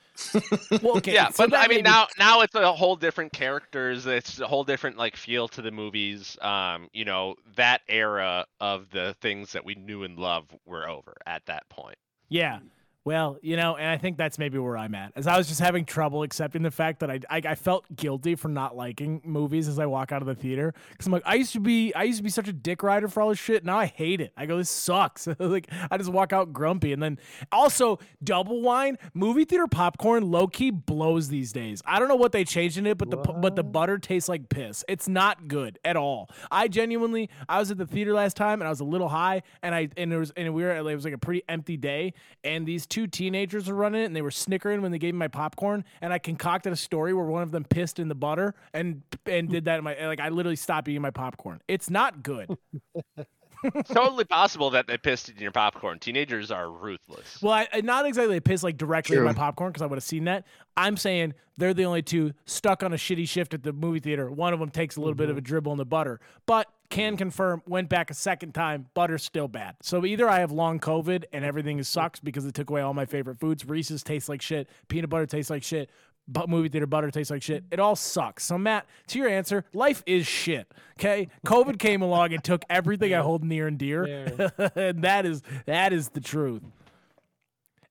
well, 0.82 0.96
okay. 0.96 1.12
yeah, 1.12 1.28
so 1.28 1.46
but 1.46 1.58
I 1.58 1.68
mean 1.68 1.78
maybe- 1.78 1.82
now 1.82 2.06
now 2.18 2.40
it's 2.40 2.54
a 2.54 2.72
whole 2.72 2.96
different 2.96 3.34
characters. 3.34 4.06
It's 4.06 4.40
a 4.40 4.46
whole 4.46 4.64
different 4.64 4.96
like 4.96 5.16
feel 5.16 5.48
to 5.48 5.60
the 5.60 5.70
movies. 5.70 6.38
Um, 6.40 6.88
you 6.94 7.04
know 7.04 7.34
that 7.56 7.82
era 7.86 8.46
of 8.58 8.88
the 8.90 9.14
things 9.20 9.52
that 9.52 9.66
we 9.66 9.74
knew 9.74 10.04
and 10.04 10.18
loved 10.18 10.52
were 10.64 10.88
over 10.88 11.14
at 11.26 11.44
that 11.46 11.68
point. 11.68 11.98
Yeah. 12.30 12.60
Well, 13.06 13.38
you 13.40 13.56
know, 13.56 13.76
and 13.76 13.88
I 13.88 13.98
think 13.98 14.18
that's 14.18 14.36
maybe 14.36 14.58
where 14.58 14.76
I'm 14.76 14.92
at. 14.96 15.12
As 15.14 15.28
I 15.28 15.38
was 15.38 15.46
just 15.46 15.60
having 15.60 15.84
trouble 15.84 16.24
accepting 16.24 16.62
the 16.62 16.72
fact 16.72 16.98
that 16.98 17.08
I, 17.08 17.20
I, 17.30 17.40
I 17.50 17.54
felt 17.54 17.84
guilty 17.94 18.34
for 18.34 18.48
not 18.48 18.76
liking 18.76 19.22
movies 19.22 19.68
as 19.68 19.78
I 19.78 19.86
walk 19.86 20.10
out 20.10 20.22
of 20.22 20.26
the 20.26 20.34
theater 20.34 20.74
because 20.90 21.06
I'm 21.06 21.12
like, 21.12 21.22
I 21.24 21.36
used 21.36 21.52
to 21.52 21.60
be, 21.60 21.94
I 21.94 22.02
used 22.02 22.18
to 22.18 22.24
be 22.24 22.30
such 22.30 22.48
a 22.48 22.52
dick 22.52 22.82
rider 22.82 23.06
for 23.06 23.22
all 23.22 23.28
this 23.28 23.38
shit. 23.38 23.64
Now 23.64 23.78
I 23.78 23.86
hate 23.86 24.20
it. 24.20 24.32
I 24.36 24.46
go, 24.46 24.56
this 24.56 24.70
sucks. 24.70 25.28
like 25.38 25.68
I 25.88 25.98
just 25.98 26.10
walk 26.10 26.32
out 26.32 26.52
grumpy. 26.52 26.92
And 26.92 27.00
then 27.00 27.20
also 27.52 28.00
double 28.24 28.60
wine, 28.60 28.98
movie 29.14 29.44
theater 29.44 29.68
popcorn, 29.68 30.28
low 30.28 30.48
key 30.48 30.72
blows 30.72 31.28
these 31.28 31.52
days. 31.52 31.82
I 31.86 32.00
don't 32.00 32.08
know 32.08 32.16
what 32.16 32.32
they 32.32 32.42
changed 32.42 32.76
in 32.76 32.88
it, 32.88 32.98
but 32.98 33.10
the 33.10 33.18
but 33.18 33.54
the 33.54 33.62
butter 33.62 33.98
tastes 33.98 34.28
like 34.28 34.48
piss. 34.48 34.84
It's 34.88 35.06
not 35.06 35.46
good 35.46 35.78
at 35.84 35.96
all. 35.96 36.28
I 36.50 36.66
genuinely, 36.66 37.30
I 37.48 37.60
was 37.60 37.70
at 37.70 37.78
the 37.78 37.86
theater 37.86 38.14
last 38.14 38.36
time 38.36 38.60
and 38.60 38.66
I 38.66 38.70
was 38.70 38.80
a 38.80 38.84
little 38.84 39.10
high, 39.10 39.44
and 39.62 39.76
I 39.76 39.90
and 39.96 40.12
it 40.12 40.18
was 40.18 40.32
and 40.36 40.52
we 40.52 40.64
were 40.64 40.74
it 40.74 40.82
was 40.82 41.04
like 41.04 41.14
a 41.14 41.18
pretty 41.18 41.44
empty 41.48 41.76
day, 41.76 42.12
and 42.42 42.66
these 42.66 42.84
two 42.84 42.95
teenagers 43.04 43.68
were 43.68 43.74
running 43.74 44.02
it, 44.02 44.04
and 44.04 44.14
they 44.14 44.22
were 44.22 44.30
snickering 44.30 44.80
when 44.80 44.92
they 44.92 44.98
gave 44.98 45.12
me 45.12 45.18
my 45.18 45.28
popcorn, 45.28 45.84
and 46.00 46.12
I 46.12 46.18
concocted 46.18 46.72
a 46.72 46.76
story 46.76 47.12
where 47.12 47.26
one 47.26 47.42
of 47.42 47.50
them 47.50 47.64
pissed 47.64 47.98
in 47.98 48.06
the 48.06 48.14
butter 48.14 48.54
and 48.72 49.02
and 49.26 49.48
did 49.48 49.64
that 49.64 49.78
in 49.78 49.84
my 49.84 50.06
like 50.06 50.20
I 50.20 50.28
literally 50.28 50.56
stopped 50.56 50.86
eating 50.88 51.02
my 51.02 51.10
popcorn. 51.10 51.60
It's 51.66 51.90
not 51.90 52.22
good. 52.22 52.56
It's 53.74 53.90
totally 53.90 54.24
possible 54.24 54.70
that 54.70 54.86
they 54.86 54.98
pissed 54.98 55.28
in 55.28 55.38
your 55.38 55.50
popcorn. 55.50 55.98
Teenagers 55.98 56.50
are 56.50 56.70
ruthless. 56.70 57.40
Well, 57.42 57.54
I, 57.54 57.68
I- 57.72 57.80
not 57.80 58.06
exactly 58.06 58.36
a 58.36 58.40
piss 58.40 58.62
like 58.62 58.76
directly 58.76 59.16
in 59.16 59.24
my 59.24 59.32
popcorn 59.32 59.72
because 59.72 59.82
I 59.82 59.86
would 59.86 59.96
have 59.96 60.04
seen 60.04 60.24
that. 60.24 60.46
I'm 60.76 60.96
saying 60.96 61.34
they're 61.56 61.74
the 61.74 61.84
only 61.84 62.02
two 62.02 62.32
stuck 62.44 62.82
on 62.82 62.92
a 62.92 62.96
shitty 62.96 63.28
shift 63.28 63.54
at 63.54 63.62
the 63.62 63.72
movie 63.72 64.00
theater. 64.00 64.30
One 64.30 64.52
of 64.52 64.60
them 64.60 64.70
takes 64.70 64.96
a 64.96 65.00
little 65.00 65.14
bit 65.14 65.30
of 65.30 65.36
mm-hmm. 65.36 65.38
a 65.38 65.42
dribble 65.42 65.72
in 65.72 65.78
the 65.78 65.86
butter, 65.86 66.20
but 66.44 66.68
can 66.90 67.16
confirm 67.16 67.62
went 67.66 67.88
back 67.88 68.10
a 68.10 68.14
second 68.14 68.52
time. 68.52 68.86
Butter's 68.94 69.22
still 69.24 69.48
bad. 69.48 69.76
So 69.82 70.04
either 70.04 70.28
I 70.28 70.40
have 70.40 70.52
long 70.52 70.80
COVID 70.80 71.24
and 71.32 71.44
everything 71.44 71.82
sucks 71.82 72.20
because 72.20 72.44
it 72.44 72.54
took 72.54 72.70
away 72.70 72.80
all 72.80 72.94
my 72.94 73.06
favorite 73.06 73.38
foods. 73.38 73.64
Reese's 73.64 74.02
tastes 74.02 74.28
like 74.28 74.42
shit. 74.42 74.68
Peanut 74.88 75.10
butter 75.10 75.26
tastes 75.26 75.50
like 75.50 75.62
shit. 75.62 75.90
But 76.28 76.48
movie 76.48 76.68
theater 76.68 76.86
butter 76.86 77.10
tastes 77.10 77.30
like 77.30 77.42
shit. 77.42 77.64
It 77.70 77.78
all 77.78 77.94
sucks. 77.94 78.44
So 78.44 78.58
Matt, 78.58 78.86
to 79.08 79.18
your 79.18 79.28
answer, 79.28 79.64
life 79.72 80.02
is 80.06 80.26
shit. 80.26 80.72
Okay, 80.98 81.28
COVID 81.46 81.78
came 81.78 82.02
along 82.02 82.32
and 82.32 82.42
took 82.42 82.64
everything 82.68 83.14
I 83.14 83.20
hold 83.20 83.44
near 83.44 83.68
and 83.68 83.78
dear, 83.78 84.02
and 84.74 85.02
that 85.02 85.24
is 85.24 85.42
that 85.66 85.92
is 85.92 86.08
the 86.08 86.20
truth. 86.20 86.62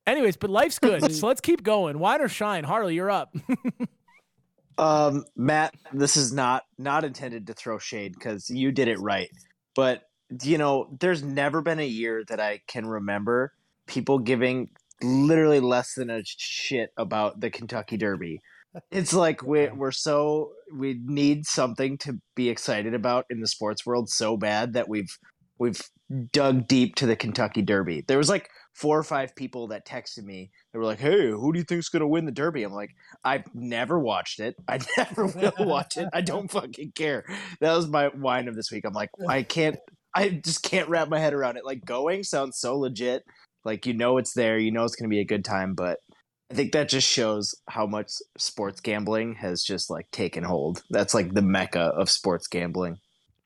Anyways, 0.06 0.38
but 0.38 0.50
life's 0.50 0.80
good. 0.80 1.14
so 1.14 1.28
let's 1.28 1.42
keep 1.42 1.64
going. 1.64 1.98
Wine 1.98 2.22
or 2.22 2.28
shine? 2.28 2.64
Harley, 2.64 2.96
you're 2.96 3.10
up. 3.10 3.36
Um, 4.78 5.26
Matt, 5.36 5.74
this 5.94 6.18
is 6.18 6.34
not 6.34 6.64
not 6.78 7.04
intended 7.04 7.48
to 7.48 7.54
throw 7.54 7.78
shade 7.78 8.14
because 8.14 8.50
you 8.50 8.72
did 8.72 8.88
it 8.88 9.00
right. 9.00 9.30
But 9.76 10.04
you 10.42 10.58
know, 10.58 10.96
there's 11.00 11.24
never 11.24 11.62
been 11.62 11.80
a 11.80 11.88
year 11.88 12.24
that 12.28 12.40
I 12.40 12.62
can 12.68 12.86
remember 12.86 13.54
people 13.88 14.20
giving 14.20 14.70
literally 15.02 15.60
less 15.60 15.94
than 15.94 16.10
a 16.10 16.22
shit 16.26 16.92
about 16.98 17.40
the 17.40 17.50
Kentucky 17.50 17.98
Derby. 17.98 18.42
It's 18.92 19.14
like 19.14 19.42
we 19.42 19.70
we're 19.70 19.92
so 19.92 20.52
we 20.74 21.00
need 21.06 21.46
something 21.46 21.98
to 22.00 22.20
be 22.36 22.50
excited 22.50 22.94
about 22.94 23.26
in 23.30 23.40
the 23.40 23.48
sports 23.48 23.86
world 23.86 24.10
so 24.10 24.36
bad 24.36 24.74
that 24.74 24.90
we've 24.90 25.18
we've 25.58 25.82
dug 26.32 26.68
deep 26.68 26.96
to 26.96 27.06
the 27.06 27.16
Kentucky 27.16 27.62
Derby. 27.62 28.04
There 28.08 28.18
was 28.18 28.30
like 28.30 28.50
four 28.74 28.98
or 28.98 29.04
five 29.04 29.36
people 29.36 29.68
that 29.68 29.88
texted 29.88 30.24
me. 30.24 30.52
They 30.72 30.80
were 30.80 30.86
like, 30.86 31.00
"Hey, 31.00 31.30
who 31.30 31.54
do 31.54 31.60
you 31.60 31.66
think's 31.66 31.90
gonna 31.90 32.08
win 32.08 32.26
the 32.26 32.32
Derby?" 32.32 32.64
I'm 32.64 32.74
like, 32.74 32.92
"I've 33.24 33.46
never 33.54 34.00
watched 34.00 34.40
it. 34.40 34.56
I 34.68 34.80
never 34.98 35.26
will 35.26 35.54
watch 35.60 35.98
it. 35.98 36.10
I 36.14 36.22
don't 36.22 36.52
fucking 36.52 36.92
care." 36.94 37.26
That 37.62 37.76
was 37.76 37.88
my 37.88 38.08
whine 38.08 38.48
of 38.48 38.56
this 38.56 38.72
week. 38.72 38.86
I'm 38.86 38.94
like, 38.94 39.10
I 39.28 39.44
can't. 39.44 39.78
I 40.14 40.30
just 40.30 40.64
can't 40.64 40.90
wrap 40.90 41.10
my 41.10 41.20
head 41.20 41.34
around 41.34 41.58
it. 41.58 41.66
Like 41.66 41.86
going 41.86 42.24
sounds 42.24 42.60
so 42.60 42.78
legit. 42.78 43.24
Like 43.64 43.86
you 43.86 43.94
know 43.94 44.18
it's 44.18 44.34
there. 44.34 44.58
You 44.58 44.72
know 44.72 44.84
it's 44.84 44.96
gonna 44.96 45.10
be 45.10 45.22
a 45.22 45.26
good 45.26 45.46
time, 45.46 45.74
but. 45.74 46.00
I 46.52 46.54
think 46.54 46.74
that 46.74 46.90
just 46.90 47.10
shows 47.10 47.56
how 47.68 47.88
much 47.88 48.12
sports 48.38 48.80
gambling 48.80 49.34
has 49.34 49.64
just 49.64 49.90
like 49.90 50.12
taken 50.12 50.44
hold. 50.44 50.84
That's 50.92 51.16
like 51.16 51.34
the 51.34 51.42
mecca 51.42 51.80
of 51.80 52.08
sports 52.08 52.46
gambling. 52.46 53.00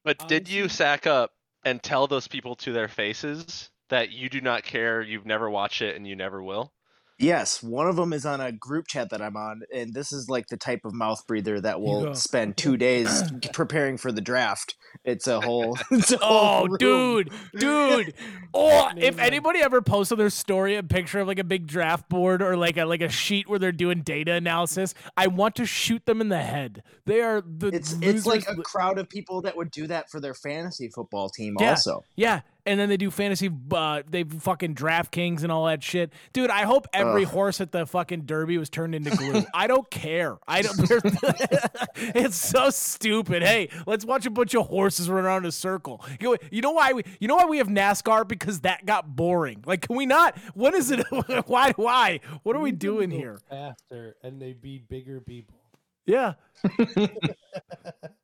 But 0.04 0.28
did 0.28 0.50
you 0.50 0.68
sack 0.68 1.08
up 1.08 1.32
and 1.64 1.82
tell 1.82 2.08
those 2.08 2.28
people 2.28 2.56
to 2.58 2.74
their 2.74 2.88
faces 2.88 3.70
that 3.90 4.12
you 4.12 4.30
do 4.30 4.42
not 4.42 4.64
care, 4.64 5.02
you've 5.02 5.26
never 5.26 5.50
watched 5.50 5.82
it, 5.82 5.96
and 5.96 6.08
you 6.08 6.16
never 6.16 6.42
will? 6.42 6.72
Yes, 7.20 7.62
one 7.62 7.86
of 7.88 7.98
them 7.98 8.14
is 8.14 8.26
on 8.26 8.40
a 8.40 8.52
group 8.52 8.88
chat 8.88 9.10
that 9.10 9.22
I'm 9.22 9.36
on, 9.36 9.64
and 9.74 9.94
this 9.94 10.14
is 10.14 10.30
like 10.30 10.48
the 10.48 10.56
type 10.56 10.86
of 10.86 10.94
mouth 10.94 11.28
breather 11.28 11.60
that 11.60 11.82
will 11.82 12.16
spend 12.16 12.56
two 12.56 12.78
days 12.78 13.24
preparing 13.52 13.98
for 13.98 14.12
the 14.14 14.22
draft. 14.22 14.76
It's 15.04 15.28
a 15.28 15.42
whole. 15.42 15.78
It's 15.92 16.12
a 16.14 16.20
Oh, 16.22 16.60
whole 16.60 16.68
dude, 16.78 17.30
dude. 17.58 18.14
Oh, 18.52 18.90
if 18.98 19.20
anybody 19.20 19.60
ever 19.60 19.82
posts 19.82 20.12
on 20.12 20.18
their 20.18 20.32
story 20.32 20.76
a 20.76 20.82
picture 20.82 21.20
of 21.20 21.28
like 21.28 21.38
a 21.38 21.44
big 21.44 21.68
draft 21.68 22.10
board 22.10 22.42
or 22.42 22.58
like 22.58 22.78
a 22.78 22.86
like 22.86 23.02
a 23.02 23.10
sheet 23.10 23.48
where 23.48 23.60
they're 23.60 23.72
doing 23.72 24.02
data 24.02 24.34
analysis, 24.34 24.96
I 25.16 25.28
want 25.28 25.56
to 25.58 25.66
shoot 25.66 26.06
them 26.06 26.20
in 26.20 26.30
the 26.30 26.40
head. 26.42 26.82
They 27.06 27.22
are 27.22 27.42
the 27.42 27.68
It's 27.68 27.96
it's 28.02 28.26
like 28.26 28.48
a 28.50 28.56
crowd 28.56 28.98
of 28.98 29.08
people 29.10 29.42
that 29.44 29.56
would 29.56 29.70
do 29.70 29.86
that 29.88 30.10
for 30.10 30.20
their 30.20 30.34
fantasy 30.34 30.90
football 30.90 31.30
team. 31.30 31.58
Yeah. 31.60 31.72
Also, 31.72 32.04
Yeah, 32.16 32.42
and 32.70 32.80
then 32.80 32.88
they 32.88 32.98
do 32.98 33.10
fantasy. 33.10 33.50
Uh, 33.72 34.04
they 34.08 34.24
fucking 34.24 34.76
DraftKings 34.76 35.42
and 35.42 35.52
all 35.52 35.66
that 35.66 35.82
shit, 35.82 36.14
dude. 36.34 36.52
I 36.52 36.66
hope 36.66 36.88
every 36.94 37.26
Ugh. 37.26 37.32
horse 37.32 37.60
at 37.62 37.72
the 37.72 37.88
fucking 37.88 38.22
Derby 38.22 38.60
was 38.60 38.70
turned 38.70 38.94
into 38.94 39.10
glue. 39.10 39.44
I 39.56 39.66
don't 39.66 39.90
care. 39.90 40.38
I 40.48 40.62
don't. 40.62 40.78
it's 41.96 42.38
so 42.38 42.70
stupid. 42.70 43.42
Hey, 43.42 43.70
let's 43.88 44.06
watch 44.06 44.28
a 44.28 44.30
bunch 44.30 44.54
of 44.54 44.68
horses 44.68 45.10
run 45.10 45.26
around 45.26 45.46
in 45.46 45.50
a 45.50 45.52
circle. 45.52 46.06
You 46.22 46.30
know, 46.30 46.38
you 46.52 46.62
know 46.62 46.72
why 46.72 46.94
we? 46.94 47.04
You 47.20 47.28
know 47.28 47.38
why 47.38 47.46
we 47.46 47.58
have 47.58 47.68
NASCAR? 47.68 48.28
Because 48.28 48.60
that 48.60 48.86
got 48.86 49.16
boring. 49.16 49.64
Like, 49.66 49.88
can 49.88 49.96
we 49.96 50.06
not? 50.06 50.38
What 50.54 50.76
is 50.76 50.92
it? 50.92 51.04
why? 51.48 51.72
Why? 51.72 52.20
What 52.44 52.56
are 52.56 52.62
we 52.62 52.72
doing 52.72 53.10
here? 53.10 53.40
Faster, 53.50 54.16
and 54.24 54.40
they 54.40 54.54
be 54.54 54.78
bigger 54.78 55.20
people. 55.20 55.58
Yeah. 56.06 56.34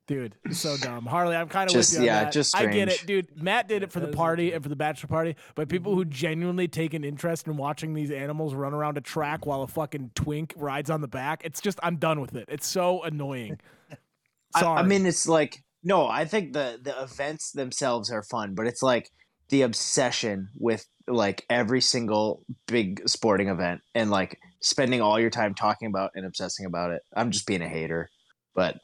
Dude, 0.06 0.36
so 0.52 0.76
dumb. 0.76 1.06
Harley, 1.06 1.36
I'm 1.36 1.48
kind 1.48 1.68
of 1.68 1.74
Just- 1.74 1.92
with 1.94 2.02
you 2.04 2.10
on 2.10 2.14
yeah, 2.16 2.24
that. 2.24 2.32
just 2.32 2.56
I 2.56 2.66
get 2.66 2.88
it, 2.88 3.04
dude. 3.06 3.40
Matt 3.40 3.68
did 3.68 3.82
it 3.82 3.92
for 3.92 4.00
the 4.00 4.08
party 4.08 4.52
and 4.52 4.62
for 4.62 4.68
the 4.68 4.76
bachelor 4.76 5.08
party, 5.08 5.36
but 5.54 5.68
people 5.68 5.94
who 5.94 6.04
genuinely 6.04 6.68
take 6.68 6.94
an 6.94 7.04
interest 7.04 7.46
in 7.46 7.56
watching 7.56 7.94
these 7.94 8.10
animals 8.10 8.54
run 8.54 8.72
around 8.74 8.96
a 8.96 9.00
track 9.00 9.46
while 9.46 9.62
a 9.62 9.66
fucking 9.66 10.12
twink 10.14 10.54
rides 10.56 10.90
on 10.90 11.00
the 11.00 11.08
back, 11.08 11.42
it's 11.44 11.60
just 11.60 11.78
I'm 11.82 11.96
done 11.96 12.20
with 12.20 12.34
it. 12.34 12.46
It's 12.48 12.66
so 12.66 13.02
annoying. 13.02 13.58
I, 14.54 14.60
Sorry. 14.60 14.78
I 14.78 14.82
mean, 14.84 15.06
it's 15.06 15.26
like 15.26 15.62
no. 15.82 16.06
I 16.06 16.24
think 16.24 16.52
the 16.52 16.78
the 16.82 17.02
events 17.02 17.52
themselves 17.52 18.10
are 18.10 18.22
fun, 18.22 18.54
but 18.54 18.66
it's 18.66 18.82
like 18.82 19.10
the 19.48 19.62
obsession 19.62 20.48
with 20.56 20.86
like 21.08 21.44
every 21.50 21.80
single 21.80 22.42
big 22.66 23.08
sporting 23.08 23.48
event 23.48 23.80
and 23.94 24.10
like 24.10 24.38
spending 24.60 25.00
all 25.00 25.20
your 25.20 25.30
time 25.30 25.54
talking 25.54 25.86
about 25.88 26.10
and 26.14 26.26
obsessing 26.26 26.66
about 26.66 26.90
it. 26.90 27.02
I'm 27.14 27.30
just 27.30 27.46
being 27.46 27.62
a 27.62 27.68
hater. 27.68 28.08
But 28.56 28.78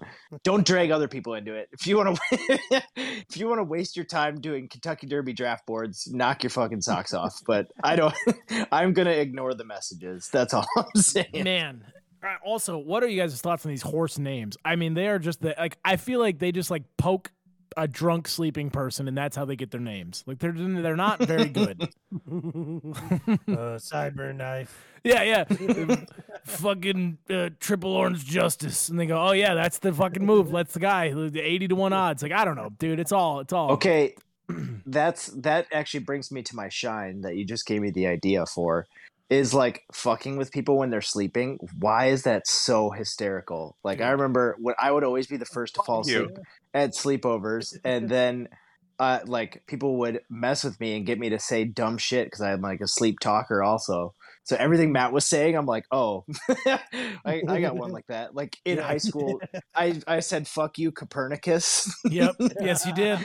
don't 0.45 0.65
drag 0.67 0.91
other 0.91 1.09
people 1.09 1.35
into 1.35 1.55
it. 1.55 1.69
If 1.73 1.87
you 1.87 1.97
want 1.97 2.17
to, 2.31 2.61
if 2.97 3.37
you 3.39 3.49
want 3.49 3.59
to 3.59 3.65
waste 3.65 3.97
your 3.97 4.05
time 4.05 4.39
doing 4.41 4.69
Kentucky 4.69 5.07
Derby 5.09 5.33
draft 5.33 5.67
boards, 5.67 6.07
knock 6.13 6.43
your 6.45 6.51
fucking 6.51 6.83
socks 6.83 7.15
off. 7.15 7.35
But 7.47 7.69
I 7.83 7.97
don't. 7.97 8.15
I'm 8.71 8.93
gonna 8.93 9.11
ignore 9.11 9.55
the 9.55 9.65
messages. 9.65 10.29
That's 10.31 10.53
all 10.55 10.67
I'm 10.77 11.01
saying. 11.01 11.43
Man. 11.45 11.85
uh, 12.23 12.37
Also, 12.45 12.77
what 12.79 13.03
are 13.03 13.09
you 13.09 13.21
guys' 13.21 13.41
thoughts 13.41 13.65
on 13.67 13.71
these 13.71 13.83
horse 13.83 14.19
names? 14.19 14.57
I 14.65 14.77
mean, 14.77 14.95
they 14.95 15.09
are 15.09 15.19
just 15.19 15.41
the 15.41 15.55
like. 15.59 15.79
I 15.85 15.97
feel 15.97 16.21
like 16.21 16.39
they 16.39 16.53
just 16.53 16.71
like 16.71 16.85
poke 16.99 17.33
a 17.77 17.89
drunk 17.89 18.29
sleeping 18.29 18.71
person, 18.71 19.09
and 19.09 19.17
that's 19.17 19.37
how 19.37 19.45
they 19.45 19.57
get 19.57 19.71
their 19.71 19.81
names. 19.81 20.25
Like 20.27 20.39
they're 20.39 20.53
they're 20.53 20.97
not 20.97 21.21
very 21.21 21.49
good. 21.49 21.83
uh, 22.13 23.79
cyber 23.79 24.35
knife. 24.35 24.85
Yeah, 25.05 25.23
yeah. 25.23 26.05
fucking 26.45 27.19
uh, 27.29 27.51
triple 27.59 27.93
orange 27.93 28.25
justice. 28.25 28.89
And 28.89 28.99
they 29.01 29.07
go, 29.07 29.21
oh, 29.21 29.33
yeah, 29.33 29.55
that's 29.55 29.79
the 29.79 29.93
fucking 29.93 30.25
move. 30.25 30.53
Let's 30.53 30.75
the 30.75 30.81
guy. 30.81 31.13
The 31.13 31.41
80 31.41 31.69
to 31.69 31.75
1 31.75 31.93
odds. 31.93 32.23
Like, 32.23 32.33
I 32.33 32.45
don't 32.45 32.57
know, 32.57 32.71
dude. 32.79 33.01
It's 33.01 33.13
all, 33.13 33.41
it's 33.41 33.53
all. 33.53 33.73
Okay, 33.73 34.15
that's 34.87 35.27
that 35.29 35.67
actually 35.73 36.01
brings 36.01 36.31
me 36.31 36.43
to 36.43 36.57
my 36.57 36.69
shine 36.69 37.23
that 37.23 37.37
you 37.37 37.45
just 37.45 37.67
gave 37.67 37.81
me 37.81 37.91
the 37.91 38.07
idea 38.07 38.47
for. 38.47 38.87
Is 39.33 39.55
like 39.55 39.83
fucking 39.95 40.37
with 40.37 40.53
people 40.53 40.77
when 40.77 40.91
they're 40.91 41.01
sleeping. 41.01 41.59
Why 41.79 42.09
is 42.09 42.25
that 42.25 42.47
so 42.47 42.91
hysterical? 42.91 43.79
Like 43.83 44.03
I 44.03 44.11
remember 44.11 44.59
when 44.61 44.75
I 44.79 44.91
would 44.91 45.05
always 45.05 45.27
be 45.27 45.39
the 45.39 45.47
first 45.47 45.77
to 45.77 45.83
fall 45.83 46.03
you. 46.05 46.25
asleep 46.25 46.39
at 46.75 46.91
sleepovers, 46.91 47.75
and 47.83 48.09
then 48.11 48.51
uh, 48.99 49.21
like 49.25 49.63
people 49.67 49.97
would 50.01 50.21
mess 50.29 50.63
with 50.63 50.79
me 50.81 50.99
and 50.99 51.07
get 51.07 51.19
me 51.19 51.31
to 51.31 51.39
say 51.39 51.65
dumb 51.65 51.97
shit 51.97 52.27
because 52.27 52.43
I'm 52.43 52.61
like 52.61 52.83
a 52.83 52.87
sleep 52.87 53.21
talker 53.21 53.63
also. 53.63 54.13
So 54.45 54.55
everything 54.57 54.93
Matt 54.93 55.13
was 55.13 55.27
saying, 55.27 55.57
I'm 55.57 55.65
like, 55.65 55.87
oh, 55.91 56.27
I, 56.67 57.43
I 57.49 57.61
got 57.63 57.75
one 57.75 57.91
like 57.91 58.09
that. 58.09 58.35
Like 58.35 58.59
in 58.67 58.77
high 58.77 58.99
school, 58.99 59.41
I 59.75 59.99
I 60.07 60.21
said 60.21 60.47
fuck 60.47 60.79
you 60.79 60.93
Copernicus. 60.93 61.91
Yep. 62.05 62.37
Yes, 62.61 62.85
you 62.85 62.93
did. 62.93 63.19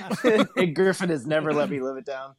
and 0.56 0.74
Griffin 0.74 1.10
has 1.10 1.28
never 1.28 1.54
let 1.54 1.70
me 1.70 1.82
live 1.82 1.98
it 1.98 2.06
down. 2.06 2.36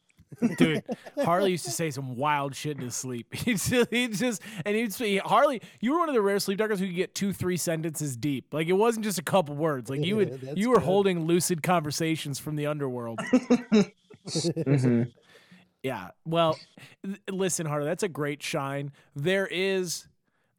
Dude, 0.59 0.83
Harley 1.25 1.53
used 1.53 1.65
to 1.65 1.71
say 1.71 1.91
some 1.91 2.17
wild 2.17 2.55
shit 2.55 2.77
in 2.77 2.83
his 2.85 2.95
sleep. 2.95 3.35
He 3.35 3.55
just, 3.55 3.91
he 3.91 4.09
just 4.09 4.43
and 4.65 4.77
he'd 4.77 4.93
say, 4.93 5.17
Harley, 5.19 5.63
you 5.81 5.93
were 5.93 5.99
one 6.01 6.09
of 6.09 6.15
the 6.15 6.21
rare 6.21 6.39
sleep 6.39 6.59
talkers 6.59 6.79
who 6.81 6.87
could 6.87 6.97
get 6.97 7.15
two, 7.15 7.33
three 7.33 7.57
sentences 7.57 8.17
deep. 8.17 8.53
Like 8.53 8.69
it 8.69 8.75
wasn't 8.75 9.05
just 9.05 9.19
a 9.19 9.23
couple 9.23 9.55
words. 9.57 9.89
Like 9.91 10.05
you 10.05 10.17
would, 10.17 10.41
That's 10.41 10.57
you 10.57 10.71
were 10.71 10.77
good. 10.77 10.85
holding 10.85 11.25
lucid 11.27 11.63
conversations 11.63 12.39
from 12.39 12.57
the 12.57 12.67
underworld. 12.67 13.21
Yeah. 15.83 16.09
Well, 16.25 16.59
l- 17.07 17.15
listen, 17.31 17.65
Harley, 17.65 17.87
that's 17.87 18.03
a 18.03 18.09
great 18.09 18.43
shine. 18.43 18.91
There 19.15 19.47
is, 19.47 20.09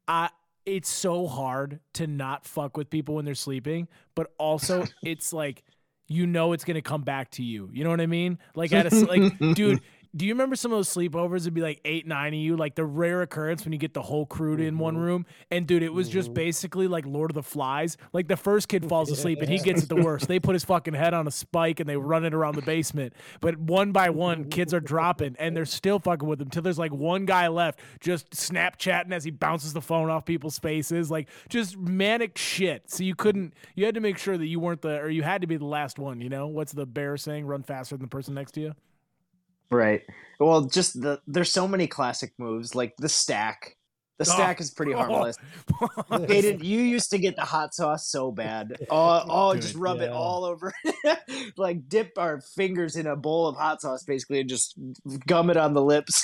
uh, 0.08 0.28
it's 0.64 0.88
so 0.88 1.26
hard 1.26 1.80
to 1.94 2.06
not 2.06 2.46
fuck 2.46 2.76
with 2.76 2.88
people 2.90 3.16
when 3.16 3.26
they're 3.26 3.34
sleeping, 3.34 3.86
but 4.14 4.32
also 4.38 4.86
it's 5.04 5.32
like, 5.32 5.62
you 6.10 6.26
know, 6.26 6.52
it's 6.52 6.64
gonna 6.64 6.82
come 6.82 7.02
back 7.02 7.30
to 7.30 7.44
you. 7.44 7.70
You 7.72 7.84
know 7.84 7.90
what 7.90 8.00
I 8.00 8.06
mean? 8.06 8.36
Like 8.56 8.72
at 8.72 8.92
a 8.92 8.96
like, 9.06 9.38
dude. 9.54 9.80
Do 10.16 10.26
you 10.26 10.32
remember 10.34 10.56
some 10.56 10.72
of 10.72 10.78
those 10.78 10.92
sleepovers? 10.92 11.42
It'd 11.42 11.54
be 11.54 11.60
like 11.60 11.80
eight, 11.84 12.04
nine 12.04 12.34
of 12.34 12.40
you, 12.40 12.56
like 12.56 12.74
the 12.74 12.84
rare 12.84 13.22
occurrence 13.22 13.64
when 13.64 13.72
you 13.72 13.78
get 13.78 13.94
the 13.94 14.02
whole 14.02 14.26
crew 14.26 14.56
in 14.56 14.76
one 14.78 14.94
mm-hmm. 14.94 15.02
room. 15.02 15.26
And 15.52 15.68
dude, 15.68 15.84
it 15.84 15.92
was 15.92 16.08
just 16.08 16.28
mm-hmm. 16.28 16.34
basically 16.34 16.88
like 16.88 17.06
Lord 17.06 17.30
of 17.30 17.36
the 17.36 17.44
Flies. 17.44 17.96
Like 18.12 18.26
the 18.26 18.36
first 18.36 18.68
kid 18.68 18.88
falls 18.88 19.10
asleep 19.12 19.40
and 19.40 19.48
he 19.48 19.58
gets 19.58 19.84
it 19.84 19.88
the 19.88 19.96
worst. 19.96 20.26
They 20.26 20.40
put 20.40 20.54
his 20.54 20.64
fucking 20.64 20.94
head 20.94 21.14
on 21.14 21.28
a 21.28 21.30
spike 21.30 21.78
and 21.78 21.88
they 21.88 21.96
run 21.96 22.24
it 22.24 22.34
around 22.34 22.56
the 22.56 22.62
basement. 22.62 23.12
But 23.40 23.56
one 23.56 23.92
by 23.92 24.10
one, 24.10 24.50
kids 24.50 24.74
are 24.74 24.80
dropping 24.80 25.36
and 25.38 25.56
they're 25.56 25.64
still 25.64 26.00
fucking 26.00 26.28
with 26.28 26.40
him 26.40 26.50
till 26.50 26.62
there's 26.62 26.78
like 26.78 26.92
one 26.92 27.24
guy 27.24 27.46
left 27.46 27.78
just 28.00 28.30
Snapchatting 28.30 29.12
as 29.12 29.22
he 29.22 29.30
bounces 29.30 29.74
the 29.74 29.80
phone 29.80 30.10
off 30.10 30.24
people's 30.24 30.58
faces. 30.58 31.08
Like 31.08 31.28
just 31.48 31.78
manic 31.78 32.36
shit. 32.36 32.90
So 32.90 33.04
you 33.04 33.14
couldn't, 33.14 33.54
you 33.76 33.84
had 33.84 33.94
to 33.94 34.00
make 34.00 34.18
sure 34.18 34.36
that 34.36 34.46
you 34.46 34.58
weren't 34.58 34.82
the, 34.82 34.98
or 34.98 35.08
you 35.08 35.22
had 35.22 35.42
to 35.42 35.46
be 35.46 35.56
the 35.56 35.66
last 35.66 36.00
one, 36.00 36.20
you 36.20 36.28
know? 36.28 36.48
What's 36.48 36.72
the 36.72 36.84
bear 36.84 37.16
saying? 37.16 37.46
Run 37.46 37.62
faster 37.62 37.96
than 37.96 38.02
the 38.02 38.08
person 38.08 38.34
next 38.34 38.52
to 38.52 38.60
you? 38.60 38.74
Right. 39.70 40.02
Well, 40.38 40.62
just 40.62 41.00
the 41.00 41.20
there's 41.26 41.52
so 41.52 41.68
many 41.68 41.86
classic 41.86 42.32
moves 42.38 42.74
like 42.74 42.94
the 42.98 43.08
stack. 43.08 43.76
The 44.18 44.26
Oh. 44.28 44.34
stack 44.34 44.60
is 44.60 44.70
pretty 44.70 44.92
harmless. 44.92 45.36
Hayden, 46.28 46.62
you 46.62 46.80
used 46.80 47.10
to 47.12 47.18
get 47.18 47.36
the 47.36 47.44
hot 47.44 47.72
sauce 47.72 48.06
so 48.06 48.30
bad. 48.30 48.76
Oh, 48.90 49.22
oh 49.28 49.54
just 49.54 49.72
Dude, 49.72 49.80
rub 49.82 50.00
it 50.02 50.10
all 50.10 50.44
over. 50.44 50.74
like 51.56 51.88
dip 51.88 52.12
our 52.18 52.42
fingers 52.54 52.96
in 52.96 53.06
a 53.06 53.16
bowl 53.16 53.46
of 53.48 53.56
hot 53.56 53.80
sauce 53.80 54.02
basically 54.04 54.40
and 54.40 54.48
just 54.50 54.74
gum 55.26 55.48
it 55.48 55.56
on 55.56 55.72
the 55.72 55.80
lips. 55.82 56.22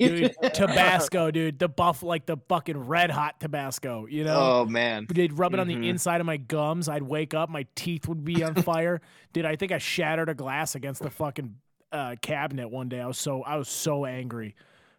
dude, 0.00 0.34
Tabasco, 0.54 1.30
dude, 1.30 1.60
the 1.60 1.68
buff 1.68 2.02
like 2.02 2.26
the 2.26 2.36
fucking 2.48 2.78
red 2.78 3.12
hot 3.12 3.38
Tabasco, 3.38 4.06
you 4.06 4.24
know? 4.24 4.36
Oh 4.62 4.64
man. 4.66 5.06
They'd 5.08 5.32
rub 5.38 5.54
it 5.54 5.60
on 5.60 5.68
Mhm. 5.68 5.80
the 5.82 5.88
inside 5.88 6.20
of 6.20 6.26
my 6.26 6.38
gums. 6.38 6.88
I'd 6.88 7.02
wake 7.04 7.32
up, 7.32 7.48
my 7.48 7.66
teeth 7.76 8.08
would 8.08 8.24
be 8.24 8.42
on 8.42 8.56
fire. 8.56 9.00
Dude, 9.32 9.44
I 9.44 9.54
think 9.54 9.70
I 9.70 9.78
shattered 9.78 10.28
a 10.28 10.34
glass 10.34 10.74
against 10.74 11.00
the 11.00 11.10
fucking 11.10 11.54
uh, 11.92 12.16
cabinet 12.20 12.68
one 12.68 12.88
day. 12.88 13.00
I 13.00 13.06
was 13.06 13.18
so 13.18 13.42
I 13.42 13.56
was 13.56 13.68
so 13.68 14.04
angry. 14.06 14.54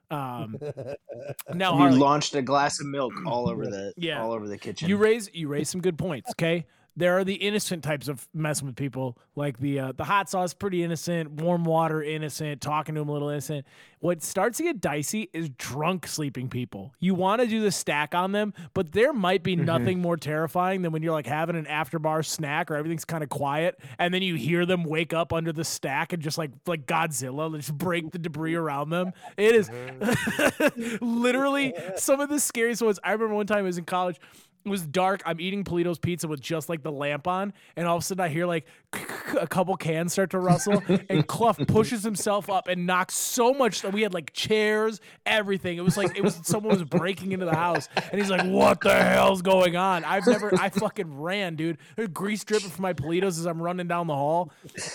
Um, 0.09 0.57
now 1.53 1.73
You 1.73 1.77
Harley, 1.79 1.99
launched 1.99 2.33
a 2.35 2.41
glass 2.41 2.79
of 2.79 2.87
milk 2.87 3.13
all 3.25 3.49
over 3.49 3.67
the 3.67 3.93
Yeah. 3.97 4.21
all 4.21 4.31
over 4.31 4.47
the 4.47 4.57
kitchen. 4.57 4.87
you 4.87 4.97
raise 4.97 5.29
you 5.33 5.47
raise 5.47 5.69
some 5.69 5.81
good 5.81 5.97
points. 5.97 6.31
Okay, 6.31 6.65
there 6.97 7.15
are 7.15 7.23
the 7.23 7.35
innocent 7.35 7.83
types 7.83 8.07
of 8.07 8.27
messing 8.33 8.65
with 8.65 8.75
people, 8.75 9.19
like 9.35 9.59
the 9.59 9.79
uh, 9.79 9.91
the 9.91 10.03
hot 10.03 10.29
sauce, 10.29 10.55
pretty 10.55 10.83
innocent, 10.83 11.31
warm 11.31 11.63
water, 11.63 12.01
innocent, 12.01 12.59
talking 12.59 12.95
to 12.95 13.01
them 13.01 13.07
a 13.07 13.13
little 13.13 13.29
innocent. 13.29 13.67
What 13.99 14.23
starts 14.23 14.57
to 14.57 14.63
get 14.63 14.81
dicey 14.81 15.29
is 15.31 15.49
drunk 15.57 16.07
sleeping 16.07 16.49
people. 16.49 16.93
You 16.99 17.13
want 17.13 17.41
to 17.41 17.47
do 17.47 17.61
the 17.61 17.71
stack 17.71 18.15
on 18.15 18.31
them, 18.31 18.53
but 18.73 18.91
there 18.91 19.13
might 19.13 19.43
be 19.43 19.55
nothing 19.55 19.99
more 19.99 20.17
terrifying 20.17 20.81
than 20.81 20.91
when 20.91 21.03
you're 21.03 21.13
like 21.13 21.27
having 21.27 21.55
an 21.55 21.67
after 21.67 21.99
bar 21.99 22.23
snack 22.23 22.71
or 22.71 22.75
everything's 22.75 23.05
kind 23.05 23.23
of 23.23 23.29
quiet, 23.29 23.79
and 23.99 24.11
then 24.11 24.23
you 24.23 24.33
hear 24.33 24.65
them 24.65 24.83
wake 24.83 25.13
up 25.13 25.31
under 25.31 25.53
the 25.53 25.63
stack 25.63 26.13
and 26.13 26.23
just 26.23 26.39
like 26.39 26.51
like 26.65 26.87
Godzilla, 26.87 27.55
just 27.57 27.77
break 27.77 28.11
the 28.11 28.17
debris 28.17 28.55
around 28.55 28.89
them. 28.89 29.13
It 29.37 29.53
is 29.53 29.69
literally 31.01 31.75
some 31.95 32.19
of 32.21 32.29
the 32.29 32.39
scariest 32.39 32.81
ones. 32.81 32.99
I 33.03 33.11
remember 33.11 33.35
one 33.35 33.45
time 33.45 33.59
I 33.59 33.61
was 33.61 33.77
in 33.77 33.85
college. 33.85 34.19
It 34.67 34.71
was 34.71 34.85
dark. 34.85 35.21
I'm 35.25 35.39
eating 35.39 35.63
Polito's 35.63 35.97
pizza 35.99 36.27
with 36.27 36.41
just 36.41 36.67
like 36.69 36.83
the 36.83 36.91
lamp 36.91 37.27
on, 37.27 37.53
and 37.75 37.87
all 37.87 37.95
of 37.97 38.03
a 38.03 38.05
sudden 38.05 38.23
I 38.23 38.29
hear 38.29 38.45
like 38.45 38.65
a 39.39 39.47
couple 39.47 39.75
cans 39.77 40.13
start 40.13 40.29
to 40.31 40.39
rustle, 40.39 40.83
and 41.09 41.25
Clough 41.27 41.53
pushes 41.67 42.03
himself 42.03 42.49
up 42.49 42.67
and 42.67 42.85
knocks 42.85 43.15
so 43.15 43.53
much 43.53 43.81
that 43.81 43.93
we 43.93 44.01
had 44.01 44.13
like 44.13 44.33
chairs, 44.33 44.99
everything. 45.25 45.77
It 45.77 45.83
was 45.83 45.97
like 45.97 46.17
it 46.17 46.23
was 46.23 46.39
someone 46.43 46.73
was 46.73 46.83
breaking 46.83 47.31
into 47.31 47.45
the 47.45 47.55
house, 47.55 47.87
and 48.11 48.19
he's 48.21 48.29
like, 48.29 48.45
"What 48.45 48.81
the 48.81 48.93
hell's 49.01 49.41
going 49.41 49.75
on?" 49.75 50.03
I've 50.03 50.25
never, 50.27 50.53
I 50.59 50.69
fucking 50.69 51.19
ran, 51.19 51.55
dude. 51.55 51.77
There's 51.95 52.09
grease 52.09 52.43
dripping 52.43 52.69
from 52.69 52.83
my 52.83 52.93
Politos 52.93 53.39
as 53.39 53.45
I'm 53.45 53.61
running 53.61 53.87
down 53.87 54.07
the 54.07 54.15
hall. 54.15 54.51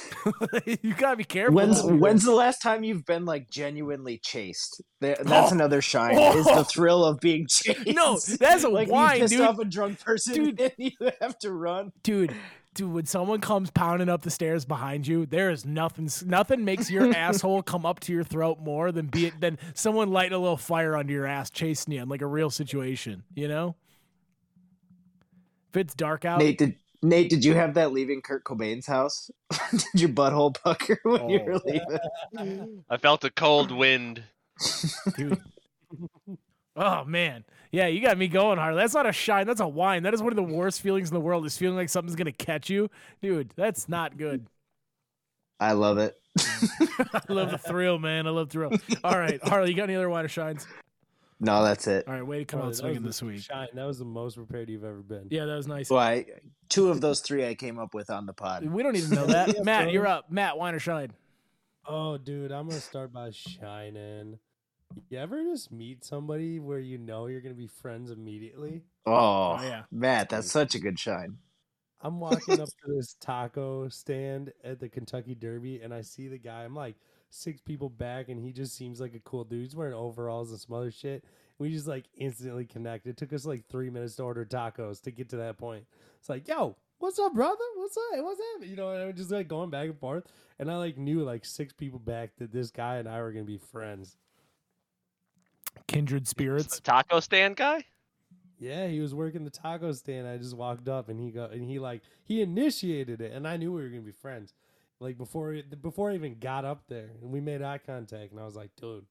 you 0.82 0.94
gotta 0.94 1.16
be 1.16 1.24
careful. 1.24 1.54
When's 1.54 1.82
when's 1.82 2.24
the 2.24 2.34
last 2.34 2.60
time 2.62 2.84
you've 2.84 3.04
been 3.04 3.24
like 3.24 3.50
genuinely 3.50 4.18
chased? 4.18 4.82
That's 5.00 5.20
Oh. 5.30 5.48
another 5.50 5.80
shine. 5.82 6.18
Is 6.18 6.46
Oh. 6.46 6.56
the 6.56 6.64
thrill 6.72 7.04
of 7.04 7.20
being 7.20 7.46
chased? 7.48 7.86
No, 7.88 8.18
that's 8.38 8.64
a 8.64 8.68
like 8.68 8.88
wine, 8.88 9.26
dude. 9.26 9.40
Off 9.62 9.66
a 9.66 9.70
drunk 9.70 10.00
person, 10.00 10.34
Dude. 10.34 10.60
and 10.60 10.72
you 10.76 10.92
have 11.20 11.38
to 11.40 11.52
run. 11.52 11.92
dude 12.02 12.34
dude 12.74 12.92
when 12.92 13.04
someone 13.04 13.40
comes 13.40 13.70
pounding 13.70 14.08
up 14.08 14.22
the 14.22 14.30
stairs 14.30 14.64
behind 14.64 15.06
you 15.06 15.26
there 15.26 15.50
is 15.50 15.66
nothing 15.66 16.08
nothing 16.24 16.64
makes 16.64 16.90
your 16.90 17.12
asshole 17.16 17.62
come 17.62 17.84
up 17.84 18.00
to 18.00 18.12
your 18.12 18.24
throat 18.24 18.58
more 18.60 18.90
than 18.90 19.06
be 19.06 19.26
it 19.26 19.40
than 19.40 19.58
someone 19.74 20.10
lighting 20.10 20.32
a 20.32 20.38
little 20.38 20.56
fire 20.56 20.96
under 20.96 21.12
your 21.12 21.26
ass 21.26 21.50
chasing 21.50 21.92
you 21.92 22.00
in 22.00 22.08
like 22.08 22.22
a 22.22 22.26
real 22.26 22.48
situation 22.48 23.22
you 23.34 23.46
know 23.46 23.76
if 25.68 25.76
it's 25.76 25.94
dark 25.94 26.24
out 26.24 26.38
Nate, 26.38 26.58
did 26.58 26.76
Nate? 27.04 27.30
Did 27.30 27.44
you 27.44 27.54
have 27.54 27.74
that 27.74 27.92
leaving 27.92 28.22
Kurt 28.22 28.44
Cobain's 28.44 28.86
house? 28.86 29.28
did 29.72 29.82
your 29.94 30.08
butthole 30.10 30.54
pucker 30.54 31.00
when 31.02 31.30
you 31.30 31.40
oh. 31.40 31.44
were 31.44 31.58
leaving? 31.64 32.84
I 32.88 32.96
felt 32.96 33.24
a 33.24 33.30
cold 33.30 33.72
wind. 33.72 34.22
dude 35.16 35.42
oh 36.76 37.04
man 37.04 37.44
yeah 37.72 37.86
you 37.88 38.00
got 38.00 38.16
me 38.16 38.28
going 38.28 38.58
hard 38.58 38.76
that's 38.76 38.94
not 38.94 39.06
a 39.06 39.12
shine 39.12 39.46
that's 39.46 39.60
a 39.60 39.66
wine 39.66 40.02
that 40.04 40.14
is 40.14 40.22
one 40.22 40.30
of 40.32 40.36
the 40.36 40.42
worst 40.42 40.80
feelings 40.80 41.08
in 41.10 41.14
the 41.14 41.20
world 41.20 41.44
is 41.44 41.56
feeling 41.58 41.76
like 41.76 41.88
something's 41.88 42.14
gonna 42.16 42.30
catch 42.32 42.70
you 42.70 42.88
dude 43.20 43.52
that's 43.56 43.88
not 43.88 44.16
good 44.16 44.46
I 45.58 45.72
love 45.72 45.98
it. 45.98 46.14
i 46.38 47.20
love 47.28 47.50
the 47.50 47.58
thrill 47.58 47.98
man 47.98 48.26
i 48.26 48.30
love 48.30 48.50
thrill 48.50 48.72
all 49.04 49.18
right 49.18 49.40
harley 49.46 49.70
you 49.70 49.76
got 49.76 49.84
any 49.84 49.94
other 49.96 50.08
wine 50.08 50.24
or 50.24 50.28
shines 50.28 50.66
No, 51.40 51.62
that's 51.64 51.86
it. 51.88 52.06
all 52.06 52.14
right 52.14 52.26
way 52.26 52.38
to 52.38 52.44
come 52.44 52.60
Oh, 52.60 52.66
out 52.66 52.76
swinging 52.76 53.02
this 53.02 53.18
the 53.18 53.26
week 53.26 53.40
Shine. 53.42 53.68
That 53.74 53.84
was 53.84 53.98
the 53.98 54.04
most 54.04 54.36
prepared 54.36 54.70
you've 54.70 54.84
ever 54.84 55.02
been. 55.02 55.26
Yeah, 55.28 55.44
that 55.46 55.56
was 55.56 55.66
nice. 55.66 55.90
Why? 55.90 56.24
Two 56.68 56.88
of 56.88 57.00
those 57.00 57.18
three 57.20 57.44
I 57.44 57.54
came 57.56 57.80
up 57.80 57.94
with 57.94 58.10
on 58.10 58.26
the 58.26 58.32
pod. 58.32 58.64
We 58.64 58.82
don't 58.84 58.94
even 58.94 59.10
know 59.10 59.26
that. 59.26 59.64
Matt, 59.64 59.90
you're 59.90 60.06
up. 60.06 60.30
Matt, 60.30 60.56
wine 60.56 60.72
or 60.74 60.78
shine? 60.78 61.10
Oh, 61.84 62.16
dude, 62.16 62.52
I'm 62.52 62.68
gonna 62.68 62.80
start 62.80 63.12
by 63.12 63.30
shining. 63.32 64.38
You 65.08 65.18
ever 65.18 65.42
just 65.42 65.72
meet 65.72 66.04
somebody 66.04 66.58
where 66.58 66.78
you 66.78 66.98
know 66.98 67.26
you're 67.26 67.40
gonna 67.40 67.54
be 67.54 67.66
friends 67.66 68.10
immediately? 68.10 68.82
Oh, 69.06 69.58
Oh, 69.58 69.58
yeah. 69.62 69.82
Matt, 69.90 70.28
that's 70.30 70.50
such 70.50 70.74
a 70.74 70.78
good 70.78 70.98
shine. 70.98 71.38
I'm 72.00 72.18
walking 72.18 72.60
up 72.60 72.68
to 72.68 72.94
this 72.96 73.14
taco 73.20 73.88
stand 73.88 74.52
at 74.64 74.80
the 74.80 74.88
Kentucky 74.88 75.34
Derby, 75.34 75.80
and 75.80 75.94
I 75.94 76.00
see 76.02 76.28
the 76.28 76.38
guy. 76.38 76.64
I'm 76.64 76.74
like 76.74 76.96
six 77.30 77.60
people 77.60 77.88
back, 77.88 78.28
and 78.28 78.40
he 78.40 78.52
just 78.52 78.74
seems 78.76 79.00
like 79.00 79.14
a 79.14 79.20
cool 79.20 79.44
dude. 79.44 79.62
He's 79.62 79.76
wearing 79.76 79.94
overalls 79.94 80.50
and 80.50 80.58
some 80.58 80.74
other 80.74 80.90
shit. 80.90 81.24
We 81.58 81.70
just 81.70 81.86
like 81.86 82.06
instantly 82.16 82.64
connected. 82.64 83.10
It 83.10 83.16
took 83.16 83.32
us 83.32 83.46
like 83.46 83.66
three 83.68 83.88
minutes 83.90 84.16
to 84.16 84.24
order 84.24 84.44
tacos 84.44 85.00
to 85.02 85.12
get 85.12 85.28
to 85.28 85.36
that 85.36 85.58
point. 85.58 85.84
It's 86.18 86.28
like, 86.28 86.48
yo, 86.48 86.76
what's 86.98 87.20
up, 87.20 87.34
brother? 87.34 87.56
What's 87.76 87.96
up? 87.96 88.24
What's 88.24 88.40
up? 88.56 88.66
You 88.66 88.74
know, 88.74 88.90
and 88.90 89.02
I'm 89.02 89.14
just 89.14 89.30
like 89.30 89.46
going 89.46 89.70
back 89.70 89.86
and 89.88 89.98
forth. 89.98 90.24
And 90.58 90.70
I 90.70 90.76
like 90.76 90.98
knew 90.98 91.22
like 91.22 91.44
six 91.44 91.72
people 91.72 92.00
back 92.00 92.30
that 92.38 92.52
this 92.52 92.70
guy 92.70 92.96
and 92.96 93.08
I 93.08 93.20
were 93.20 93.32
gonna 93.32 93.44
be 93.44 93.58
friends. 93.58 94.16
Kindred 95.92 96.26
spirits. 96.26 96.80
Taco 96.80 97.20
stand 97.20 97.56
guy? 97.56 97.84
Yeah, 98.58 98.86
he 98.86 99.00
was 99.00 99.14
working 99.14 99.44
the 99.44 99.50
taco 99.50 99.92
stand. 99.92 100.26
I 100.26 100.38
just 100.38 100.56
walked 100.56 100.88
up 100.88 101.08
and 101.08 101.20
he 101.20 101.30
go 101.30 101.46
and 101.46 101.64
he 101.64 101.78
like 101.78 102.02
he 102.24 102.42
initiated 102.42 103.20
it, 103.20 103.32
and 103.32 103.46
I 103.46 103.56
knew 103.56 103.72
we 103.72 103.82
were 103.82 103.88
gonna 103.88 104.02
be 104.02 104.12
friends. 104.12 104.54
Like 105.00 105.18
before, 105.18 105.56
before 105.82 106.12
I 106.12 106.14
even 106.14 106.38
got 106.38 106.64
up 106.64 106.84
there, 106.88 107.10
and 107.20 107.32
we 107.32 107.40
made 107.40 107.60
eye 107.60 107.80
contact, 107.84 108.30
and 108.30 108.40
I 108.40 108.44
was 108.44 108.54
like, 108.54 108.70
"Dude, 108.76 109.04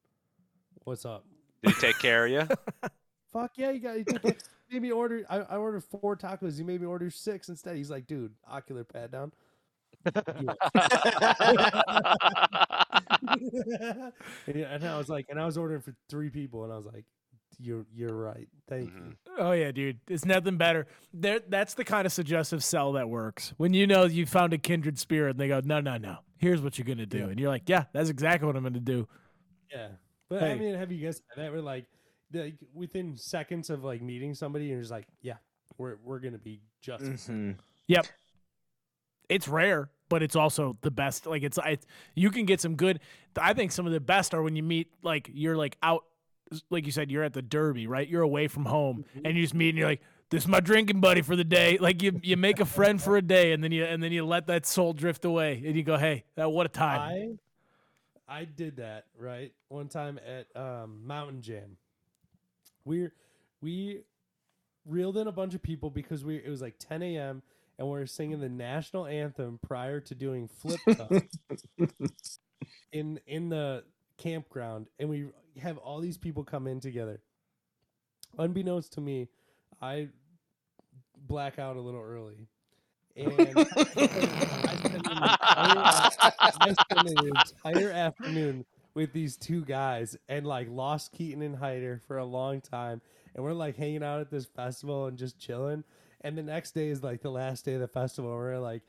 what's 0.85 1.05
up?" 1.05 1.25
Did 1.61 1.75
he 1.75 1.81
take 1.81 1.99
care 1.99 2.25
of 2.25 2.31
you? 2.31 2.47
Fuck 3.33 3.51
yeah, 3.57 3.71
you 3.71 3.79
got. 3.79 3.97
You 3.97 4.05
took 4.05 4.23
it. 4.23 4.43
made 4.71 4.81
me 4.81 4.91
order. 4.91 5.25
I, 5.29 5.39
I 5.39 5.57
ordered 5.57 5.83
four 5.83 6.15
tacos. 6.15 6.57
You 6.57 6.63
made 6.63 6.79
me 6.79 6.87
order 6.87 7.09
six 7.09 7.49
instead. 7.49 7.75
He's 7.75 7.91
like, 7.91 8.07
"Dude, 8.07 8.31
ocular 8.49 8.85
pad 8.85 9.11
down." 9.11 9.33
and, 14.47 14.83
I 14.85 14.97
was 14.97 15.09
like, 15.09 15.27
and 15.29 15.39
I 15.39 15.45
was 15.45 15.57
ordering 15.57 15.81
for 15.81 15.93
three 16.09 16.29
people, 16.29 16.63
and 16.63 16.73
I 16.73 16.77
was 16.77 16.85
like, 16.85 17.05
"You're 17.59 17.85
you're 17.93 18.15
right. 18.15 18.47
Thank 18.67 18.93
you." 18.93 19.15
Oh 19.37 19.51
yeah, 19.51 19.71
dude. 19.71 19.99
It's 20.07 20.25
nothing 20.25 20.57
better. 20.57 20.87
There 21.13 21.39
that's 21.47 21.73
the 21.75 21.83
kind 21.83 22.05
of 22.05 22.11
suggestive 22.11 22.63
sell 22.63 22.93
that 22.93 23.09
works. 23.09 23.53
When 23.57 23.73
you 23.73 23.87
know 23.87 24.05
you 24.05 24.25
found 24.25 24.53
a 24.53 24.57
kindred 24.57 24.97
spirit 24.99 25.31
and 25.31 25.39
they 25.39 25.47
go, 25.47 25.61
No, 25.63 25.79
no, 25.79 25.97
no. 25.97 26.17
Here's 26.37 26.61
what 26.61 26.77
you're 26.77 26.85
gonna 26.85 27.05
do. 27.05 27.19
Yeah. 27.19 27.25
And 27.25 27.39
you're 27.39 27.49
like, 27.49 27.67
Yeah, 27.67 27.85
that's 27.93 28.09
exactly 28.09 28.47
what 28.47 28.55
I'm 28.55 28.63
gonna 28.63 28.79
do. 28.79 29.07
Yeah, 29.71 29.87
but 30.29 30.43
I 30.43 30.55
mean, 30.55 30.75
have 30.75 30.91
you 30.91 31.05
guys 31.05 31.21
had 31.35 31.45
that 31.45 31.51
where 31.51 31.61
like, 31.61 31.85
like 32.33 32.55
within 32.73 33.17
seconds 33.17 33.69
of 33.69 33.83
like 33.83 34.01
meeting 34.01 34.33
somebody, 34.33 34.65
you're 34.65 34.79
just 34.79 34.91
like, 34.91 35.07
yeah, 35.21 35.37
we're 35.77 35.97
we're 36.03 36.19
gonna 36.19 36.37
be 36.37 36.61
just. 36.81 37.03
Mhm. 37.03 37.55
Yep. 37.87 38.05
It's 39.29 39.47
rare, 39.47 39.89
but 40.11 40.21
it's 40.21 40.35
also 40.35 40.75
the 40.81 40.91
best. 40.91 41.25
Like 41.25 41.41
it's 41.41 41.57
I, 41.57 41.77
you 42.15 42.31
can 42.31 42.45
get 42.45 42.59
some 42.59 42.75
good. 42.75 42.99
I 43.39 43.53
think 43.53 43.71
some 43.71 43.87
of 43.87 43.93
the 43.93 44.01
best 44.01 44.33
are 44.33 44.43
when 44.43 44.57
you 44.57 44.61
meet 44.61 44.91
like 45.01 45.31
you're 45.33 45.55
like 45.55 45.77
out, 45.81 46.03
like 46.69 46.85
you 46.85 46.91
said, 46.91 47.09
you're 47.09 47.23
at 47.23 47.31
the 47.31 47.41
Derby, 47.41 47.87
right? 47.87 48.05
You're 48.05 48.21
away 48.21 48.49
from 48.49 48.65
home, 48.65 49.05
and 49.23 49.37
you 49.37 49.41
just 49.41 49.53
meet 49.53 49.69
and 49.69 49.77
you're 49.77 49.87
like, 49.87 50.01
"This 50.29 50.43
is 50.43 50.49
my 50.49 50.59
drinking 50.59 50.99
buddy 50.99 51.21
for 51.21 51.37
the 51.37 51.45
day." 51.45 51.77
Like 51.77 52.03
you 52.03 52.19
you 52.21 52.35
make 52.35 52.59
a 52.59 52.65
friend 52.65 53.01
for 53.01 53.15
a 53.15 53.21
day, 53.21 53.53
and 53.53 53.63
then 53.63 53.71
you 53.71 53.85
and 53.85 54.03
then 54.03 54.11
you 54.11 54.25
let 54.25 54.47
that 54.47 54.65
soul 54.65 54.91
drift 54.91 55.23
away, 55.23 55.63
and 55.65 55.77
you 55.77 55.83
go, 55.83 55.95
"Hey, 55.97 56.25
that 56.35 56.51
what 56.51 56.65
a 56.65 56.69
time." 56.69 57.39
I 58.27 58.41
I 58.41 58.43
did 58.43 58.75
that 58.77 59.05
right 59.17 59.53
one 59.69 59.87
time 59.87 60.19
at 60.27 60.61
um, 60.61 61.07
Mountain 61.07 61.41
Jam. 61.41 61.77
We 62.83 63.07
we 63.61 64.01
reeled 64.85 65.15
in 65.15 65.27
a 65.27 65.31
bunch 65.31 65.55
of 65.55 65.63
people 65.63 65.89
because 65.89 66.25
we 66.25 66.35
it 66.35 66.49
was 66.49 66.61
like 66.61 66.75
10 66.79 67.01
a.m. 67.01 67.43
and 67.81 67.89
we're 67.89 68.05
singing 68.05 68.39
the 68.39 68.47
national 68.47 69.07
anthem 69.07 69.57
prior 69.67 69.99
to 69.99 70.13
doing 70.13 70.47
flip 70.47 70.79
in 72.91 73.19
in 73.25 73.49
the 73.49 73.83
campground, 74.19 74.85
and 74.99 75.09
we 75.09 75.25
have 75.59 75.79
all 75.79 75.99
these 75.99 76.19
people 76.19 76.43
come 76.43 76.67
in 76.67 76.79
together. 76.79 77.19
Unbeknownst 78.37 78.93
to 78.93 79.01
me, 79.01 79.29
I 79.81 80.09
black 81.27 81.57
out 81.57 81.75
a 81.75 81.81
little 81.81 82.03
early. 82.03 82.47
And 83.15 83.33
I 83.57 84.75
spent 84.75 84.95
an 84.95 85.11
entire- 85.11 86.31
I 86.39 86.51
spent 86.53 86.77
an 86.91 87.27
entire 87.27 87.91
afternoon 87.91 88.65
with 88.93 89.11
these 89.11 89.37
two 89.37 89.65
guys 89.65 90.15
and 90.29 90.45
like 90.45 90.67
lost 90.69 91.13
Keaton 91.13 91.41
and 91.41 91.55
Hyder 91.55 91.99
for 92.07 92.19
a 92.19 92.25
long 92.25 92.61
time. 92.61 93.01
And 93.33 93.43
we're 93.43 93.53
like 93.53 93.75
hanging 93.75 94.03
out 94.03 94.19
at 94.19 94.29
this 94.29 94.45
festival 94.45 95.07
and 95.07 95.17
just 95.17 95.39
chilling. 95.39 95.83
And 96.23 96.37
the 96.37 96.43
next 96.43 96.71
day 96.71 96.89
is 96.89 97.03
like 97.03 97.21
the 97.21 97.31
last 97.31 97.65
day 97.65 97.73
of 97.73 97.81
the 97.81 97.87
festival. 97.87 98.31
We're 98.31 98.59
like, 98.59 98.83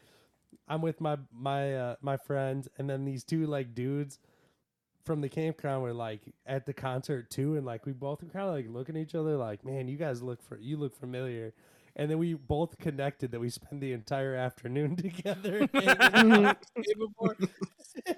I'm 0.69 0.83
with 0.83 1.01
my 1.01 1.17
my 1.33 1.75
uh, 1.75 1.97
my 2.03 2.17
friends, 2.17 2.69
and 2.79 2.89
then 2.89 3.05
these 3.05 3.25
two 3.25 3.47
like 3.47 3.75
dudes 3.75 4.19
from 5.05 5.21
the 5.21 5.29
campground 5.29 5.83
were 5.83 5.93
like 5.93 6.21
at 6.47 6.67
the 6.67 6.73
concert 6.73 7.31
too, 7.31 7.57
and 7.57 7.67
like 7.67 7.87
we 7.87 7.93
both 7.93 8.23
were 8.23 8.29
kind 8.29 8.49
of 8.49 8.55
like 8.55 8.67
looking 8.69 8.97
at 8.97 9.03
each 9.03 9.15
other 9.15 9.37
like, 9.37 9.65
man, 9.65 9.89
you 9.89 9.97
guys 9.97 10.23
look 10.23 10.43
for 10.43 10.59
you 10.59 10.77
look 10.77 10.95
familiar. 10.95 11.53
And 11.95 12.11
then 12.11 12.19
we 12.19 12.33
both 12.33 12.79
connected 12.79 13.33
that 13.33 13.41
we 13.41 13.51
spent 13.51 13.81
the 13.83 13.93
entire 13.93 14.35
afternoon 14.35 14.97
together. 14.97 15.69
hanging 15.75 16.47
out 16.47 16.65
the 16.75 16.83
day 16.83 16.95
before. 16.99 17.37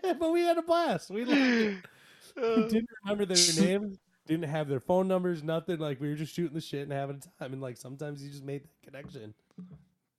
but 0.18 0.32
we 0.32 0.42
had 0.42 0.58
a 0.58 0.62
blast. 0.62 1.10
We 1.10 1.24
loved. 1.24 1.88
We 2.36 2.42
didn't 2.68 2.88
remember 3.04 3.26
their 3.26 3.64
names, 3.64 3.98
didn't 4.26 4.48
have 4.48 4.68
their 4.68 4.80
phone 4.80 5.08
numbers, 5.08 5.42
nothing. 5.42 5.78
Like 5.78 6.00
we 6.00 6.08
were 6.08 6.14
just 6.14 6.34
shooting 6.34 6.54
the 6.54 6.60
shit 6.60 6.82
and 6.82 6.92
having 6.92 7.16
a 7.16 7.42
time. 7.42 7.52
And 7.52 7.62
like 7.62 7.76
sometimes 7.76 8.22
you 8.22 8.30
just 8.30 8.44
made 8.44 8.62
that 8.64 8.82
connection. 8.82 9.34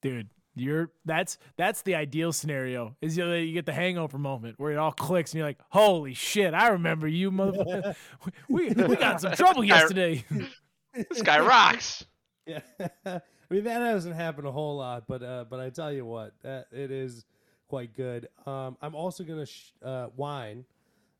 dude 0.01 0.29
you're 0.57 0.89
that's 1.03 1.37
that's 1.57 1.81
the 1.81 1.95
ideal 1.95 2.31
scenario 2.31 2.95
is 3.01 3.17
you, 3.17 3.29
you 3.33 3.53
get 3.53 3.65
the 3.65 3.73
hangover 3.73 4.17
moment 4.17 4.57
where 4.57 4.71
it 4.71 4.77
all 4.77 4.93
clicks 4.93 5.33
and 5.33 5.39
you're 5.39 5.45
like 5.47 5.59
holy 5.67 6.13
shit 6.13 6.53
i 6.53 6.69
remember 6.69 7.09
you 7.09 7.29
motherfucker 7.29 7.93
we, 8.47 8.69
we 8.69 8.95
got 8.95 9.13
in 9.15 9.19
some 9.19 9.31
trouble 9.35 9.65
yesterday 9.65 10.23
This 11.09 11.21
guy 11.23 11.39
rocks. 11.41 12.05
Yeah. 12.45 12.61
I 13.05 13.19
mean, 13.49 13.65
that 13.65 13.81
hasn't 13.81 14.15
happened 14.15 14.47
a 14.47 14.51
whole 14.51 14.77
lot, 14.77 15.03
but 15.07 15.21
uh, 15.21 15.43
but 15.49 15.59
I 15.59 15.69
tell 15.69 15.91
you 15.91 16.05
what, 16.05 16.33
that 16.41 16.67
it 16.71 16.89
is 16.89 17.25
quite 17.67 17.93
good. 17.95 18.29
Um, 18.45 18.77
I'm 18.81 18.95
also 18.95 19.25
gonna 19.25 19.45
sh- 19.45 19.73
uh, 19.83 20.07
wine. 20.15 20.63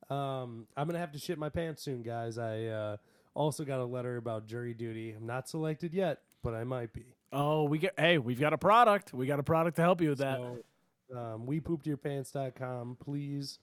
Um, 0.10 0.68
I'm 0.78 0.88
gonna 0.88 1.00
have 1.00 1.12
to 1.14 1.20
shit 1.20 1.38
my 1.38 1.50
pants 1.50 1.82
soon, 1.82 2.04
guys. 2.04 2.38
I 2.38 2.66
uh, 2.66 2.98
also 3.34 3.66
got 3.66 3.80
a 3.80 3.86
letter 3.86 4.18
about 4.18 4.48
jury 4.48 4.74
duty. 4.74 5.14
I'm 5.18 5.26
not 5.26 5.50
selected 5.50 5.94
yet, 5.94 6.22
but 6.44 6.54
I 6.54 6.64
might 6.64 6.94
be. 6.94 7.06
Oh, 7.32 7.64
we 7.64 7.80
get. 7.80 7.94
Hey, 7.98 8.18
we've 8.18 8.40
got 8.40 8.54
a 8.54 8.58
product. 8.58 9.14
We 9.14 9.26
got 9.26 9.40
a 9.40 9.44
product 9.44 9.78
to 9.78 9.82
help 9.82 10.02
you 10.02 10.10
with 10.10 10.20
that. 10.20 10.38
So, 10.38 11.18
um, 11.18 11.46
we 11.46 11.60
pooped 11.60 11.86
your 11.88 11.98
pants.com, 11.98 12.98
please 13.00 13.60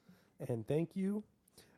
and 0.49 0.67
thank 0.67 0.91
you. 0.95 1.23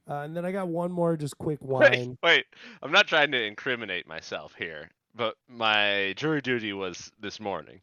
Uh, 0.08 0.16
and 0.16 0.36
then 0.36 0.44
I 0.44 0.52
got 0.52 0.68
one 0.68 0.92
more, 0.92 1.16
just 1.16 1.38
quick 1.38 1.58
Wait, 1.62 1.90
wine. 1.90 2.18
wait. 2.22 2.46
I'm 2.82 2.92
not 2.92 3.06
trying 3.06 3.32
to 3.32 3.42
incriminate 3.42 4.06
myself 4.06 4.54
here, 4.58 4.90
but 5.14 5.36
my 5.48 6.12
jury 6.16 6.42
duty 6.42 6.72
was 6.72 7.10
this 7.20 7.40
morning, 7.40 7.80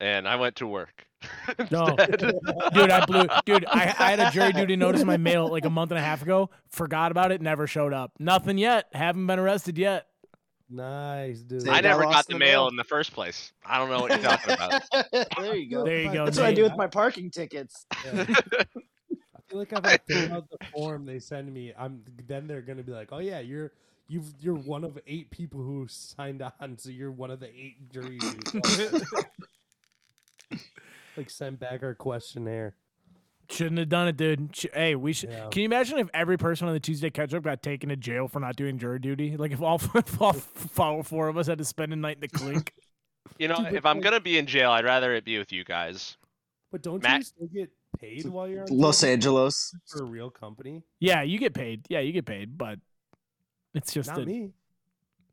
and 0.00 0.26
I 0.26 0.36
went 0.36 0.56
to 0.56 0.66
work. 0.66 1.06
No, 1.70 1.94
dude, 2.72 2.90
I 2.90 3.04
blew. 3.04 3.26
Dude, 3.44 3.66
I, 3.66 3.94
I 3.98 4.10
had 4.10 4.20
a 4.20 4.30
jury 4.30 4.52
duty 4.52 4.76
notice 4.76 5.02
in 5.02 5.06
my 5.06 5.18
mail 5.18 5.48
like 5.48 5.66
a 5.66 5.70
month 5.70 5.90
and 5.90 5.98
a 5.98 6.02
half 6.02 6.22
ago. 6.22 6.48
Forgot 6.70 7.10
about 7.10 7.30
it. 7.30 7.42
Never 7.42 7.66
showed 7.66 7.92
up. 7.92 8.12
Nothing 8.18 8.56
yet. 8.56 8.86
Haven't 8.94 9.26
been 9.26 9.38
arrested 9.38 9.76
yet. 9.76 10.06
Nice, 10.70 11.40
dude. 11.40 11.68
I 11.68 11.80
never 11.80 12.04
got 12.04 12.26
the 12.26 12.38
mail 12.38 12.68
in 12.68 12.76
the 12.76 12.84
first 12.84 13.12
place. 13.12 13.52
I 13.66 13.76
don't 13.76 13.90
know 13.90 14.00
what 14.00 14.10
you're 14.12 14.20
talking 14.20 14.54
about. 14.54 14.82
there 15.38 15.56
you 15.56 15.68
go. 15.68 15.84
There 15.84 16.00
you 16.00 16.12
go. 16.12 16.24
That's 16.24 16.38
what 16.38 16.46
I 16.46 16.54
do 16.54 16.62
with 16.62 16.76
my 16.76 16.86
parking 16.86 17.30
tickets. 17.30 17.84
I 17.92 18.24
feel 19.48 19.58
like 19.58 19.72
if 19.72 19.84
I 19.84 19.98
fill 20.08 20.32
out 20.34 20.48
the 20.48 20.64
form 20.72 21.04
they 21.04 21.18
send 21.18 21.52
me, 21.52 21.72
I'm 21.76 22.02
then 22.26 22.46
they're 22.46 22.62
gonna 22.62 22.84
be 22.84 22.92
like, 22.92 23.08
"Oh 23.10 23.18
yeah, 23.18 23.40
you're 23.40 23.72
you've 24.08 24.32
you're 24.40 24.54
one 24.54 24.84
of 24.84 24.96
eight 25.08 25.30
people 25.30 25.60
who 25.60 25.86
signed 25.88 26.40
on, 26.60 26.78
so 26.78 26.88
you're 26.88 27.10
one 27.10 27.32
of 27.32 27.40
the 27.40 27.48
eight 27.48 27.90
jury 27.92 28.18
duties." 28.18 29.04
Like 31.16 31.30
send 31.30 31.58
back 31.58 31.82
our 31.82 31.94
questionnaire. 31.94 32.74
Shouldn't 33.48 33.78
have 33.78 33.88
done 33.88 34.06
it, 34.06 34.16
dude. 34.16 34.54
Hey, 34.72 34.94
we 34.94 35.12
should. 35.12 35.30
Yeah. 35.30 35.48
Can 35.48 35.62
you 35.62 35.64
imagine 35.66 35.98
if 35.98 36.08
every 36.14 36.36
person 36.38 36.68
on 36.68 36.74
the 36.74 36.78
Tuesday 36.78 37.10
catch 37.10 37.34
up 37.34 37.42
got 37.42 37.62
taken 37.62 37.88
to 37.88 37.96
jail 37.96 38.28
for 38.28 38.38
not 38.38 38.54
doing 38.54 38.78
jury 38.78 39.00
duty? 39.00 39.36
Like 39.36 39.50
if 39.50 39.60
all, 39.60 39.80
if 39.94 40.20
all 40.20 40.36
f- 40.36 41.06
four 41.06 41.26
of 41.28 41.36
us 41.36 41.48
had 41.48 41.58
to 41.58 41.64
spend 41.64 41.92
a 41.92 41.96
night 41.96 42.16
in 42.16 42.20
the 42.20 42.28
clink. 42.28 42.72
You 43.38 43.48
know, 43.48 43.56
Dude, 43.56 43.74
if 43.74 43.86
I'm 43.86 44.00
gonna 44.00 44.20
be 44.20 44.36
in 44.38 44.46
jail, 44.46 44.70
I'd 44.70 44.84
rather 44.84 45.14
it 45.14 45.24
be 45.24 45.38
with 45.38 45.50
you 45.52 45.62
guys. 45.64 46.16
But 46.72 46.82
don't 46.82 47.02
Matt- 47.02 47.18
you 47.18 47.24
still 47.24 47.46
get 47.46 47.70
paid 47.98 48.26
while 48.26 48.48
you're 48.48 48.62
on 48.62 48.68
Los 48.70 49.00
jury 49.00 49.12
Angeles. 49.12 49.74
for 49.86 50.02
a 50.02 50.04
real 50.04 50.30
company? 50.30 50.82
yeah, 50.98 51.22
you 51.22 51.38
get 51.38 51.54
paid. 51.54 51.86
Yeah, 51.88 52.00
you 52.00 52.12
get 52.12 52.26
paid, 52.26 52.58
but 52.58 52.78
it's 53.72 53.92
just 53.92 54.08
Not 54.10 54.22
a, 54.22 54.26
me. 54.26 54.50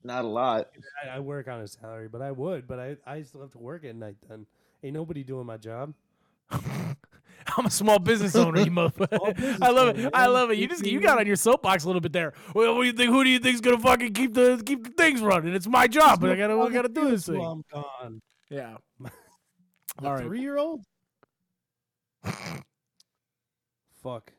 Not 0.04 0.24
a 0.26 0.28
lot. 0.28 0.70
I, 1.04 1.16
I 1.18 1.20
work 1.20 1.48
on 1.48 1.62
a 1.62 1.68
salary, 1.68 2.08
but 2.08 2.22
I 2.22 2.32
would. 2.32 2.68
But 2.68 2.80
I, 2.80 2.98
I 3.06 3.24
still 3.24 3.42
have 3.42 3.52
to 3.52 3.58
work 3.58 3.84
at 3.84 3.96
night. 3.96 4.16
Then 4.30 4.46
ain't 4.84 4.94
nobody 4.94 5.24
doing 5.24 5.46
my 5.46 5.58
job. 5.58 5.94
I'm 7.56 7.66
a 7.66 7.72
small 7.72 8.00
business 8.00 8.36
owner, 8.36 8.62
you 8.62 8.72
motherfucker. 8.72 9.58
I 9.62 9.70
love 9.70 9.98
it. 9.98 10.10
I 10.14 10.28
love 10.28 10.52
it. 10.52 10.58
You 10.58 10.68
just 10.68 10.86
you 10.86 11.00
got 11.00 11.18
on 11.20 11.28
your 11.28 11.36
soapbox 11.36 11.84
a 11.84 11.88
little 11.88 12.02
bit 12.02 12.14
there. 12.14 12.34
Well, 12.54 12.76
what 12.76 12.82
do 12.82 12.88
you 12.88 12.94
think? 12.94 13.10
Who 13.10 13.24
do 13.24 13.30
you 13.30 13.40
think's 13.40 13.62
gonna 13.62 13.80
fucking 13.80 14.14
keep 14.14 14.34
the 14.34 14.62
keep 14.66 14.84
the 14.84 14.90
things 14.92 15.22
running? 15.22 15.54
It's 15.54 15.68
my 15.68 15.88
job, 15.88 16.22
but 16.22 16.32
I 16.32 16.36
gotta 16.36 16.60
I 16.60 16.70
gotta 16.70 16.90
do 16.90 17.10
this 17.10 17.26
thing. 17.26 17.44
I'm 17.44 17.64
gone. 17.72 18.22
Yeah. 18.50 18.78
All 20.04 20.14
right. 20.14 20.24
three 20.24 20.42
year 20.42 20.58
old. 20.58 20.84
Fuck 24.04 24.34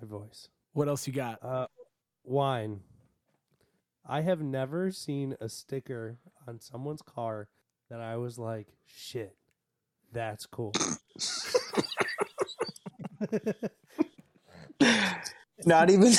my 0.00 0.08
voice. 0.08 0.48
What 0.72 0.88
else 0.88 1.06
you 1.06 1.12
got? 1.12 1.42
Uh, 1.42 1.66
wine. 2.24 2.80
I 4.08 4.20
have 4.20 4.40
never 4.40 4.90
seen 4.90 5.36
a 5.40 5.48
sticker 5.48 6.18
on 6.46 6.60
someone's 6.60 7.02
car 7.02 7.48
that 7.90 8.00
I 8.00 8.16
was 8.16 8.38
like, 8.38 8.68
shit, 8.84 9.36
that's 10.12 10.46
cool. 10.46 10.72
Not 15.64 15.88
even, 15.88 16.12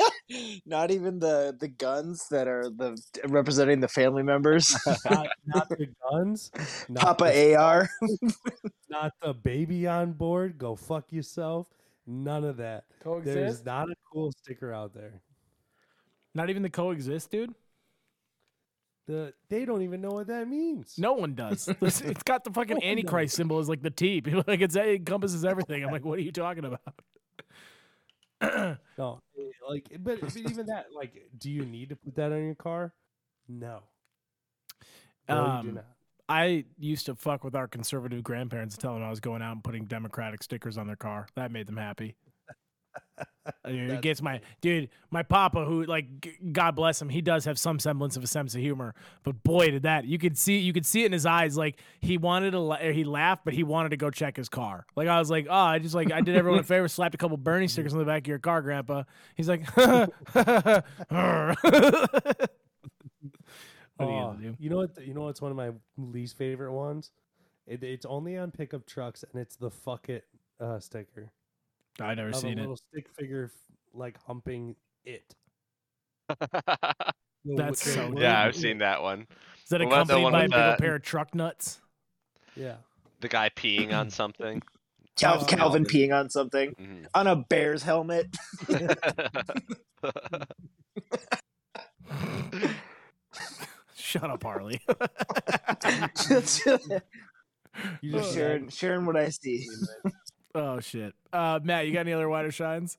not 0.66 0.92
even 0.92 1.18
the 1.18 1.56
the 1.58 1.66
guns 1.66 2.28
that 2.30 2.46
are 2.46 2.70
the 2.70 2.96
representing 3.26 3.80
the 3.80 3.88
family 3.88 4.22
members. 4.22 4.76
not, 5.10 5.26
not 5.46 5.68
the 5.68 5.88
guns, 6.10 6.52
not 6.88 7.02
Papa 7.02 7.24
the, 7.24 7.56
AR. 7.56 7.88
not 8.88 9.12
the 9.20 9.34
baby 9.34 9.86
on 9.88 10.12
board. 10.12 10.58
Go 10.58 10.76
fuck 10.76 11.12
yourself. 11.12 11.66
None 12.06 12.44
of 12.44 12.56
that. 12.58 12.84
There's 13.24 13.64
not 13.64 13.90
a 13.90 13.94
cool 14.10 14.30
sticker 14.32 14.72
out 14.72 14.94
there. 14.94 15.20
Not 16.34 16.48
even 16.48 16.62
the 16.62 16.70
coexist, 16.70 17.30
dude. 17.30 17.54
The 19.08 19.32
they 19.48 19.64
don't 19.64 19.80
even 19.82 20.00
know 20.02 20.10
what 20.10 20.26
that 20.28 20.46
means. 20.48 20.94
No 20.98 21.14
one 21.14 21.34
does. 21.34 21.66
It's- 21.80 22.22
got 22.24 22.44
the 22.44 22.52
fucking 22.52 22.76
No 22.76 22.86
Antichrist 22.86 23.34
symbol 23.34 23.58
as 23.58 23.68
like 23.68 23.82
the 23.82 23.90
T. 23.90 24.20
People 24.20 24.44
like 24.46 24.60
it's, 24.60 24.76
it 24.76 24.86
encompasses 24.86 25.44
everything. 25.46 25.82
I'm 25.82 25.90
like, 25.90 26.04
what 26.04 26.18
are 26.18 26.22
you 26.22 26.30
talking 26.30 26.64
about? 26.64 26.80
No, 28.98 29.20
like, 29.68 29.88
but, 30.00 30.20
but 30.20 30.36
even 30.36 30.66
that, 30.66 30.86
like, 30.94 31.28
do 31.36 31.50
you 31.50 31.64
need 31.64 31.88
to 31.88 31.96
put 31.96 32.14
that 32.16 32.30
on 32.32 32.44
your 32.44 32.54
car? 32.54 32.92
No. 33.48 33.80
No, 35.28 35.36
you 35.56 35.62
do 35.62 35.68
Um, 35.70 35.74
not. 35.74 35.84
I 36.28 36.64
used 36.78 37.06
to 37.06 37.14
fuck 37.16 37.42
with 37.42 37.56
our 37.56 37.66
conservative 37.66 38.22
grandparents 38.22 38.74
and 38.76 38.82
tell 38.82 38.94
them 38.94 39.02
I 39.02 39.10
was 39.10 39.18
going 39.20 39.42
out 39.42 39.52
and 39.52 39.64
putting 39.64 39.86
Democratic 39.86 40.42
stickers 40.42 40.78
on 40.78 40.86
their 40.86 40.94
car. 40.96 41.26
That 41.34 41.50
made 41.50 41.66
them 41.66 41.78
happy. 41.78 42.14
I 43.64 43.70
it 43.70 44.02
gets 44.02 44.20
my 44.20 44.42
dude, 44.60 44.90
my 45.10 45.22
papa, 45.22 45.64
who 45.64 45.84
like, 45.84 46.06
God 46.52 46.72
bless 46.76 47.00
him, 47.00 47.08
he 47.08 47.22
does 47.22 47.46
have 47.46 47.58
some 47.58 47.78
semblance 47.78 48.14
of 48.16 48.22
a 48.22 48.26
sense 48.26 48.54
of 48.54 48.60
humor. 48.60 48.94
But 49.22 49.42
boy, 49.42 49.70
did 49.70 49.84
that 49.84 50.04
you 50.04 50.18
could 50.18 50.36
see, 50.36 50.58
you 50.58 50.74
could 50.74 50.84
see 50.84 51.02
it 51.02 51.06
in 51.06 51.12
his 51.12 51.24
eyes, 51.24 51.56
like 51.56 51.80
he 52.00 52.18
wanted 52.18 52.50
to, 52.50 52.60
la- 52.60 52.76
he 52.76 53.04
laughed, 53.04 53.46
but 53.46 53.54
he 53.54 53.62
wanted 53.62 53.88
to 53.90 53.96
go 53.96 54.10
check 54.10 54.36
his 54.36 54.50
car. 54.50 54.84
Like 54.96 55.08
I 55.08 55.18
was 55.18 55.30
like, 55.30 55.46
oh, 55.48 55.54
I 55.54 55.78
just 55.78 55.94
like 55.94 56.12
I 56.12 56.20
did 56.20 56.36
everyone 56.36 56.60
a 56.60 56.62
favor, 56.64 56.88
slapped 56.88 57.14
a 57.14 57.18
couple 57.18 57.38
Bernie 57.38 57.68
stickers 57.68 57.94
on 57.94 57.98
the 58.00 58.04
back 58.04 58.22
of 58.22 58.26
your 58.26 58.38
car, 58.38 58.60
Grandpa. 58.60 59.04
He's 59.34 59.48
like, 59.48 59.62
you 59.76 60.82
Oh, 64.00 64.36
do? 64.40 64.54
you 64.58 64.70
know 64.70 64.76
what? 64.76 64.90
You 65.06 65.14
know 65.14 65.22
what's 65.22 65.40
one 65.42 65.50
of 65.50 65.56
my 65.56 65.70
least 65.96 66.36
favorite 66.36 66.72
ones? 66.72 67.10
It, 67.66 67.82
it's 67.82 68.06
only 68.06 68.36
on 68.36 68.50
pickup 68.50 68.86
trucks, 68.86 69.24
and 69.30 69.40
it's 69.40 69.56
the 69.56 69.70
"fuck 69.70 70.08
it" 70.08 70.24
uh, 70.60 70.78
sticker. 70.78 71.32
I 72.00 72.14
never 72.14 72.28
Of 72.30 72.34
a 72.36 72.38
seen 72.38 72.52
it. 72.52 72.58
A 72.58 72.60
little 72.62 72.76
stick 72.76 73.08
figure, 73.18 73.50
like 73.92 74.16
humping 74.26 74.76
it. 75.04 75.34
That's 77.44 77.82
so 77.92 78.08
word- 78.10 78.18
yeah, 78.18 78.42
I've 78.42 78.56
seen 78.56 78.78
that 78.78 79.02
one. 79.02 79.26
Is 79.62 79.68
that 79.70 79.80
What 79.80 79.86
about 79.88 80.06
the 80.08 80.14
accompanied 80.18 80.22
one 80.22 80.32
by 80.32 80.38
a 80.38 80.42
with 80.44 80.50
big 80.52 80.60
old 80.70 80.78
pair 80.78 80.94
of 80.96 81.02
truck 81.02 81.34
nuts? 81.34 81.80
Yeah. 82.56 82.76
The 83.20 83.28
guy 83.28 83.48
peeing 83.50 83.92
on 83.92 84.10
something. 84.18 84.62
Cal- 85.16 85.34
Oh, 85.40 85.44
Calvin 85.44 85.58
Calvin. 85.58 85.84
peeing 85.86 86.14
on 86.14 86.30
something 86.30 86.74
Mhm. 86.74 87.06
on 87.14 87.26
a 87.26 87.34
Bears 87.36 87.82
helmet. 87.82 88.36
Shut 93.96 94.24
up, 94.30 94.42
Harley. 94.42 94.80
You 98.00 98.10
just 98.10 98.34
sharing, 98.34 98.68
sharing 98.70 99.06
what 99.06 99.16
I 99.16 99.28
see. 99.28 99.68
Oh 100.54 100.80
shit. 100.80 101.14
Uh, 101.32 101.60
Matt, 101.62 101.86
you 101.86 101.92
got 101.92 102.00
any 102.00 102.12
other 102.12 102.28
wider 102.28 102.50
shines? 102.50 102.98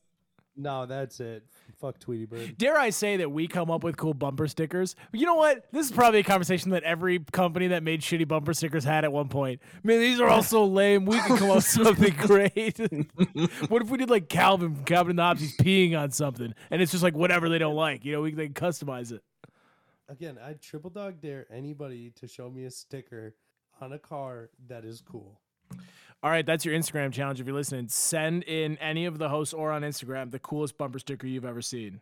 No, 0.56 0.86
that's 0.86 1.20
it. 1.22 1.44
Fuck 1.80 2.00
Tweety 2.00 2.26
Bird. 2.26 2.58
Dare 2.58 2.78
I 2.78 2.90
say 2.90 3.18
that 3.18 3.32
we 3.32 3.48
come 3.48 3.72
up 3.72 3.82
with 3.82 3.96
cool 3.96 4.14
bumper 4.14 4.48
stickers? 4.48 4.98
You 5.14 5.26
know 5.26 5.36
what? 5.36 5.66
This 5.72 5.86
is 5.86 5.92
probably 5.94 6.20
a 6.20 6.24
conversation 6.24 6.72
that 6.72 6.84
every 6.84 7.20
company 7.20 7.68
that 7.68 7.82
made 7.82 8.02
shitty 8.02 8.28
bumper 8.28 8.54
stickers 8.54 8.84
had 8.84 9.06
at 9.06 9.14
one 9.14 9.30
point. 9.30 9.62
Man, 9.84 10.00
these 10.02 10.20
are 10.20 10.28
all 10.28 10.44
so 10.44 10.66
lame. 10.66 11.06
We 11.06 11.18
can 11.18 11.38
come 11.38 11.50
up 11.50 11.56
with 11.56 11.64
something 11.66 12.14
great. 12.18 12.78
what 13.70 13.82
if 13.82 13.90
we 13.90 13.98
did 13.98 14.10
like 14.10 14.28
Calvin, 14.28 14.84
Calvin 14.84 15.12
and 15.12 15.20
the 15.20 15.24
Hobbes, 15.24 15.40
he's 15.40 15.56
peeing 15.56 15.98
on 15.98 16.12
something, 16.12 16.54
and 16.70 16.82
it's 16.82 16.92
just 16.92 17.04
like 17.04 17.16
whatever 17.16 17.48
they 17.48 17.60
don't 17.60 17.76
like. 17.76 18.04
You 18.04 18.12
know, 18.12 18.22
we 18.22 18.34
can 18.34 18.54
customize 18.54 19.14
it. 19.14 19.24
Again, 20.10 20.38
I 20.44 20.54
triple 20.54 20.90
dog 20.90 21.22
dare 21.22 21.48
anybody 21.50 22.12
to 22.16 22.28
show 22.28 22.50
me 22.50 22.66
a 22.66 22.72
sticker 22.72 23.36
on 23.80 23.94
a 23.94 24.00
car 24.00 24.50
that 24.68 24.84
is 24.84 25.02
cool. 25.02 25.40
All 26.22 26.30
right, 26.30 26.46
that's 26.46 26.66
your 26.66 26.76
Instagram 26.76 27.14
challenge. 27.14 27.40
If 27.40 27.48
you're 27.48 27.56
listening, 27.56 27.88
send 27.88 28.44
in 28.44 28.78
any 28.78 29.06
of 29.06 29.18
the 29.18 29.30
hosts 29.30 29.54
or 29.54 29.72
on 29.72 29.84
Instagram 29.84 30.32
the 30.32 30.40
coolest 30.40 30.78
bumper 30.78 31.00
sticker 31.00 31.28
you've 31.28 31.46
ever 31.46 31.62
seen. 31.62 32.02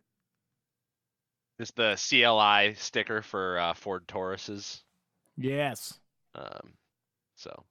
Just 1.59 1.75
the 1.75 1.95
CLI 1.95 2.73
sticker 2.75 3.21
for 3.21 3.59
uh, 3.59 3.73
Ford 3.73 4.07
Tauruses. 4.07 4.81
Yes. 5.37 5.99
Um, 6.33 6.73
so 7.35 7.63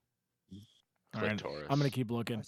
All 1.14 1.22
right, 1.22 1.38
Taurus. 1.38 1.66
I'm 1.68 1.78
gonna 1.78 1.90
keep 1.90 2.10
looking. 2.10 2.44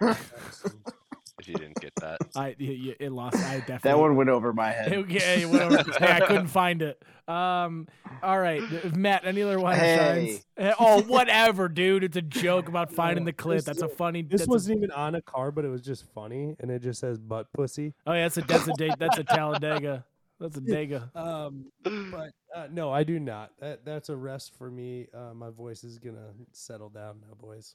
if 1.40 1.48
you 1.48 1.54
didn't 1.54 1.80
get 1.80 1.92
that. 1.96 2.18
I 2.36 2.54
y- 2.60 2.78
y- 2.86 2.96
it 3.00 3.10
lost. 3.12 3.36
I 3.36 3.58
definitely 3.58 3.80
That 3.90 3.98
one 3.98 4.16
went 4.16 4.30
over 4.30 4.52
my 4.52 4.70
head. 4.70 4.92
Okay, 5.00 5.44
whatever. 5.46 5.82
hey, 5.98 6.12
I 6.12 6.20
couldn't 6.20 6.46
find 6.62 6.82
it. 6.82 7.02
Um, 7.26 7.86
all 8.22 8.38
right, 8.38 8.62
Matt. 8.96 9.24
Any 9.24 9.42
other 9.42 9.58
one 9.60 9.76
Hey. 9.76 9.96
shines? 10.36 10.46
Eh, 10.56 10.72
Oh, 10.78 11.02
whatever, 11.02 11.68
dude. 11.68 12.04
It's 12.04 12.16
a 12.16 12.22
joke 12.22 12.68
about 12.68 12.92
finding 12.92 13.24
the 13.24 13.32
clip. 13.32 13.64
That's 13.64 13.82
a 13.82 13.88
funny. 13.88 14.22
This 14.22 14.46
wasn't 14.46 14.78
even 14.78 14.90
on 14.90 15.14
a 15.14 15.22
car, 15.22 15.50
but 15.50 15.64
it 15.64 15.68
was 15.68 15.82
just 15.82 16.04
funny, 16.14 16.56
and 16.60 16.70
it 16.70 16.82
just 16.82 17.00
says 17.00 17.18
butt 17.18 17.52
pussy. 17.52 17.94
oh 18.06 18.12
yeah, 18.12 18.22
that's 18.22 18.36
a 18.38 18.40
that's 18.42 18.68
a 18.68 18.72
date. 18.74 18.94
That's 18.98 19.18
a 19.18 19.24
Talladega. 19.24 20.04
That's 20.40 20.56
a 20.56 20.60
dega. 20.62 21.14
Um, 21.14 21.66
but 21.84 22.30
uh, 22.56 22.66
no, 22.72 22.90
I 22.90 23.04
do 23.04 23.20
not. 23.20 23.50
That 23.60 23.84
that's 23.84 24.08
a 24.08 24.16
rest 24.16 24.54
for 24.56 24.70
me. 24.70 25.06
Uh, 25.14 25.34
my 25.34 25.50
voice 25.50 25.84
is 25.84 25.98
gonna 25.98 26.32
settle 26.52 26.88
down 26.88 27.20
now, 27.20 27.34
boys. 27.38 27.74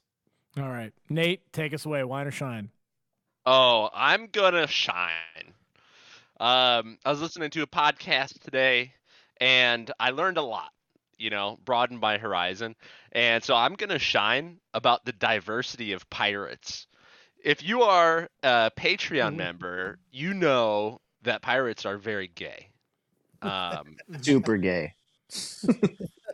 All 0.58 0.68
right, 0.68 0.92
Nate, 1.08 1.52
take 1.52 1.72
us 1.74 1.86
away. 1.86 2.02
Wine 2.04 2.26
or 2.26 2.30
shine? 2.30 2.70
Oh, 3.46 3.90
I'm 3.94 4.28
gonna 4.28 4.66
shine. 4.68 5.54
Um, 6.40 6.98
I 7.04 7.10
was 7.10 7.20
listening 7.20 7.50
to 7.50 7.62
a 7.62 7.66
podcast 7.66 8.40
today, 8.40 8.94
and 9.40 9.90
I 9.98 10.10
learned 10.10 10.38
a 10.38 10.42
lot. 10.42 10.72
You 11.18 11.30
know, 11.30 11.58
broadened 11.64 12.00
my 12.00 12.18
horizon, 12.18 12.74
and 13.12 13.42
so 13.44 13.54
I'm 13.54 13.74
gonna 13.74 13.98
shine 13.98 14.60
about 14.74 15.04
the 15.04 15.12
diversity 15.12 15.92
of 15.92 16.08
pirates. 16.10 16.86
If 17.44 17.62
you 17.62 17.82
are 17.82 18.28
a 18.42 18.70
Patreon 18.76 19.34
Mhm. 19.34 19.36
member, 19.36 19.98
you 20.10 20.34
know 20.34 21.00
that 21.22 21.42
pirates 21.42 21.84
are 21.86 21.98
very 21.98 22.28
gay. 22.28 22.70
Um, 23.42 24.00
Super 24.22 24.56
gay. 24.58 24.94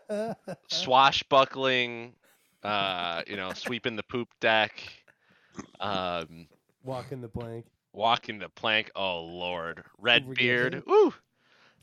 swashbuckling, 0.69 2.15
uh, 2.63 3.23
you 3.27 3.37
know, 3.37 3.53
sweeping 3.53 3.97
the 3.97 4.03
poop 4.05 4.29
deck, 4.41 4.83
um, 5.81 6.49
Walking 6.85 7.21
the 7.21 7.29
plank. 7.29 7.67
walking 7.93 8.39
the 8.39 8.49
plank. 8.49 8.91
Oh 8.97 9.23
lord, 9.25 9.85
red 9.99 10.25
Over 10.25 10.35
beard. 10.35 10.83
Woo. 10.87 11.13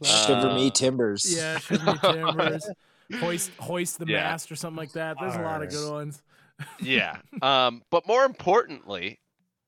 Shiver 0.04 0.54
me 0.54 0.68
Uh, 0.68 0.72
timbers. 0.72 1.36
Yeah, 1.36 1.58
should 1.60 1.84
be 1.86 1.94
timbers. 2.02 2.68
hoist, 3.20 3.52
hoist 3.60 4.00
the 4.00 4.06
Yeah. 4.08 4.24
mast 4.24 4.52
or 4.52 4.56
something 4.56 4.78
like 4.78 4.94
that. 4.94 5.18
There's 5.20 5.36
a 5.36 5.42
lot 5.42 5.62
of 5.64 5.70
good 5.70 5.92
ones. 5.92 6.22
yeah. 6.82 7.18
Um, 7.42 7.84
but 7.90 8.06
more 8.08 8.26
importantly, 8.26 9.20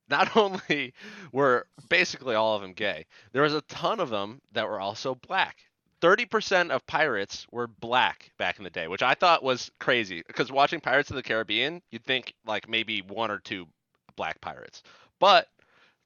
not 0.10 0.36
only 0.38 0.94
were 1.32 1.68
basically 1.90 2.36
all 2.36 2.56
of 2.56 2.62
them 2.62 2.74
gay, 2.74 3.06
there 3.34 3.44
was 3.44 3.54
a 3.54 3.62
ton 3.62 4.00
of 4.00 4.10
them 4.10 4.42
that 4.54 4.68
were 4.68 4.80
also 4.80 5.16
black. 5.16 5.58
30% 6.02 6.72
of 6.72 6.86
pirates 6.88 7.46
were 7.52 7.68
black 7.68 8.32
back 8.40 8.58
in 8.58 8.64
the 8.64 8.70
day, 8.72 8.88
which 8.88 9.04
I 9.04 9.14
thought 9.14 9.44
was 9.44 9.70
crazy 9.80 10.24
because 10.26 10.52
watching 10.52 10.80
Pirates 10.82 11.12
of 11.12 11.16
the 11.16 11.22
Caribbean, 11.24 11.82
you'd 11.92 12.04
think 12.04 12.34
like 12.46 12.68
maybe 12.68 13.02
one 13.04 13.30
or 13.30 13.38
two 13.38 13.68
black 14.16 14.42
pirates. 14.42 14.82
But 15.22 15.48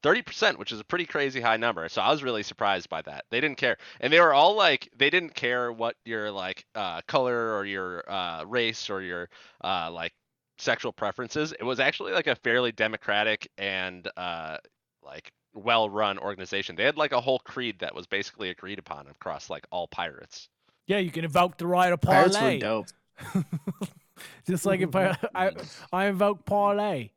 30%, 0.03 0.59
which 0.59 0.71
is 0.71 0.79
a 0.79 0.83
pretty 0.83 1.05
crazy 1.05 1.41
high 1.41 1.57
number. 1.57 1.89
So 1.89 1.99
I 1.99 2.11
was 2.11 2.21
really 2.21 2.43
surprised 2.43 2.89
by 2.89 3.01
that. 3.03 3.25
They 3.31 3.41
didn't 3.41 3.57
care. 3.57 3.77
And 3.99 4.13
they 4.13 4.19
were 4.19 4.35
all 4.35 4.55
like 4.55 4.87
they 4.95 5.09
didn't 5.09 5.33
care 5.33 5.71
what 5.71 5.95
your 6.05 6.29
like 6.29 6.63
uh 6.75 7.01
color 7.07 7.55
or 7.55 7.65
your 7.65 8.07
uh 8.07 8.43
race 8.43 8.91
or 8.91 9.01
your 9.01 9.29
uh 9.63 9.89
like 9.91 10.13
sexual 10.59 10.93
preferences. 10.93 11.53
It 11.53 11.63
was 11.63 11.79
actually 11.79 12.13
like 12.13 12.27
a 12.27 12.35
fairly 12.35 12.71
democratic 12.71 13.49
and 13.57 14.07
uh 14.15 14.57
like 15.01 15.31
well-run 15.55 16.19
organization. 16.19 16.75
They 16.75 16.83
had 16.83 16.97
like 16.97 17.13
a 17.13 17.21
whole 17.21 17.39
creed 17.39 17.79
that 17.79 17.95
was 17.95 18.05
basically 18.05 18.49
agreed 18.51 18.77
upon 18.77 19.07
across 19.07 19.49
like 19.49 19.65
all 19.71 19.87
pirates. 19.87 20.49
Yeah, 20.85 20.99
you 20.99 21.09
can 21.09 21.23
invoke 21.23 21.57
the 21.57 21.65
right 21.65 21.91
of 21.91 22.01
Pirates 22.01 22.39
were 22.39 22.59
dope. 22.59 22.87
Just 24.47 24.65
like 24.67 24.81
if 24.81 24.95
I, 24.95 25.17
I, 25.33 25.51
I 25.91 26.05
invoke 26.05 26.45
parlay. 26.45 27.09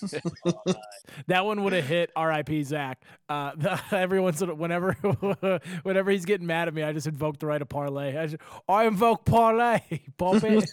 that 1.26 1.44
one 1.44 1.64
would 1.64 1.72
have 1.72 1.86
hit 1.86 2.10
R.I.P. 2.16 2.62
Zach. 2.64 3.02
Uh, 3.28 3.78
every 3.92 4.20
once 4.20 4.42
in 4.42 4.56
whenever 4.58 4.92
whenever 5.82 6.10
he's 6.10 6.24
getting 6.24 6.46
mad 6.46 6.68
at 6.68 6.74
me, 6.74 6.82
I 6.82 6.92
just 6.92 7.06
invoke 7.06 7.38
the 7.38 7.46
right 7.46 7.60
of 7.60 7.68
parlay. 7.68 8.16
I, 8.16 8.26
just, 8.26 8.42
I 8.68 8.86
invoke 8.86 9.24
parlay. 9.24 9.80
Bump 10.16 10.44
it. 10.44 10.68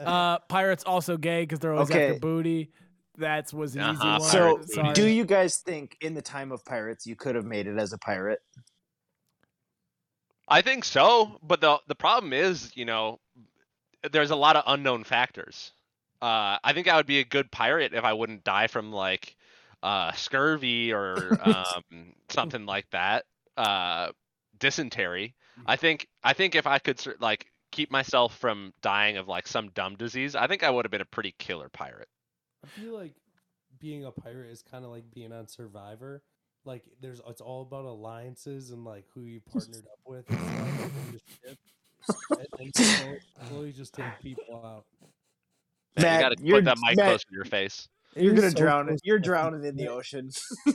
uh, 0.00 0.38
pirates 0.40 0.84
also 0.84 1.16
gay 1.16 1.42
because 1.42 1.58
they're 1.60 1.72
always 1.74 1.90
Okay. 1.90 2.08
after 2.08 2.20
booty. 2.20 2.70
That 3.18 3.52
was 3.52 3.74
an 3.76 3.82
easy 3.82 3.90
Uh-huh, 3.90 4.18
one. 4.20 4.30
So, 4.30 4.60
Sorry. 4.62 4.94
do 4.94 5.06
you 5.06 5.24
guys 5.26 5.58
think 5.58 5.96
in 6.00 6.14
the 6.14 6.22
time 6.22 6.50
of 6.50 6.64
pirates 6.64 7.06
you 7.06 7.14
could 7.14 7.34
have 7.34 7.44
made 7.44 7.66
it 7.66 7.78
as 7.78 7.92
a 7.92 7.98
pirate? 7.98 8.40
I 10.48 10.60
think 10.62 10.84
so, 10.84 11.38
but 11.42 11.60
the 11.60 11.78
the 11.88 11.94
problem 11.94 12.32
is, 12.32 12.72
you 12.76 12.84
know, 12.84 13.20
there's 14.10 14.30
a 14.30 14.36
lot 14.36 14.56
of 14.56 14.64
unknown 14.66 15.04
factors. 15.04 15.72
Uh, 16.22 16.56
I 16.62 16.72
think 16.72 16.86
I 16.86 16.96
would 16.96 17.06
be 17.06 17.18
a 17.18 17.24
good 17.24 17.50
pirate 17.50 17.94
if 17.94 18.04
I 18.04 18.12
wouldn't 18.12 18.44
die 18.44 18.68
from 18.68 18.92
like 18.92 19.36
uh, 19.82 20.12
scurvy 20.12 20.92
or 20.92 21.36
um, 21.42 21.82
something 22.28 22.64
like 22.64 22.88
that, 22.90 23.24
uh, 23.56 24.12
dysentery. 24.60 25.34
I 25.66 25.74
think 25.74 26.06
I 26.22 26.32
think 26.32 26.54
if 26.54 26.64
I 26.64 26.78
could 26.78 27.02
like 27.20 27.46
keep 27.72 27.90
myself 27.90 28.36
from 28.38 28.72
dying 28.82 29.16
of 29.16 29.26
like 29.26 29.48
some 29.48 29.70
dumb 29.70 29.96
disease, 29.96 30.36
I 30.36 30.46
think 30.46 30.62
I 30.62 30.70
would 30.70 30.84
have 30.84 30.92
been 30.92 31.00
a 31.00 31.06
pretty 31.06 31.34
killer 31.38 31.68
pirate. 31.68 32.08
I 32.64 32.68
feel 32.68 32.94
like 32.94 33.14
being 33.80 34.04
a 34.04 34.12
pirate 34.12 34.52
is 34.52 34.62
kind 34.62 34.84
of 34.84 34.92
like 34.92 35.04
being 35.12 35.32
on 35.32 35.48
Survivor. 35.48 36.22
Like 36.64 36.84
there's 37.00 37.20
it's 37.26 37.40
all 37.40 37.62
about 37.62 37.84
alliances 37.84 38.70
and 38.70 38.84
like 38.84 39.06
who 39.12 39.22
you 39.22 39.40
partnered 39.40 39.86
up 39.86 39.98
with 40.06 40.30
and 40.30 40.38
stuff 40.38 40.78
within 40.78 41.12
the 41.12 41.48
ship. 41.48 41.58
And 42.30 42.46
then 42.58 42.72
slowly, 42.72 43.18
slowly 43.48 43.72
just 43.72 43.92
take 43.92 44.20
people 44.20 44.62
out. 44.64 44.84
Man, 45.96 46.04
Matt, 46.04 46.14
you 46.14 46.20
got 46.28 46.36
to 46.36 46.44
you're- 46.44 46.58
put 46.60 46.64
that 46.66 46.78
mic 46.82 46.96
Matt- 46.96 47.06
close 47.08 47.24
to 47.24 47.34
your 47.34 47.44
face. 47.44 47.88
You're 48.14 48.34
gonna 48.34 48.50
so 48.50 48.56
drown. 48.58 48.88
close 48.88 48.98
You're 49.04 49.18
drowning 49.18 49.64
in 49.64 49.74
the 49.74 49.88
ocean. 49.88 50.28
do 50.66 50.74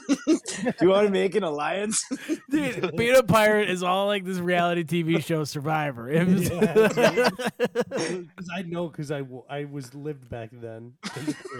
you 0.81 0.89
want 0.89 1.05
to 1.05 1.11
make 1.13 1.35
an 1.35 1.43
alliance? 1.43 2.03
Dude, 2.49 2.95
being 2.97 3.15
a 3.15 3.21
pirate 3.21 3.69
is 3.69 3.83
all 3.83 4.07
like 4.07 4.25
this 4.25 4.39
reality 4.39 4.83
TV 4.83 5.23
show 5.23 5.43
Survivor. 5.43 6.09
It 6.09 6.27
was- 6.27 6.49
Because 6.49 6.97
I 8.55 8.63
know, 8.63 8.87
because 8.87 9.11
I, 9.11 9.19
w- 9.19 9.43
I 9.47 9.65
was 9.65 9.93
lived 9.93 10.27
back 10.29 10.49
then. 10.51 10.93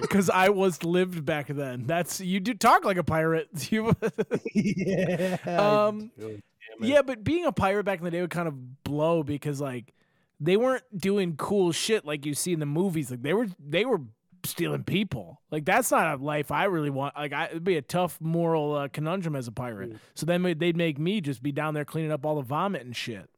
Because 0.02 0.32
I 0.32 0.50
was 0.50 0.84
lived 0.84 1.24
back 1.26 1.46
then. 1.48 1.86
That's 1.86 2.20
you 2.22 2.40
do 2.40 2.56
talk 2.56 2.84
like 2.84 2.98
a 2.98 3.04
pirate. 3.04 3.48
You, 3.72 3.96
yeah. 4.56 5.38
Um, 5.46 6.10
do. 6.18 6.28
Damn 6.28 6.32
it. 6.32 6.42
yeah, 6.82 7.02
but 7.04 7.24
being 7.24 7.46
a 7.46 7.52
pirate 7.52 7.84
back 7.84 8.00
in 8.00 8.06
the 8.06 8.10
day 8.12 8.22
would 8.22 8.32
kind 8.32 8.48
of 8.48 8.84
blow 8.84 9.22
because 9.22 9.62
like 9.62 9.94
they 10.40 10.58
weren't 10.58 10.84
doing 10.96 11.36
cool 11.36 11.72
shit 11.72 12.06
like 12.06 12.26
you 12.26 12.34
see 12.34 12.54
in 12.54 12.60
the 12.60 12.66
movies. 12.66 13.12
Like 13.12 13.22
they 13.22 13.34
were 13.34 13.48
they 13.60 13.86
were 13.86 14.02
stealing 14.44 14.84
people. 14.84 15.42
Like 15.52 15.66
that's 15.66 15.92
not 15.92 16.20
a 16.20 16.24
life 16.24 16.52
I 16.52 16.66
really 16.66 16.90
want. 16.90 17.16
Like 17.16 17.34
I, 17.34 17.46
it'd 17.48 17.64
be 17.64 17.78
a 17.78 17.82
tough 17.82 18.20
moral 18.22 18.76
uh, 18.76 18.88
conundrum 18.88 19.36
as 19.36 19.48
a 19.48 19.52
pirate. 19.52 19.94
Mm. 19.94 20.00
So 20.16 20.26
then 20.26 20.44
they'd 20.58 20.78
make 20.78 21.00
me 21.00 21.22
just 21.22 21.42
be 21.42 21.52
down 21.52 21.74
there 21.74 21.86
cleaning 21.86 22.12
up 22.12 22.26
all 22.26 22.36
the 22.36 22.42
vomit 22.42 22.86
and 22.86 22.96
shit. 22.96 23.30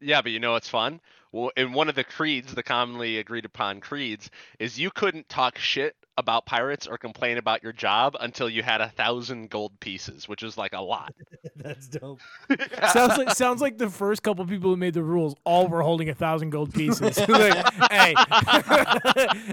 Yeah, 0.00 0.22
but 0.22 0.32
you 0.32 0.38
know 0.38 0.52
what's 0.52 0.68
fun? 0.68 1.00
Well, 1.32 1.50
in 1.56 1.72
one 1.72 1.88
of 1.88 1.94
the 1.94 2.04
creeds, 2.04 2.54
the 2.54 2.62
commonly 2.62 3.18
agreed 3.18 3.44
upon 3.44 3.80
creeds, 3.80 4.30
is 4.58 4.78
you 4.78 4.90
couldn't 4.90 5.28
talk 5.28 5.58
shit 5.58 5.96
about 6.18 6.44
pirates 6.44 6.86
or 6.86 6.98
complain 6.98 7.38
about 7.38 7.62
your 7.62 7.72
job 7.72 8.16
until 8.20 8.50
you 8.50 8.62
had 8.62 8.80
a 8.80 8.88
thousand 8.88 9.48
gold 9.50 9.78
pieces, 9.78 10.28
which 10.28 10.42
is 10.42 10.58
like 10.58 10.72
a 10.72 10.80
lot. 10.80 11.14
That's 11.56 11.86
dope. 11.86 12.20
sounds 12.92 13.16
like 13.16 13.30
sounds 13.30 13.62
like 13.62 13.78
the 13.78 13.88
first 13.88 14.22
couple 14.24 14.44
people 14.44 14.70
who 14.70 14.76
made 14.76 14.94
the 14.94 15.02
rules 15.02 15.36
all 15.44 15.68
were 15.68 15.80
holding 15.80 16.08
a 16.08 16.14
thousand 16.14 16.50
gold 16.50 16.74
pieces. 16.74 17.18
like, 17.28 17.92
hey, 17.92 18.14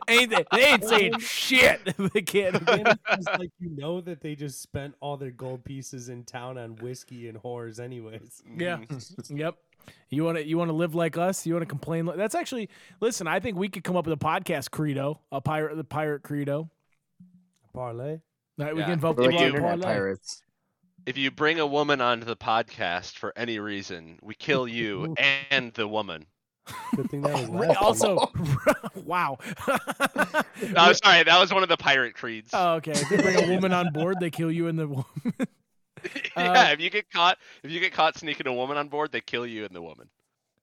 ain't 0.08 0.32
they, 0.32 0.46
they 0.52 0.66
ain't 0.66 0.84
saying 0.84 1.20
shit. 1.20 1.82
they 2.14 2.22
can't. 2.22 2.68
Like 2.68 3.52
you 3.60 3.70
know 3.70 4.02
that 4.02 4.22
they 4.22 4.36
just 4.36 4.62
spent 4.62 4.96
all 5.00 5.18
their 5.18 5.32
gold 5.32 5.64
pieces 5.64 6.10
in 6.10 6.24
town 6.24 6.58
on 6.58 6.76
whiskey 6.78 7.30
and 7.30 7.42
whores, 7.42 7.80
anyways. 7.80 8.42
Yeah. 8.58 8.78
Mm-hmm. 8.78 9.38
yep. 9.38 9.56
You 10.10 10.24
want 10.24 10.38
to 10.38 10.46
you 10.48 10.58
want 10.58 10.70
to 10.70 10.74
live 10.76 10.96
like 10.96 11.18
us? 11.18 11.46
You 11.46 11.54
want 11.54 11.64
to 11.64 11.68
complain? 11.70 12.06
Like, 12.06 12.18
that's 12.18 12.36
actually 12.36 12.70
listen. 13.02 13.28
I 13.28 13.40
think 13.40 13.58
we 13.58 13.70
could 13.70 13.84
come 13.84 13.96
up 13.96 14.06
with 14.08 14.14
a 14.22 14.24
podcast 14.24 14.72
credo, 14.72 15.20
a 15.32 15.42
pirate, 15.42 15.76
the 15.76 15.84
pirate 15.84 16.24
credo. 16.24 16.70
Parlay. 17.74 18.20
Right, 18.58 18.74
we 18.74 18.80
Yeah. 18.80 18.86
can 18.86 18.94
invoke 18.94 19.18
We're 19.18 19.24
the 19.26 19.30
like 19.32 19.40
law 19.40 19.46
internet 19.48 19.70
parlay. 19.70 19.84
pirates. 19.86 20.42
If 21.06 21.18
you 21.18 21.30
bring 21.30 21.60
a 21.60 21.68
woman 21.68 22.02
onto 22.02 22.26
the 22.26 22.38
podcast 22.38 23.18
for 23.18 23.34
any 23.36 23.60
reason, 23.60 24.18
we 24.22 24.34
kill 24.36 24.68
you 24.68 25.16
and 25.52 25.74
the 25.74 25.88
woman. 25.88 26.26
Good 26.96 27.12
thing 27.12 27.22
that 27.22 27.34
was 27.34 27.48
Ra- 27.50 27.60
last 27.68 27.78
Also, 27.78 28.32
wow. 29.06 29.38
Oh, 30.76 30.94
sorry, 30.94 31.24
that 31.24 31.38
was 31.40 31.54
one 31.54 31.62
of 31.64 31.70
the 31.70 31.78
pirate 31.78 32.16
creeds. 32.16 32.50
oh, 32.54 32.76
okay. 32.76 32.92
If 32.92 33.12
you 33.12 33.18
bring 33.18 33.44
a 33.44 33.54
woman 33.54 33.72
on 33.74 33.92
board, 33.94 34.18
they 34.20 34.32
kill 34.32 34.52
you 34.52 34.68
and 34.68 34.80
the 34.80 34.88
woman. 34.88 35.06
yeah, 36.38 36.70
uh, 36.70 36.72
if 36.72 36.80
you 36.80 36.90
get 36.90 37.12
caught, 37.12 37.38
if 37.64 37.72
you 37.72 37.80
get 37.80 37.94
caught 37.94 38.18
sneaking 38.18 38.48
a 38.48 38.54
woman 38.54 38.78
on 38.78 38.88
board, 38.88 39.12
they 39.12 39.22
kill 39.22 39.46
you 39.46 39.66
and 39.66 39.76
the 39.76 39.82
woman. 39.82 40.10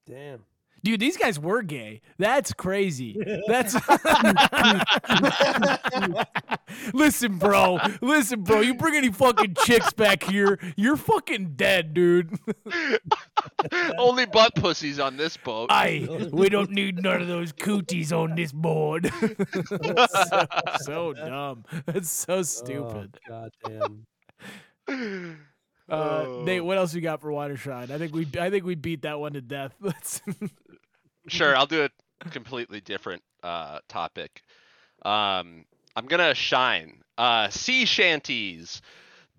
Damn. 0.05 0.43
Dude, 0.83 0.99
these 0.99 1.15
guys 1.15 1.39
were 1.39 1.61
gay. 1.61 2.01
That's 2.19 2.51
crazy. 2.51 3.17
That's 3.47 3.73
Listen, 6.93 7.37
bro. 7.37 7.79
Listen, 8.01 8.41
bro. 8.41 8.59
You 8.59 8.75
bring 8.75 8.95
any 8.95 9.09
fucking 9.09 9.55
chicks 9.63 9.93
back 9.93 10.23
here, 10.23 10.59
you're 10.75 10.97
fucking 10.97 11.53
dead, 11.55 11.93
dude. 11.93 12.37
Only 13.97 14.25
butt 14.25 14.55
pussies 14.55 14.99
on 14.99 15.15
this 15.15 15.37
boat. 15.37 15.67
I 15.69 16.29
we 16.33 16.49
don't 16.49 16.71
need 16.71 17.01
none 17.01 17.21
of 17.21 17.29
those 17.29 17.53
cooties 17.53 18.11
on 18.11 18.35
this 18.35 18.51
board. 18.51 19.09
so, 20.27 20.45
so 20.81 21.13
dumb. 21.13 21.63
That's 21.85 22.09
so 22.09 22.43
stupid. 22.43 23.19
Oh, 23.25 23.29
God 23.29 23.51
damn. 23.65 24.05
Uh, 25.89 26.23
Oh. 26.25 26.43
Nate, 26.45 26.63
what 26.63 26.77
else 26.77 26.93
you 26.95 27.01
got 27.01 27.19
for 27.19 27.29
Watershine? 27.29 27.91
I 27.91 27.97
think 27.97 28.15
we 28.15 28.25
I 28.39 28.49
think 28.49 28.63
we 28.63 28.73
beat 28.75 29.01
that 29.01 29.19
one 29.19 29.33
to 29.33 29.41
death. 29.41 29.73
Sure, 31.27 31.55
I'll 31.55 31.65
do 31.65 31.83
a 31.83 32.29
completely 32.29 32.79
different 32.81 33.21
uh, 33.43 33.79
topic. 33.89 34.43
Um, 35.03 35.65
I'm 35.95 36.05
gonna 36.07 36.33
shine. 36.33 37.01
Uh, 37.17 37.49
sea 37.49 37.85
shanties. 37.85 38.81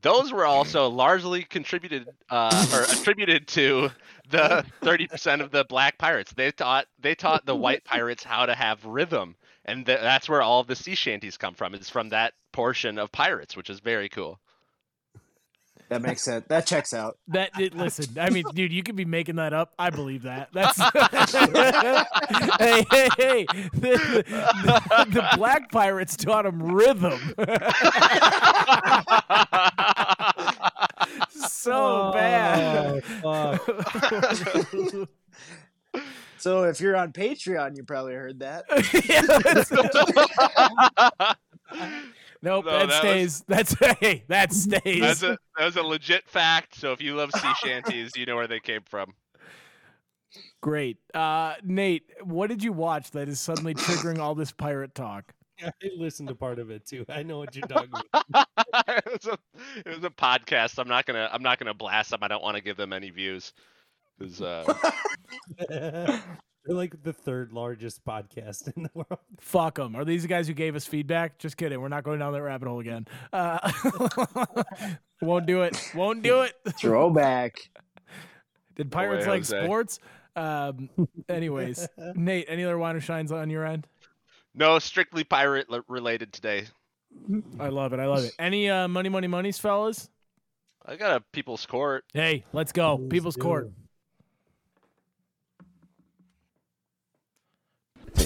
those 0.03 0.33
were 0.33 0.45
also 0.47 0.89
largely 0.89 1.43
contributed 1.45 2.09
uh, 2.31 2.67
or 2.75 2.83
attributed 2.83 3.49
to 3.49 3.91
the 4.31 4.65
30% 4.83 5.41
of 5.41 5.51
the 5.51 5.65
black 5.65 5.97
pirates. 5.99 6.33
They 6.35 6.51
taught 6.53 6.87
they 7.01 7.15
taught 7.15 7.47
the 7.47 7.57
white 7.57 7.85
pirates 7.85 8.23
how 8.23 8.45
to 8.47 8.55
have 8.55 8.85
rhythm, 8.85 9.35
and 9.65 9.85
th- 9.87 10.01
that's 10.01 10.29
where 10.29 10.43
all 10.43 10.61
of 10.61 10.67
the 10.67 10.77
sea 10.77 10.95
shanties 10.95 11.37
come 11.39 11.55
from. 11.55 11.75
It's 11.75 11.91
from 11.91 12.11
that 12.11 12.35
portion 12.53 12.99
of 12.99 13.11
pirates, 13.13 13.57
which 13.57 13.71
is 13.71 13.81
very 13.81 14.09
cool. 14.11 14.39
That 15.95 16.03
makes 16.03 16.23
sense. 16.23 16.45
That 16.49 16.67
checks 16.67 16.93
out. 16.93 17.19
That 17.29 17.51
it, 17.61 17.77
listen, 17.77 18.19
I 18.19 18.29
mean, 18.31 18.43
dude, 18.53 18.73
you 18.73 18.83
could 18.83 18.97
be 18.97 19.05
making 19.05 19.37
that 19.37 19.53
up. 19.53 19.75
I 19.79 19.91
believe 19.91 20.23
that. 20.23 20.49
That's 20.53 20.77
hey, 22.59 22.85
hey, 22.91 23.09
hey. 23.17 23.47
The, 23.75 24.25
the- 24.25 25.07
the 25.11 25.29
black 25.37 25.71
pirates 25.71 26.17
taught 26.17 26.47
him 26.47 26.61
rhythm. 26.61 27.21
so 31.31 31.73
oh, 31.73 32.11
bad. 32.13 33.05
Oh, 33.23 33.57
fuck. 33.57 35.09
So 36.37 36.65
if 36.65 36.79
you're 36.79 36.95
on 36.95 37.13
Patreon, 37.13 37.75
you 37.75 37.85
probably 37.85 38.13
heard 38.13 38.41
that. 38.41 38.67
nope, 42.45 42.65
No, 42.67 42.71
that, 42.79 42.89
that 42.89 42.89
was- 42.89 42.97
stays. 42.97 43.45
That's 43.49 43.75
hey, 44.01 44.23
that 44.29 44.53
stays. 44.53 45.01
That's 45.01 45.23
a 45.25 45.37
that 45.59 45.65
was 45.65 45.77
a 45.77 45.83
legit 45.83 46.29
fact. 46.29 46.77
So 46.77 46.93
if 46.93 47.01
you 47.03 47.15
love 47.17 47.31
sea 47.33 47.53
shanties, 47.65 48.13
you 48.17 48.27
know 48.27 48.37
where 48.37 48.47
they 48.47 48.61
came 48.61 48.83
from. 48.89 49.15
Great. 50.61 50.99
Uh, 51.13 51.55
Nate, 51.63 52.05
what 52.23 52.49
did 52.49 52.63
you 52.63 52.73
watch 52.73 53.11
that 53.13 53.29
is 53.29 53.39
suddenly 53.41 53.75
triggering 53.75 54.19
all 54.19 54.35
this 54.35 54.51
pirate 54.53 54.95
talk? 54.95 55.33
I 55.63 55.71
listened 55.97 56.29
to 56.31 56.35
part 56.35 56.59
of 56.59 56.71
it 56.71 56.85
too. 56.87 57.05
I 57.09 57.23
know 57.23 57.39
what 57.39 57.55
you're 57.55 57.67
talking 57.69 57.91
about. 58.13 58.47
it, 58.89 59.05
was 59.07 59.27
a, 59.27 59.39
it 59.87 59.95
was 59.97 60.05
a 60.05 60.11
podcast. 60.11 60.79
I'm 60.79 60.89
not 60.89 61.07
gonna 61.07 61.29
I'm 61.33 61.43
not 61.43 61.59
gonna 61.59 61.75
blast 61.75 62.11
them. 62.11 62.21
I 62.23 62.29
don't 62.29 62.43
want 62.43 62.57
to 62.57 62.63
give 62.63 62.77
them 62.77 62.93
any 62.93 63.11
views. 63.11 63.53
'Cause, 64.19 64.41
uh, 64.41 64.65
They're 66.65 66.77
like 66.77 67.03
the 67.03 67.13
third 67.13 67.53
largest 67.53 68.05
podcast 68.05 68.73
in 68.77 68.85
the 68.85 68.91
world. 68.95 69.21
Fuck 69.39 69.77
them. 69.77 69.95
Are 69.97 70.05
these 70.05 70.23
the 70.23 70.29
guys 70.29 70.47
who 70.47 70.55
gave 70.55 70.75
us 70.77 70.87
feedback? 70.87 71.39
Just 71.39 71.57
kidding. 71.57 71.81
We're 71.81 71.89
not 71.89 72.05
going 72.05 72.19
down 72.19 72.33
that 72.33 72.43
rabbit 72.43 72.69
hole 72.69 72.81
again. 72.81 73.07
Uh, 73.33 73.59
won't 75.23 75.47
do 75.47 75.63
it. 75.63 75.79
Won't 75.95 76.23
do 76.23 76.41
it. 76.43 76.55
Throwback. 76.81 77.57
Did 78.77 78.91
pirates 78.91 79.27
Boy, 79.27 79.31
like 79.33 79.41
Jose. 79.41 79.65
sports? 79.65 79.99
Um, 80.37 80.89
anyways, 81.29 81.87
Nate, 82.15 82.47
any 82.49 82.65
other 82.65 82.79
wine 82.79 82.97
or 82.97 83.01
shines 83.01 83.31
on 83.31 83.51
your 83.51 83.65
end? 83.65 83.87
no, 84.55 84.79
strictly 84.79 85.23
pirate 85.23 85.71
li- 85.71 85.81
related 85.89 86.33
today. 86.33 86.65
I 87.61 87.69
love 87.69 87.93
it. 87.93 88.01
I 88.01 88.07
love 88.07 88.25
it. 88.25 88.33
Any 88.39 88.69
uh, 88.69 88.89
money, 88.89 89.09
money, 89.09 89.29
monies, 89.29 89.59
fellas? 89.59 90.11
I 90.85 90.97
got 90.97 91.17
a 91.17 91.21
people's 91.33 91.67
court. 91.67 92.05
Hey, 92.13 92.45
let's 92.53 92.73
go. 92.73 92.97
Please 92.99 93.09
People's 93.11 93.37
do. 93.37 93.43
Court. 93.43 93.71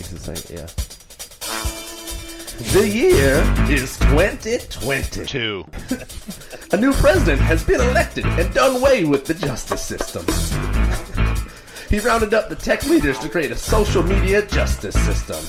Takes 0.09 0.29
a 0.29 0.37
second, 0.37 0.57
yeah. 0.57 0.67
The 2.73 2.89
year 2.89 3.43
is 3.71 3.99
2020. 3.99 5.27
Two. 5.27 5.67
A 6.73 6.77
new 6.79 6.93
president 6.95 7.41
has 7.43 7.63
been 7.63 7.81
elected 7.81 8.25
and 8.25 8.53
done 8.55 8.77
away 8.77 9.05
with 9.05 9.27
the 9.27 9.35
justice 9.35 9.83
system. 9.83 10.25
He 11.91 11.99
rounded 11.99 12.33
up 12.33 12.49
the 12.49 12.57
tech 12.57 12.85
leaders 12.87 13.19
to 13.19 13.29
create 13.29 13.51
a 13.51 13.57
social 13.57 14.03
media 14.03 14.47
justice 14.47 14.99
system. 15.05 15.45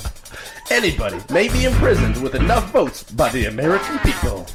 Anybody 0.69 1.19
may 1.29 1.47
be 1.47 1.63
imprisoned 1.63 2.21
with 2.21 2.35
enough 2.35 2.71
votes 2.71 3.03
by 3.03 3.29
the 3.29 3.45
American 3.45 3.99
people. 3.99 4.45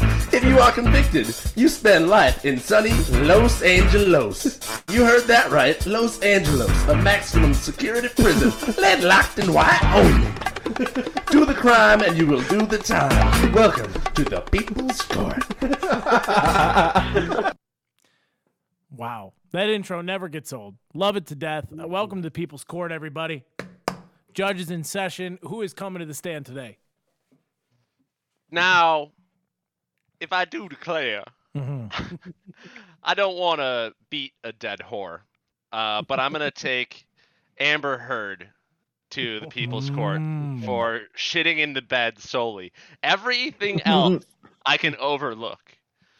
If 0.46 0.52
you 0.52 0.60
are 0.60 0.70
convicted, 0.70 1.26
you 1.56 1.68
spend 1.68 2.06
life 2.08 2.44
in 2.44 2.60
sunny 2.60 2.92
Los 3.24 3.62
Angeles. 3.62 4.60
You 4.92 5.04
heard 5.04 5.24
that 5.24 5.50
right, 5.50 5.84
Los 5.86 6.20
Angeles, 6.20 6.70
a 6.86 6.94
maximum 6.94 7.52
security 7.52 8.08
prison, 8.08 8.52
lead 8.80 9.02
locked 9.02 9.40
and 9.40 9.52
white 9.52 9.82
only. 9.92 10.28
Do 11.32 11.46
the 11.46 11.52
crime 11.52 12.00
and 12.02 12.16
you 12.16 12.28
will 12.28 12.42
do 12.42 12.64
the 12.64 12.78
time. 12.78 13.52
Welcome 13.52 13.92
to 14.14 14.22
the 14.22 14.40
People's 14.42 15.02
Court. 15.02 15.42
Wow. 18.90 19.32
That 19.50 19.68
intro 19.68 20.00
never 20.00 20.28
gets 20.28 20.54
old. 20.54 20.76
Love 20.94 21.16
it 21.16 21.26
to 21.26 21.34
death. 21.34 21.66
Uh, 21.70 21.86
welcome 21.86 22.22
to 22.22 22.30
People's 22.30 22.64
Court, 22.64 22.92
everybody. 22.92 23.44
Judges 24.32 24.70
in 24.70 24.84
session. 24.84 25.38
Who 25.42 25.60
is 25.60 25.74
coming 25.74 26.00
to 26.00 26.06
the 26.06 26.14
stand 26.14 26.46
today? 26.46 26.78
Now, 28.50 29.10
if 30.20 30.32
I 30.32 30.44
do 30.44 30.68
declare, 30.68 31.24
I 31.54 33.14
don't 33.14 33.36
want 33.36 33.60
to 33.60 33.94
beat 34.10 34.32
a 34.44 34.52
dead 34.52 34.80
whore, 34.80 35.20
uh, 35.72 36.02
but 36.02 36.20
I'm 36.20 36.32
gonna 36.32 36.50
take 36.50 37.06
Amber 37.58 37.98
Heard 37.98 38.48
to 39.10 39.40
the 39.40 39.46
People's 39.46 39.88
Court 39.90 40.20
for 40.64 41.00
shitting 41.16 41.58
in 41.58 41.72
the 41.72 41.82
bed 41.82 42.18
solely. 42.18 42.72
Everything 43.02 43.80
else 43.84 44.24
I 44.64 44.76
can 44.76 44.96
overlook. 44.96 45.60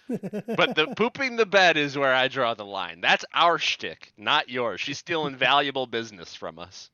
but 0.08 0.76
the 0.76 0.92
pooping 0.96 1.34
the 1.34 1.46
bed 1.46 1.76
is 1.76 1.98
where 1.98 2.14
I 2.14 2.28
draw 2.28 2.54
the 2.54 2.64
line. 2.64 3.00
That's 3.00 3.24
our 3.34 3.58
shtick, 3.58 4.12
not 4.16 4.48
yours. 4.48 4.80
She's 4.80 4.98
stealing 4.98 5.34
valuable 5.36 5.86
business 5.88 6.32
from 6.32 6.60
us. 6.60 6.90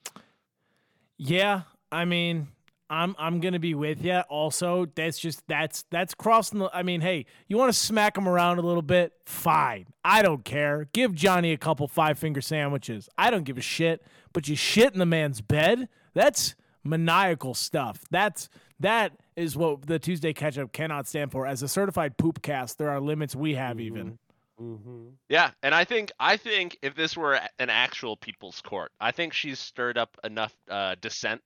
Yeah, 1.19 1.63
I 1.93 2.07
mean, 2.07 2.49
I'm 2.93 3.17
I'm 3.19 3.41
gonna 3.41 3.59
be 3.59 3.75
with 3.75 4.05
you. 4.05 4.19
Also, 4.29 4.87
that's 4.95 5.19
just 5.19 5.49
that's 5.49 5.87
that's 5.91 6.13
crossing 6.13 6.59
the. 6.59 6.71
I 6.75 6.83
mean, 6.83 7.01
hey, 7.01 7.25
you 7.49 7.57
want 7.57 7.73
to 7.73 7.79
smack 7.79 8.19
him 8.19 8.29
around 8.29 8.59
a 8.59 8.63
little 8.63 8.83
bit? 8.83 9.15
Fine, 9.25 9.87
I 10.05 10.21
don't 10.21 10.45
care. 10.45 10.89
Give 10.93 11.15
Johnny 11.15 11.53
a 11.53 11.57
couple 11.57 11.89
five 11.89 12.19
finger 12.19 12.43
sandwiches. 12.43 13.09
I 13.17 13.31
don't 13.31 13.45
give 13.45 13.57
a 13.57 13.63
shit. 13.63 14.05
But 14.35 14.47
you 14.47 14.57
shit 14.57 14.93
in 14.93 14.99
the 14.99 15.07
man's 15.07 15.41
bed? 15.41 15.89
That's 16.13 16.55
maniacal 16.85 17.55
stuff. 17.55 18.05
That's 18.11 18.51
that 18.79 19.13
is 19.37 19.57
what 19.57 19.87
the 19.87 19.99
Tuesday 19.99 20.35
catch 20.35 20.59
up 20.59 20.73
cannot 20.73 21.09
stand 21.09 21.33
for. 21.33 21.47
As 21.47 21.63
a 21.63 21.69
certified 21.69 22.19
poop 22.19 22.43
cast, 22.43 22.77
there 22.77 22.91
are 22.91 23.01
limits 23.01 23.35
we 23.35 23.55
have 23.55 23.81
even. 23.81 24.19
Mm-hmm. 24.61 25.09
Yeah, 25.31 25.53
and 25.63 25.75
I 25.75 25.85
think 25.85 26.13
I 26.21 26.37
think 26.37 26.77
if 26.83 26.95
this 26.95 27.17
were 27.17 27.41
an 27.59 27.71
actual 27.71 28.19
people's 28.19 28.61
court, 28.61 28.93
I 29.01 29.13
think 29.13 29.33
she's 29.33 29.59
stirred 29.59 29.97
up 29.97 30.19
enough 30.23 30.55
uh, 30.69 30.97
dissent 31.01 31.41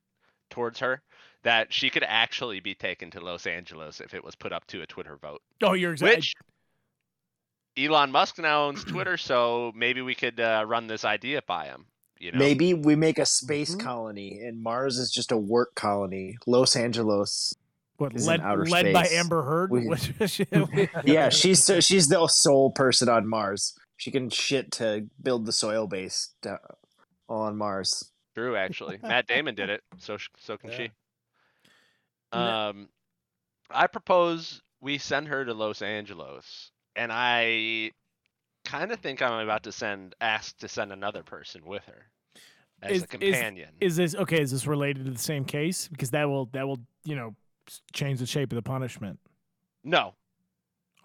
towards 0.49 0.79
her 0.79 1.01
that 1.43 1.71
she 1.71 1.89
could 1.89 2.03
actually 2.05 2.59
be 2.59 2.75
taken 2.75 3.11
to 3.11 3.19
Los 3.19 3.45
Angeles 3.45 4.01
if 4.01 4.13
it 4.13 4.23
was 4.23 4.35
put 4.35 4.51
up 4.51 4.65
to 4.67 4.81
a 4.81 4.85
Twitter 4.87 5.17
vote. 5.17 5.41
Oh, 5.61 5.73
you're 5.73 5.93
exactly. 5.93 6.17
Which 6.17 6.33
Elon 7.77 8.11
Musk 8.11 8.39
now 8.39 8.65
owns 8.65 8.83
Twitter, 8.85 9.17
so 9.17 9.71
maybe 9.75 10.01
we 10.01 10.15
could 10.15 10.39
uh, 10.39 10.65
run 10.67 10.87
this 10.87 11.05
idea 11.05 11.41
by 11.45 11.65
him. 11.65 11.85
You 12.19 12.31
know, 12.31 12.39
Maybe 12.39 12.73
we 12.73 12.95
make 12.95 13.19
a 13.19 13.27
space 13.27 13.75
colony 13.75 14.39
and 14.39 14.61
Mars 14.63 14.97
is 14.97 15.11
just 15.11 15.31
a 15.31 15.37
work 15.37 15.75
colony. 15.75 16.37
Los 16.47 16.75
Angeles. 16.75 17.53
What 17.97 18.15
is 18.15 18.23
in 18.23 18.29
led 18.29 18.41
outer 18.41 18.65
led 18.65 18.91
by. 18.91 19.07
Amber 19.07 19.43
Heard? 19.43 19.71
We- 19.71 19.87
yeah, 21.05 21.29
she's 21.29 21.69
she's 21.79 22.07
the 22.07 22.27
sole 22.27 22.71
person 22.71 23.07
on 23.07 23.27
Mars. 23.27 23.77
She 23.97 24.11
can 24.11 24.29
shit 24.29 24.71
to 24.73 25.07
build 25.21 25.45
the 25.45 25.51
soil 25.51 25.87
base 25.87 26.33
to, 26.43 26.59
on 27.29 27.57
Mars. 27.57 28.11
True, 28.35 28.55
actually, 28.55 28.99
Matt 29.01 29.27
Damon 29.27 29.55
did 29.55 29.69
it, 29.69 29.81
so 29.97 30.17
so 30.37 30.57
can 30.57 30.71
she. 30.71 30.91
Um, 32.31 32.89
I 33.69 33.87
propose 33.87 34.61
we 34.81 34.97
send 34.97 35.27
her 35.27 35.45
to 35.45 35.53
Los 35.53 35.81
Angeles, 35.81 36.71
and 36.95 37.11
I 37.11 37.91
kind 38.65 38.91
of 38.91 38.99
think 38.99 39.21
I'm 39.21 39.43
about 39.43 39.63
to 39.63 39.71
send 39.71 40.15
ask 40.19 40.57
to 40.59 40.67
send 40.67 40.91
another 40.91 41.23
person 41.23 41.65
with 41.65 41.83
her 41.85 42.05
as 42.81 42.97
is, 42.97 43.03
a 43.03 43.07
companion. 43.07 43.69
Is, 43.79 43.91
is 43.91 44.13
this 44.13 44.21
okay? 44.21 44.41
Is 44.41 44.51
this 44.51 44.67
related 44.67 45.05
to 45.05 45.11
the 45.11 45.17
same 45.17 45.45
case? 45.45 45.87
Because 45.87 46.11
that 46.11 46.29
will 46.29 46.47
that 46.53 46.67
will 46.67 46.79
you 47.03 47.15
know 47.15 47.35
change 47.93 48.19
the 48.19 48.25
shape 48.25 48.51
of 48.51 48.55
the 48.55 48.61
punishment. 48.61 49.19
no, 49.83 50.13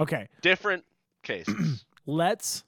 Okay, 0.01 0.29
different 0.41 0.85
cases. 1.23 1.85
let's 2.07 2.65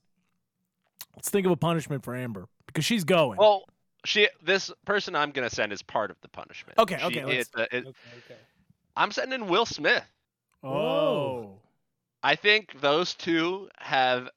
let's 1.17 1.31
think 1.31 1.47
of 1.47 1.53
a 1.53 1.57
punishment 1.57 2.05
for 2.05 2.15
Amber 2.15 2.47
because 2.67 2.85
she's 2.85 3.05
going. 3.05 3.39
well, 3.39 3.65
she 4.05 4.29
this 4.43 4.71
person 4.85 5.15
I'm 5.17 5.31
gonna 5.31 5.51
send 5.51 5.73
is 5.73 5.83
part 5.83 6.11
of 6.11 6.21
the 6.21 6.29
punishment. 6.29 6.79
Okay, 6.79 6.99
She- 6.99 7.05
okay, 7.07 7.25
let's- 7.25 7.49
it- 7.49 7.61
uh, 7.61 7.67
it- 7.73 7.87
Okay, 7.87 7.91
okay. 8.19 8.41
I'm 8.97 9.11
sending 9.11 9.49
Will 9.49 9.67
Smith. 9.67 10.05
oh, 10.63 11.59
I 12.23 12.37
think 12.37 12.81
those 12.81 13.15
two 13.15 13.69
have 13.79 14.31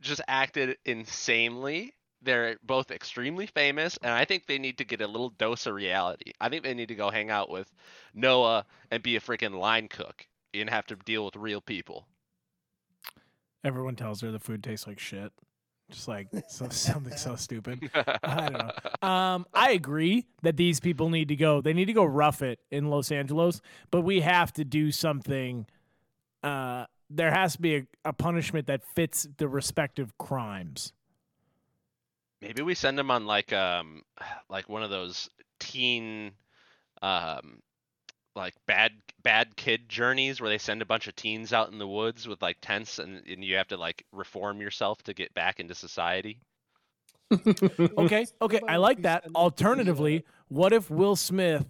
just 0.00 0.20
acted 0.28 0.78
insanely. 0.84 1.94
They're 2.22 2.56
both 2.62 2.90
extremely 2.90 3.46
famous, 3.46 3.98
and 4.02 4.10
I 4.12 4.24
think 4.24 4.46
they 4.46 4.58
need 4.58 4.78
to 4.78 4.84
get 4.84 5.02
a 5.02 5.06
little 5.06 5.28
dose 5.30 5.66
of 5.66 5.74
reality. 5.74 6.32
I 6.40 6.48
think 6.48 6.62
they 6.62 6.72
need 6.72 6.88
to 6.88 6.94
go 6.94 7.10
hang 7.10 7.28
out 7.30 7.50
with 7.50 7.70
Noah 8.14 8.64
and 8.90 9.02
be 9.02 9.16
a 9.16 9.20
freaking 9.20 9.58
line 9.58 9.88
cook 9.88 10.26
and 10.54 10.70
have 10.70 10.86
to 10.86 10.96
deal 10.96 11.24
with 11.26 11.36
real 11.36 11.60
people. 11.60 12.06
everyone 13.62 13.96
tells 13.96 14.20
her 14.20 14.30
the 14.30 14.38
food 14.38 14.62
tastes 14.62 14.86
like 14.86 14.98
shit. 14.98 15.32
Just 15.90 16.08
like 16.08 16.28
so, 16.48 16.68
something 16.70 17.16
so 17.16 17.36
stupid. 17.36 17.90
I 17.94 18.48
don't 18.48 18.52
know. 18.52 19.08
Um, 19.08 19.46
I 19.52 19.72
agree 19.72 20.26
that 20.42 20.56
these 20.56 20.80
people 20.80 21.10
need 21.10 21.28
to 21.28 21.36
go. 21.36 21.60
They 21.60 21.72
need 21.72 21.86
to 21.86 21.92
go 21.92 22.04
rough 22.04 22.42
it 22.42 22.60
in 22.70 22.90
Los 22.90 23.12
Angeles, 23.12 23.60
but 23.90 24.02
we 24.02 24.20
have 24.20 24.52
to 24.54 24.64
do 24.64 24.90
something 24.90 25.66
uh, 26.44 26.84
there 27.08 27.30
has 27.30 27.54
to 27.54 27.60
be 27.60 27.76
a, 27.76 27.86
a 28.04 28.12
punishment 28.12 28.66
that 28.66 28.84
fits 28.84 29.26
the 29.38 29.48
respective 29.48 30.16
crimes. 30.18 30.92
Maybe 32.42 32.62
we 32.62 32.74
send 32.74 32.98
them 32.98 33.10
on 33.10 33.26
like 33.26 33.52
um 33.52 34.02
like 34.48 34.68
one 34.68 34.82
of 34.82 34.90
those 34.90 35.30
teen 35.58 36.32
um 37.02 37.62
like 38.36 38.54
bad 38.66 38.92
bad 39.22 39.56
kid 39.56 39.88
journeys 39.88 40.40
where 40.40 40.50
they 40.50 40.58
send 40.58 40.82
a 40.82 40.86
bunch 40.86 41.08
of 41.08 41.16
teens 41.16 41.52
out 41.52 41.72
in 41.72 41.78
the 41.78 41.86
woods 41.86 42.28
with 42.28 42.42
like 42.42 42.56
tents 42.60 42.98
and, 42.98 43.26
and 43.26 43.44
you 43.44 43.56
have 43.56 43.68
to 43.68 43.76
like 43.76 44.04
reform 44.12 44.60
yourself 44.60 45.02
to 45.04 45.14
get 45.14 45.32
back 45.34 45.60
into 45.60 45.74
society. 45.74 46.38
Okay, 47.96 48.26
okay, 48.40 48.60
I 48.68 48.76
like 48.76 49.02
that. 49.02 49.24
Alternatively, 49.34 50.24
what 50.48 50.72
if 50.72 50.90
Will 50.90 51.16
Smith 51.16 51.64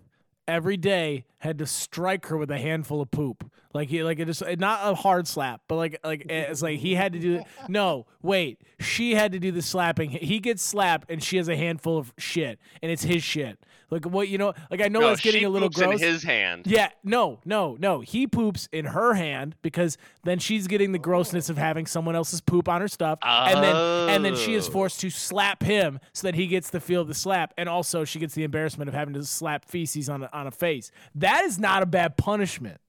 every 0.47 0.77
day 0.77 1.25
had 1.39 1.59
to 1.59 1.67
strike 1.67 2.27
her 2.27 2.37
with 2.37 2.51
a 2.51 2.59
handful 2.59 3.01
of 3.01 3.11
poop? 3.11 3.51
Like 3.73 3.89
he, 3.89 4.05
like 4.05 4.21
it 4.21 4.27
just 4.27 4.43
not 4.59 4.81
a 4.85 4.95
hard 4.95 5.27
slap, 5.27 5.63
but 5.69 5.75
like 5.77 5.99
like 6.05 6.27
it's 6.31 6.63
like 6.63 6.79
he 6.79 6.95
had 6.95 7.13
to 7.13 7.19
do. 7.19 7.43
No, 7.69 8.07
wait, 8.23 8.61
she 8.79 9.15
had 9.17 9.33
to 9.33 9.41
do 9.41 9.51
the 9.51 9.63
slapping. 9.63 10.11
He 10.11 10.39
gets 10.39 10.63
slapped, 10.63 11.11
and 11.11 11.21
she 11.23 11.39
has 11.39 11.49
a 11.49 11.57
handful 11.57 11.99
of 11.99 12.13
shit, 12.17 12.61
and 12.83 12.93
it's 12.93 13.03
his 13.03 13.25
shit. 13.25 13.59
Like 13.91 14.07
what 14.07 14.29
you 14.29 14.39
know? 14.39 14.55
Like 14.71 14.81
I 14.81 14.87
know 14.87 15.01
No, 15.01 15.09
it's 15.11 15.21
getting 15.21 15.45
a 15.45 15.49
little 15.49 15.69
poops 15.69 15.81
in 15.81 15.89
gross. 15.89 16.01
his 16.01 16.23
hand. 16.23 16.67
Yeah, 16.69 16.91
no, 17.03 17.41
no, 17.45 17.77
no. 17.81 17.99
He 18.01 18.29
poops 18.29 18.69
in 18.73 18.87
her 18.87 19.15
hand 19.15 19.57
because 19.61 19.99
then 20.23 20.39
she's 20.39 20.69
getting 20.69 20.93
the 20.93 20.99
grossness 21.01 21.49
of 21.51 21.59
having 21.59 21.85
someone 21.87 22.15
else's 22.15 22.41
poop 22.41 22.69
on 22.69 22.81
her 22.81 22.89
stuff, 22.89 23.19
and 23.25 23.61
then 23.63 23.75
and 24.11 24.25
then 24.25 24.37
she 24.37 24.55
is 24.55 24.69
Oh. 24.69 24.71
forced 24.71 25.01
to 25.01 25.11
slap 25.11 25.65
him 25.65 25.99
so 26.13 26.29
that 26.29 26.37
he 26.37 26.47
gets 26.47 26.71
the 26.71 26.81
feel 26.81 27.01
of 27.01 27.09
the 27.09 27.15
slap, 27.15 27.53
and 27.59 27.69
also 27.69 28.05
she 28.05 28.21
gets 28.21 28.35
the 28.35 28.45
embarrassment 28.45 28.87
of 28.89 28.95
having 28.95 29.15
to 29.15 29.25
slap 29.25 29.65
feces 29.65 30.09
on 30.09 30.23
a, 30.23 30.31
on 30.35 30.47
a 30.47 30.51
face. 30.51 30.91
That 31.15 31.45
is 31.45 31.59
not 31.59 31.83
a 31.83 31.87
bad 31.87 32.17
punishment. 32.17 32.81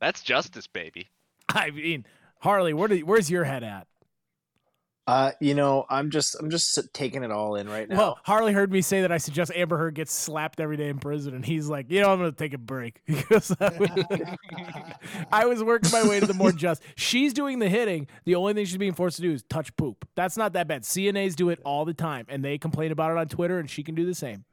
That's 0.00 0.22
justice, 0.22 0.66
baby. 0.66 1.08
I 1.48 1.70
mean, 1.70 2.06
Harley, 2.40 2.72
where 2.74 2.88
do, 2.88 2.98
where's 3.00 3.30
your 3.30 3.44
head 3.44 3.62
at? 3.62 3.86
Uh, 5.08 5.30
you 5.40 5.54
know, 5.54 5.86
I'm 5.88 6.10
just 6.10 6.34
I'm 6.34 6.50
just 6.50 6.76
taking 6.92 7.22
it 7.22 7.30
all 7.30 7.54
in 7.54 7.68
right 7.68 7.88
now. 7.88 7.96
Well, 7.96 8.18
Harley 8.24 8.52
heard 8.52 8.72
me 8.72 8.80
say 8.82 9.02
that 9.02 9.12
I 9.12 9.18
suggest 9.18 9.52
Amber 9.54 9.78
Heard 9.78 9.94
gets 9.94 10.12
slapped 10.12 10.58
every 10.58 10.76
day 10.76 10.88
in 10.88 10.98
prison, 10.98 11.32
and 11.32 11.46
he's 11.46 11.68
like, 11.68 11.92
you 11.92 12.00
know, 12.00 12.10
I'm 12.12 12.18
going 12.18 12.32
to 12.32 12.36
take 12.36 12.54
a 12.54 12.58
break 12.58 13.02
because 13.06 13.54
I 13.60 13.68
was- 13.78 14.36
I 15.32 15.46
was 15.46 15.62
working 15.62 15.92
my 15.92 16.02
way 16.08 16.18
to 16.18 16.26
the 16.26 16.34
more 16.34 16.50
just. 16.50 16.82
She's 16.96 17.32
doing 17.32 17.60
the 17.60 17.68
hitting. 17.68 18.08
The 18.24 18.34
only 18.34 18.54
thing 18.54 18.64
she's 18.64 18.78
being 18.78 18.94
forced 18.94 19.14
to 19.18 19.22
do 19.22 19.30
is 19.32 19.44
touch 19.44 19.76
poop. 19.76 20.08
That's 20.16 20.36
not 20.36 20.54
that 20.54 20.66
bad. 20.66 20.82
CNAs 20.82 21.36
do 21.36 21.50
it 21.50 21.60
all 21.64 21.84
the 21.84 21.94
time, 21.94 22.26
and 22.28 22.44
they 22.44 22.58
complain 22.58 22.90
about 22.90 23.12
it 23.12 23.16
on 23.18 23.28
Twitter, 23.28 23.60
and 23.60 23.70
she 23.70 23.84
can 23.84 23.94
do 23.94 24.04
the 24.04 24.14
same. 24.14 24.44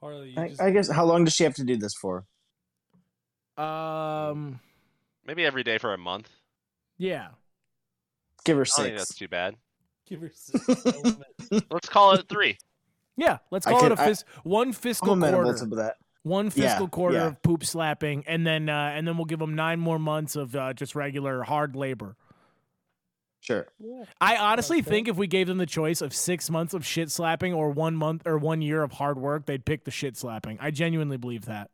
Harley, 0.00 0.30
you 0.30 0.40
I, 0.40 0.48
just 0.48 0.60
I 0.60 0.70
guess 0.70 0.90
how 0.90 1.04
long 1.04 1.24
does 1.24 1.34
she 1.34 1.44
have 1.44 1.54
to 1.54 1.64
do 1.64 1.76
this 1.76 1.94
for? 1.94 2.24
Um, 3.56 4.60
Maybe 5.26 5.44
every 5.44 5.62
day 5.64 5.78
for 5.78 5.92
a 5.94 5.98
month. 5.98 6.28
yeah. 6.98 7.28
Give 8.44 8.56
her 8.58 8.62
I 8.62 8.66
don't 8.66 8.84
think 8.84 8.98
six. 8.98 9.08
that's 9.08 9.18
too 9.18 9.26
bad. 9.28 9.56
give 10.08 10.20
her 10.20 10.30
six. 10.32 10.68
Let's 11.70 11.88
call 11.88 12.12
it 12.12 12.28
three. 12.28 12.58
Yeah, 13.16 13.38
let's 13.50 13.66
I 13.66 13.70
call 13.72 13.80
can- 13.80 13.92
it 13.92 13.98
a 13.98 14.02
I- 14.02 14.06
fis- 14.08 14.24
one 14.44 14.68
I'm 14.68 14.72
fiscal 14.72 15.16
quarter. 15.16 15.54
to 15.58 15.66
that. 15.76 15.96
One 16.22 16.46
Yeah, 16.46 16.68
fiscal 16.68 16.86
quarter 16.88 17.16
yeah. 17.16 17.26
of 17.28 17.42
poop 17.42 17.64
slapping, 17.64 18.22
and 18.28 18.46
then 18.46 18.68
uh, 18.68 18.92
and 18.94 19.08
then 19.08 19.16
we'll 19.16 19.24
give 19.24 19.38
them 19.40 19.54
nine 19.56 19.80
more 19.80 19.98
months 19.98 20.36
of 20.36 20.54
uh, 20.54 20.74
just 20.74 20.94
regular 20.94 21.42
hard 21.42 21.74
labor. 21.74 22.14
Sure. 23.46 23.66
I 24.20 24.36
honestly 24.36 24.78
Okay. 24.78 24.90
think 24.90 25.08
if 25.08 25.16
we 25.16 25.26
gave 25.28 25.46
them 25.46 25.58
the 25.58 25.66
choice 25.66 26.00
of 26.00 26.12
six 26.12 26.50
months 26.50 26.74
of 26.74 26.84
shit 26.84 27.10
slapping 27.12 27.52
or 27.54 27.70
one 27.70 27.94
month 27.94 28.26
or 28.26 28.38
one 28.38 28.60
year 28.60 28.82
of 28.82 28.92
hard 28.92 29.18
work, 29.18 29.46
they'd 29.46 29.64
pick 29.64 29.84
the 29.84 29.90
shit 29.92 30.16
slapping. 30.16 30.58
I 30.60 30.70
genuinely 30.72 31.16
believe 31.16 31.44
that. 31.44 31.70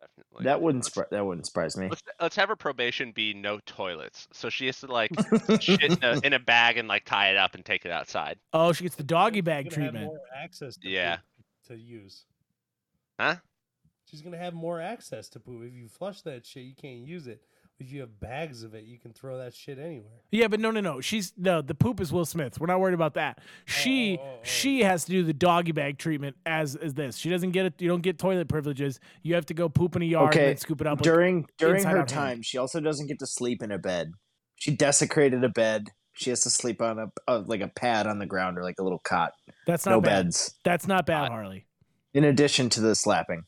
Definitely. 0.00 0.44
That 0.44 0.62
wouldn't 0.62 0.96
Let's- 0.96 1.10
that 1.10 1.26
wouldn't 1.26 1.46
surprise 1.46 1.76
me. 1.76 1.88
Let's, 1.88 2.02
let's 2.20 2.36
have 2.36 2.48
her 2.48 2.56
probation 2.56 3.12
be 3.12 3.34
no 3.34 3.60
toilets. 3.66 4.26
So 4.32 4.48
she 4.48 4.66
has 4.66 4.80
to 4.80 4.86
like 4.86 5.10
shit 5.60 5.82
in 5.82 5.98
a, 6.02 6.20
in 6.24 6.32
a 6.32 6.38
bag 6.38 6.78
and 6.78 6.88
like 6.88 7.04
tie 7.04 7.30
it 7.30 7.36
up 7.36 7.54
and 7.54 7.64
take 7.64 7.84
it 7.84 7.90
outside. 7.90 8.38
Oh, 8.52 8.72
she 8.72 8.84
gets 8.84 8.96
the 8.96 9.02
doggy 9.04 9.40
bag 9.42 9.66
She's 9.66 9.74
gonna 9.74 9.84
have 9.86 9.92
treatment. 9.92 10.06
more 10.12 10.20
access 10.36 10.76
to 10.78 10.88
Yeah. 10.88 11.16
poop 11.16 11.24
to 11.68 11.76
use. 11.76 12.24
Huh? 13.20 13.36
She's 14.10 14.22
gonna 14.22 14.38
have 14.38 14.54
more 14.54 14.80
access 14.80 15.28
to 15.30 15.40
poop. 15.40 15.64
If 15.64 15.74
you 15.74 15.88
flush 15.88 16.22
that 16.22 16.46
shit, 16.46 16.64
you 16.64 16.74
can't 16.74 17.00
use 17.06 17.26
it. 17.26 17.42
If 17.80 17.90
you 17.92 18.00
have 18.02 18.20
bags 18.20 18.62
of 18.62 18.74
it, 18.74 18.84
you 18.84 19.00
can 19.00 19.12
throw 19.12 19.36
that 19.38 19.52
shit 19.52 19.78
anywhere. 19.80 20.12
Yeah, 20.30 20.46
but 20.46 20.60
no, 20.60 20.70
no, 20.70 20.80
no. 20.80 21.00
She's 21.00 21.32
no. 21.36 21.60
The 21.60 21.74
poop 21.74 22.00
is 22.00 22.12
Will 22.12 22.24
Smith. 22.24 22.60
We're 22.60 22.68
not 22.68 22.78
worried 22.78 22.94
about 22.94 23.14
that. 23.14 23.40
She 23.64 24.16
oh 24.16 24.22
oh, 24.22 24.26
oh, 24.26 24.34
oh. 24.36 24.40
she 24.44 24.82
has 24.82 25.04
to 25.06 25.10
do 25.10 25.24
the 25.24 25.32
doggy 25.32 25.72
bag 25.72 25.98
treatment 25.98 26.36
as 26.46 26.76
as 26.76 26.94
this. 26.94 27.16
She 27.16 27.30
doesn't 27.30 27.50
get 27.50 27.66
it. 27.66 27.74
You 27.82 27.88
don't 27.88 28.00
get 28.02 28.16
toilet 28.18 28.48
privileges. 28.48 29.00
You 29.22 29.34
have 29.34 29.46
to 29.46 29.54
go 29.54 29.68
poop 29.68 29.96
in 29.96 30.02
a 30.02 30.04
yard 30.04 30.32
and 30.34 30.40
Okay. 30.40 30.46
then 30.50 30.56
scoop 30.58 30.80
it 30.80 30.86
up. 30.86 30.98
like- 30.98 31.02
During 31.04 31.46
during 31.58 31.82
her 31.82 31.90
out 31.90 31.96
hand. 31.96 32.08
time, 32.08 32.42
she 32.42 32.58
also 32.58 32.78
doesn't 32.80 33.08
get 33.08 33.18
to 33.18 33.26
sleep 33.26 33.60
in 33.60 33.72
a 33.72 33.78
bed. 33.78 34.12
She 34.54 34.70
desecrated 34.70 35.42
a 35.42 35.48
bed. 35.48 35.88
She 36.12 36.30
has 36.30 36.42
to 36.42 36.50
sleep 36.50 36.80
on 36.80 37.00
a, 37.00 37.06
a 37.26 37.38
like 37.38 37.60
a 37.60 37.66
pad 37.68 38.06
on 38.06 38.20
the 38.20 38.26
ground 38.26 38.56
or 38.56 38.62
like 38.62 38.76
a 38.78 38.84
little 38.84 39.00
cot. 39.00 39.32
That's 39.66 39.84
not 39.84 39.92
No 39.92 40.00
bad. 40.00 40.26
beds. 40.26 40.54
That's 40.62 40.86
not 40.86 41.06
bad, 41.06 41.32
Harley. 41.32 41.66
In 42.14 42.22
addition 42.22 42.68
to 42.70 42.80
the 42.80 42.94
slapping, 42.94 43.42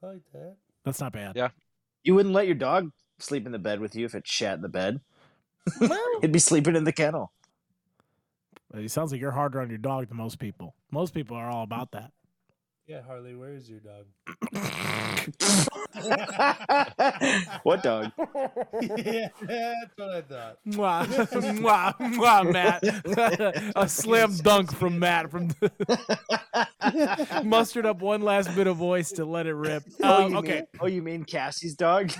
I 0.00 0.06
like 0.06 0.22
that. 0.32 0.56
That's 0.84 1.00
not 1.00 1.12
bad. 1.12 1.32
Yeah. 1.34 1.48
You 2.04 2.14
wouldn't 2.14 2.34
let 2.34 2.46
your 2.46 2.54
dog 2.54 2.90
sleep 3.18 3.46
in 3.46 3.52
the 3.52 3.58
bed 3.58 3.80
with 3.80 3.94
you 3.94 4.04
if 4.04 4.14
it 4.14 4.26
shat 4.26 4.56
in 4.56 4.62
the 4.62 4.68
bed. 4.68 5.00
Well, 5.80 5.98
It'd 6.18 6.32
be 6.32 6.38
sleeping 6.38 6.76
in 6.76 6.84
the 6.84 6.92
kennel. 6.92 7.32
it 8.74 8.90
sounds 8.90 9.12
like 9.12 9.20
you're 9.20 9.30
harder 9.32 9.60
on 9.60 9.68
your 9.68 9.78
dog 9.78 10.08
than 10.08 10.16
most 10.16 10.38
people. 10.38 10.74
Most 10.90 11.14
people 11.14 11.36
are 11.36 11.48
all 11.48 11.62
about 11.62 11.92
that. 11.92 12.12
Yeah, 12.88 13.00
Harley, 13.06 13.36
where 13.36 13.54
is 13.54 13.70
your 13.70 13.78
dog? 13.78 14.06
what 17.62 17.80
dog? 17.84 18.10
yeah, 18.98 19.28
that's 19.40 19.96
what 19.96 20.10
I 20.10 20.22
thought. 20.22 20.58
Mwah, 20.66 21.06
mwah, 21.60 21.94
mwah, 21.96 22.52
Matt. 22.52 22.82
a 23.76 23.88
slam 23.88 24.34
dunk 24.38 24.72
from 24.74 24.98
Matt. 24.98 25.30
From 25.30 25.50
mustered 27.48 27.86
up 27.86 28.02
one 28.02 28.20
last 28.20 28.52
bit 28.56 28.66
of 28.66 28.78
voice 28.78 29.12
to 29.12 29.24
let 29.24 29.46
it 29.46 29.54
rip. 29.54 29.84
Oh, 30.02 30.24
Um, 30.24 30.32
you 30.32 30.38
okay, 30.38 30.54
Mean, 30.54 30.66
oh, 30.80 30.86
you 30.86 31.02
mean 31.02 31.24
Cassie's 31.24 31.76
dog? 31.76 32.10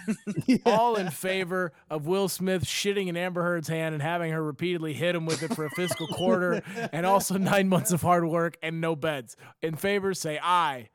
all 0.65 0.95
in 0.95 1.11
favor 1.11 1.73
of 1.91 2.07
Will 2.07 2.29
Smith 2.29 2.65
shitting 2.65 3.09
in 3.09 3.17
Amber 3.17 3.43
Heard's 3.43 3.67
hand 3.69 3.95
and 3.95 4.03
having 4.03 4.31
her 4.31 4.43
repeatedly 4.43 4.93
hit 4.93 5.17
him 5.17 5.27
with 5.27 5.43
it 5.43 5.57
for 5.57 5.67
a 5.67 5.71
fiscal 5.71 6.07
quarter, 6.07 6.63
and 6.93 7.05
also 7.05 7.37
nine 7.37 7.69
months 7.69 7.91
of 7.91 8.01
hard 8.01 8.25
work 8.25 8.57
and 8.63 8.81
no 8.81 8.95
beds. 8.95 9.37
In 9.61 9.75
favor, 9.75 10.15
say 10.15 10.39
aye. 10.41 10.52
I 10.53 10.89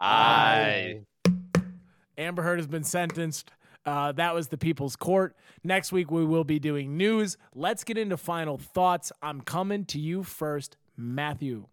I. 0.00 1.02
Amber 2.18 2.42
Heard 2.42 2.58
has 2.58 2.66
been 2.66 2.82
sentenced. 2.82 3.52
Uh, 3.84 4.10
that 4.12 4.34
was 4.34 4.48
the 4.48 4.58
People's 4.58 4.96
Court. 4.96 5.36
Next 5.62 5.92
week, 5.92 6.10
we 6.10 6.24
will 6.24 6.42
be 6.42 6.58
doing 6.58 6.96
news. 6.96 7.36
Let's 7.54 7.84
get 7.84 7.96
into 7.96 8.16
final 8.16 8.58
thoughts. 8.58 9.12
I'm 9.22 9.40
coming 9.40 9.84
to 9.86 10.00
you 10.00 10.24
first, 10.24 10.76
Matthew. 10.96 11.68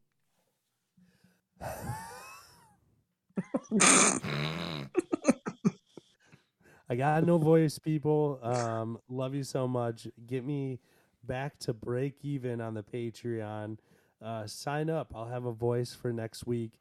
I 6.88 6.96
got 6.96 7.26
no 7.26 7.40
voice, 7.40 7.80
people. 7.80 8.40
Um, 8.44 9.00
love 9.10 9.34
you 9.34 9.44
so 9.44 9.68
much. 9.68 10.08
Get 10.28 10.46
me 10.46 10.80
back 11.24 11.58
to 11.60 11.74
break 11.74 12.18
even 12.22 12.62
on 12.62 12.76
the 12.76 12.84
Patreon. 12.84 13.80
Uh, 14.24 14.48
sign 14.48 14.90
up. 14.90 15.12
I'll 15.16 15.28
have 15.28 15.46
a 15.46 15.52
voice 15.52 15.94
for 15.94 16.14
next 16.14 16.48
week, 16.48 16.72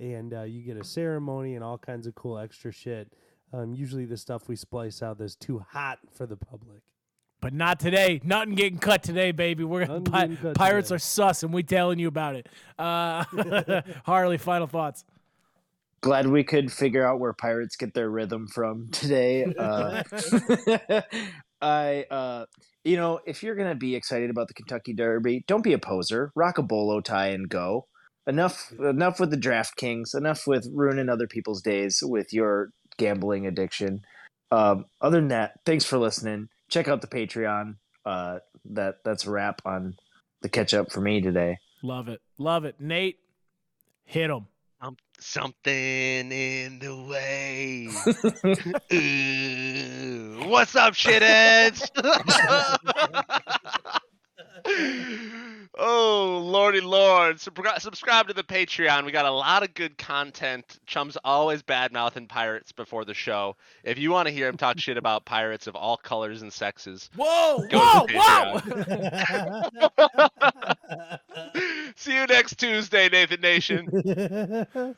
and 0.00 0.32
uh, 0.32 0.42
you 0.42 0.62
get 0.62 0.76
a 0.76 0.84
ceremony 0.84 1.54
and 1.54 1.62
all 1.62 1.78
kinds 1.78 2.06
of 2.06 2.14
cool 2.14 2.38
extra 2.38 2.72
shit. 2.72 3.12
Um, 3.52 3.74
usually, 3.74 4.06
the 4.06 4.16
stuff 4.16 4.48
we 4.48 4.56
splice 4.56 5.02
out 5.02 5.18
that's 5.18 5.36
too 5.36 5.64
hot 5.70 5.98
for 6.12 6.26
the 6.26 6.36
public. 6.36 6.82
But 7.40 7.52
not 7.52 7.80
today. 7.80 8.20
Nothing 8.22 8.54
getting 8.54 8.78
cut 8.78 9.02
today, 9.02 9.32
baby. 9.32 9.64
We're 9.64 9.86
gonna 9.86 10.02
pi- 10.02 10.36
cut 10.36 10.54
pirates 10.56 10.88
today. 10.88 10.96
are 10.96 10.98
sus, 10.98 11.42
and 11.42 11.52
we 11.52 11.62
telling 11.62 11.98
you 11.98 12.08
about 12.08 12.36
it. 12.36 12.48
Uh, 12.78 13.24
Harley, 14.04 14.38
final 14.38 14.66
thoughts. 14.66 15.04
Glad 16.02 16.26
we 16.28 16.44
could 16.44 16.72
figure 16.72 17.06
out 17.06 17.18
where 17.18 17.32
pirates 17.32 17.76
get 17.76 17.92
their 17.92 18.08
rhythm 18.08 18.46
from 18.46 18.88
today. 18.90 19.44
Uh, 19.58 20.02
I, 21.62 22.06
uh, 22.10 22.46
you 22.84 22.96
know, 22.96 23.20
if 23.26 23.42
you're 23.42 23.54
gonna 23.54 23.74
be 23.74 23.96
excited 23.96 24.30
about 24.30 24.48
the 24.48 24.54
Kentucky 24.54 24.92
Derby, 24.94 25.44
don't 25.46 25.64
be 25.64 25.72
a 25.72 25.78
poser. 25.78 26.32
Rock 26.34 26.58
a 26.58 26.62
bolo 26.62 27.00
tie 27.00 27.28
and 27.28 27.48
go. 27.48 27.86
Enough, 28.30 28.72
enough 28.78 29.18
with 29.18 29.32
the 29.32 29.36
DraftKings. 29.36 30.14
Enough 30.14 30.46
with 30.46 30.68
ruining 30.72 31.08
other 31.08 31.26
people's 31.26 31.60
days 31.62 32.00
with 32.00 32.32
your 32.32 32.70
gambling 32.96 33.44
addiction. 33.44 34.02
Um, 34.52 34.84
other 35.00 35.18
than 35.18 35.28
that, 35.28 35.58
thanks 35.66 35.84
for 35.84 35.98
listening. 35.98 36.48
Check 36.68 36.86
out 36.86 37.00
the 37.00 37.08
Patreon. 37.08 37.74
Uh, 38.06 38.38
that 38.66 38.98
that's 39.04 39.26
a 39.26 39.30
wrap 39.32 39.60
on 39.64 39.96
the 40.42 40.48
catch 40.48 40.74
up 40.74 40.92
for 40.92 41.00
me 41.00 41.20
today. 41.20 41.58
Love 41.82 42.06
it. 42.06 42.20
Love 42.38 42.64
it. 42.64 42.76
Nate, 42.78 43.18
hit 44.04 44.30
him. 44.30 44.46
Um, 44.80 44.96
something 45.18 45.72
in 46.30 46.78
the 46.78 46.94
way. 47.10 47.88
Ooh, 50.46 50.48
what's 50.48 50.76
up, 50.76 50.94
shitheads? 50.94 51.90
Oh, 55.82 56.42
lordy 56.44 56.82
lord. 56.82 57.36
Subscri- 57.36 57.80
subscribe 57.80 58.28
to 58.28 58.34
the 58.34 58.42
Patreon. 58.42 59.06
We 59.06 59.12
got 59.12 59.24
a 59.24 59.30
lot 59.30 59.62
of 59.62 59.72
good 59.72 59.96
content. 59.96 60.78
Chum's 60.86 61.16
always 61.24 61.62
bad 61.62 61.90
mouthing 61.90 62.26
pirates 62.26 62.70
before 62.70 63.06
the 63.06 63.14
show. 63.14 63.56
If 63.82 63.98
you 63.98 64.10
want 64.10 64.28
to 64.28 64.34
hear 64.34 64.46
him 64.46 64.58
talk 64.58 64.78
shit 64.78 64.98
about 64.98 65.24
pirates 65.24 65.66
of 65.66 65.74
all 65.74 65.96
colors 65.96 66.42
and 66.42 66.52
sexes, 66.52 67.08
Whoa, 67.16 67.64
Go 67.70 67.78
whoa, 67.80 68.58
to 68.58 68.80
whoa! 71.56 71.90
see 71.96 72.14
you 72.14 72.26
next 72.26 72.58
Tuesday, 72.58 73.08
Nathan 73.08 73.40
Nation. 73.40 73.88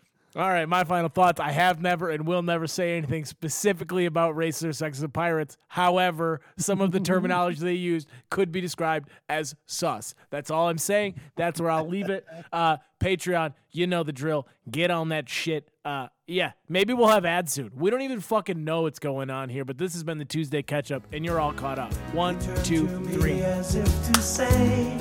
All 0.34 0.48
right, 0.48 0.66
my 0.66 0.84
final 0.84 1.10
thoughts. 1.10 1.40
I 1.40 1.50
have 1.50 1.82
never 1.82 2.08
and 2.08 2.26
will 2.26 2.40
never 2.40 2.66
say 2.66 2.96
anything 2.96 3.26
specifically 3.26 4.06
about 4.06 4.34
racist, 4.34 4.82
sexist 4.82 5.12
pirates. 5.12 5.58
However, 5.68 6.40
some 6.56 6.80
of 6.80 6.90
the 6.90 7.00
terminology 7.12 7.60
they 7.60 7.74
used 7.74 8.08
could 8.30 8.50
be 8.50 8.62
described 8.62 9.10
as 9.28 9.54
sus. 9.66 10.14
That's 10.30 10.50
all 10.50 10.70
I'm 10.70 10.78
saying. 10.78 11.20
That's 11.36 11.60
where 11.60 11.70
I'll 11.70 11.88
leave 11.88 12.08
it. 12.08 12.26
Uh, 12.52 12.76
Patreon, 13.00 13.54
you 13.70 13.86
know 13.86 14.02
the 14.02 14.12
drill. 14.12 14.46
Get 14.70 14.90
on 14.90 15.08
that 15.08 15.28
shit. 15.28 15.70
Uh, 15.84 16.08
yeah, 16.26 16.52
maybe 16.68 16.92
we'll 16.92 17.08
have 17.08 17.24
ads 17.24 17.52
soon. 17.52 17.70
We 17.74 17.90
don't 17.90 18.02
even 18.02 18.20
fucking 18.20 18.62
know 18.62 18.82
what's 18.82 18.98
going 18.98 19.30
on 19.30 19.48
here, 19.48 19.64
but 19.64 19.78
this 19.78 19.94
has 19.94 20.04
been 20.04 20.18
the 20.18 20.24
Tuesday 20.24 20.62
catch 20.62 20.92
up, 20.92 21.02
and 21.12 21.24
you're 21.24 21.40
all 21.40 21.52
caught 21.52 21.78
up. 21.78 21.92
One, 22.12 22.38
two, 22.62 22.86
three. 23.06 23.40
As 23.40 23.74
if 23.74 24.12
to 24.12 24.20
say, 24.20 24.98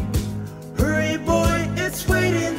hurry, 0.78 1.18
boy, 1.18 1.68
it's 1.76 2.08
waiting 2.08 2.58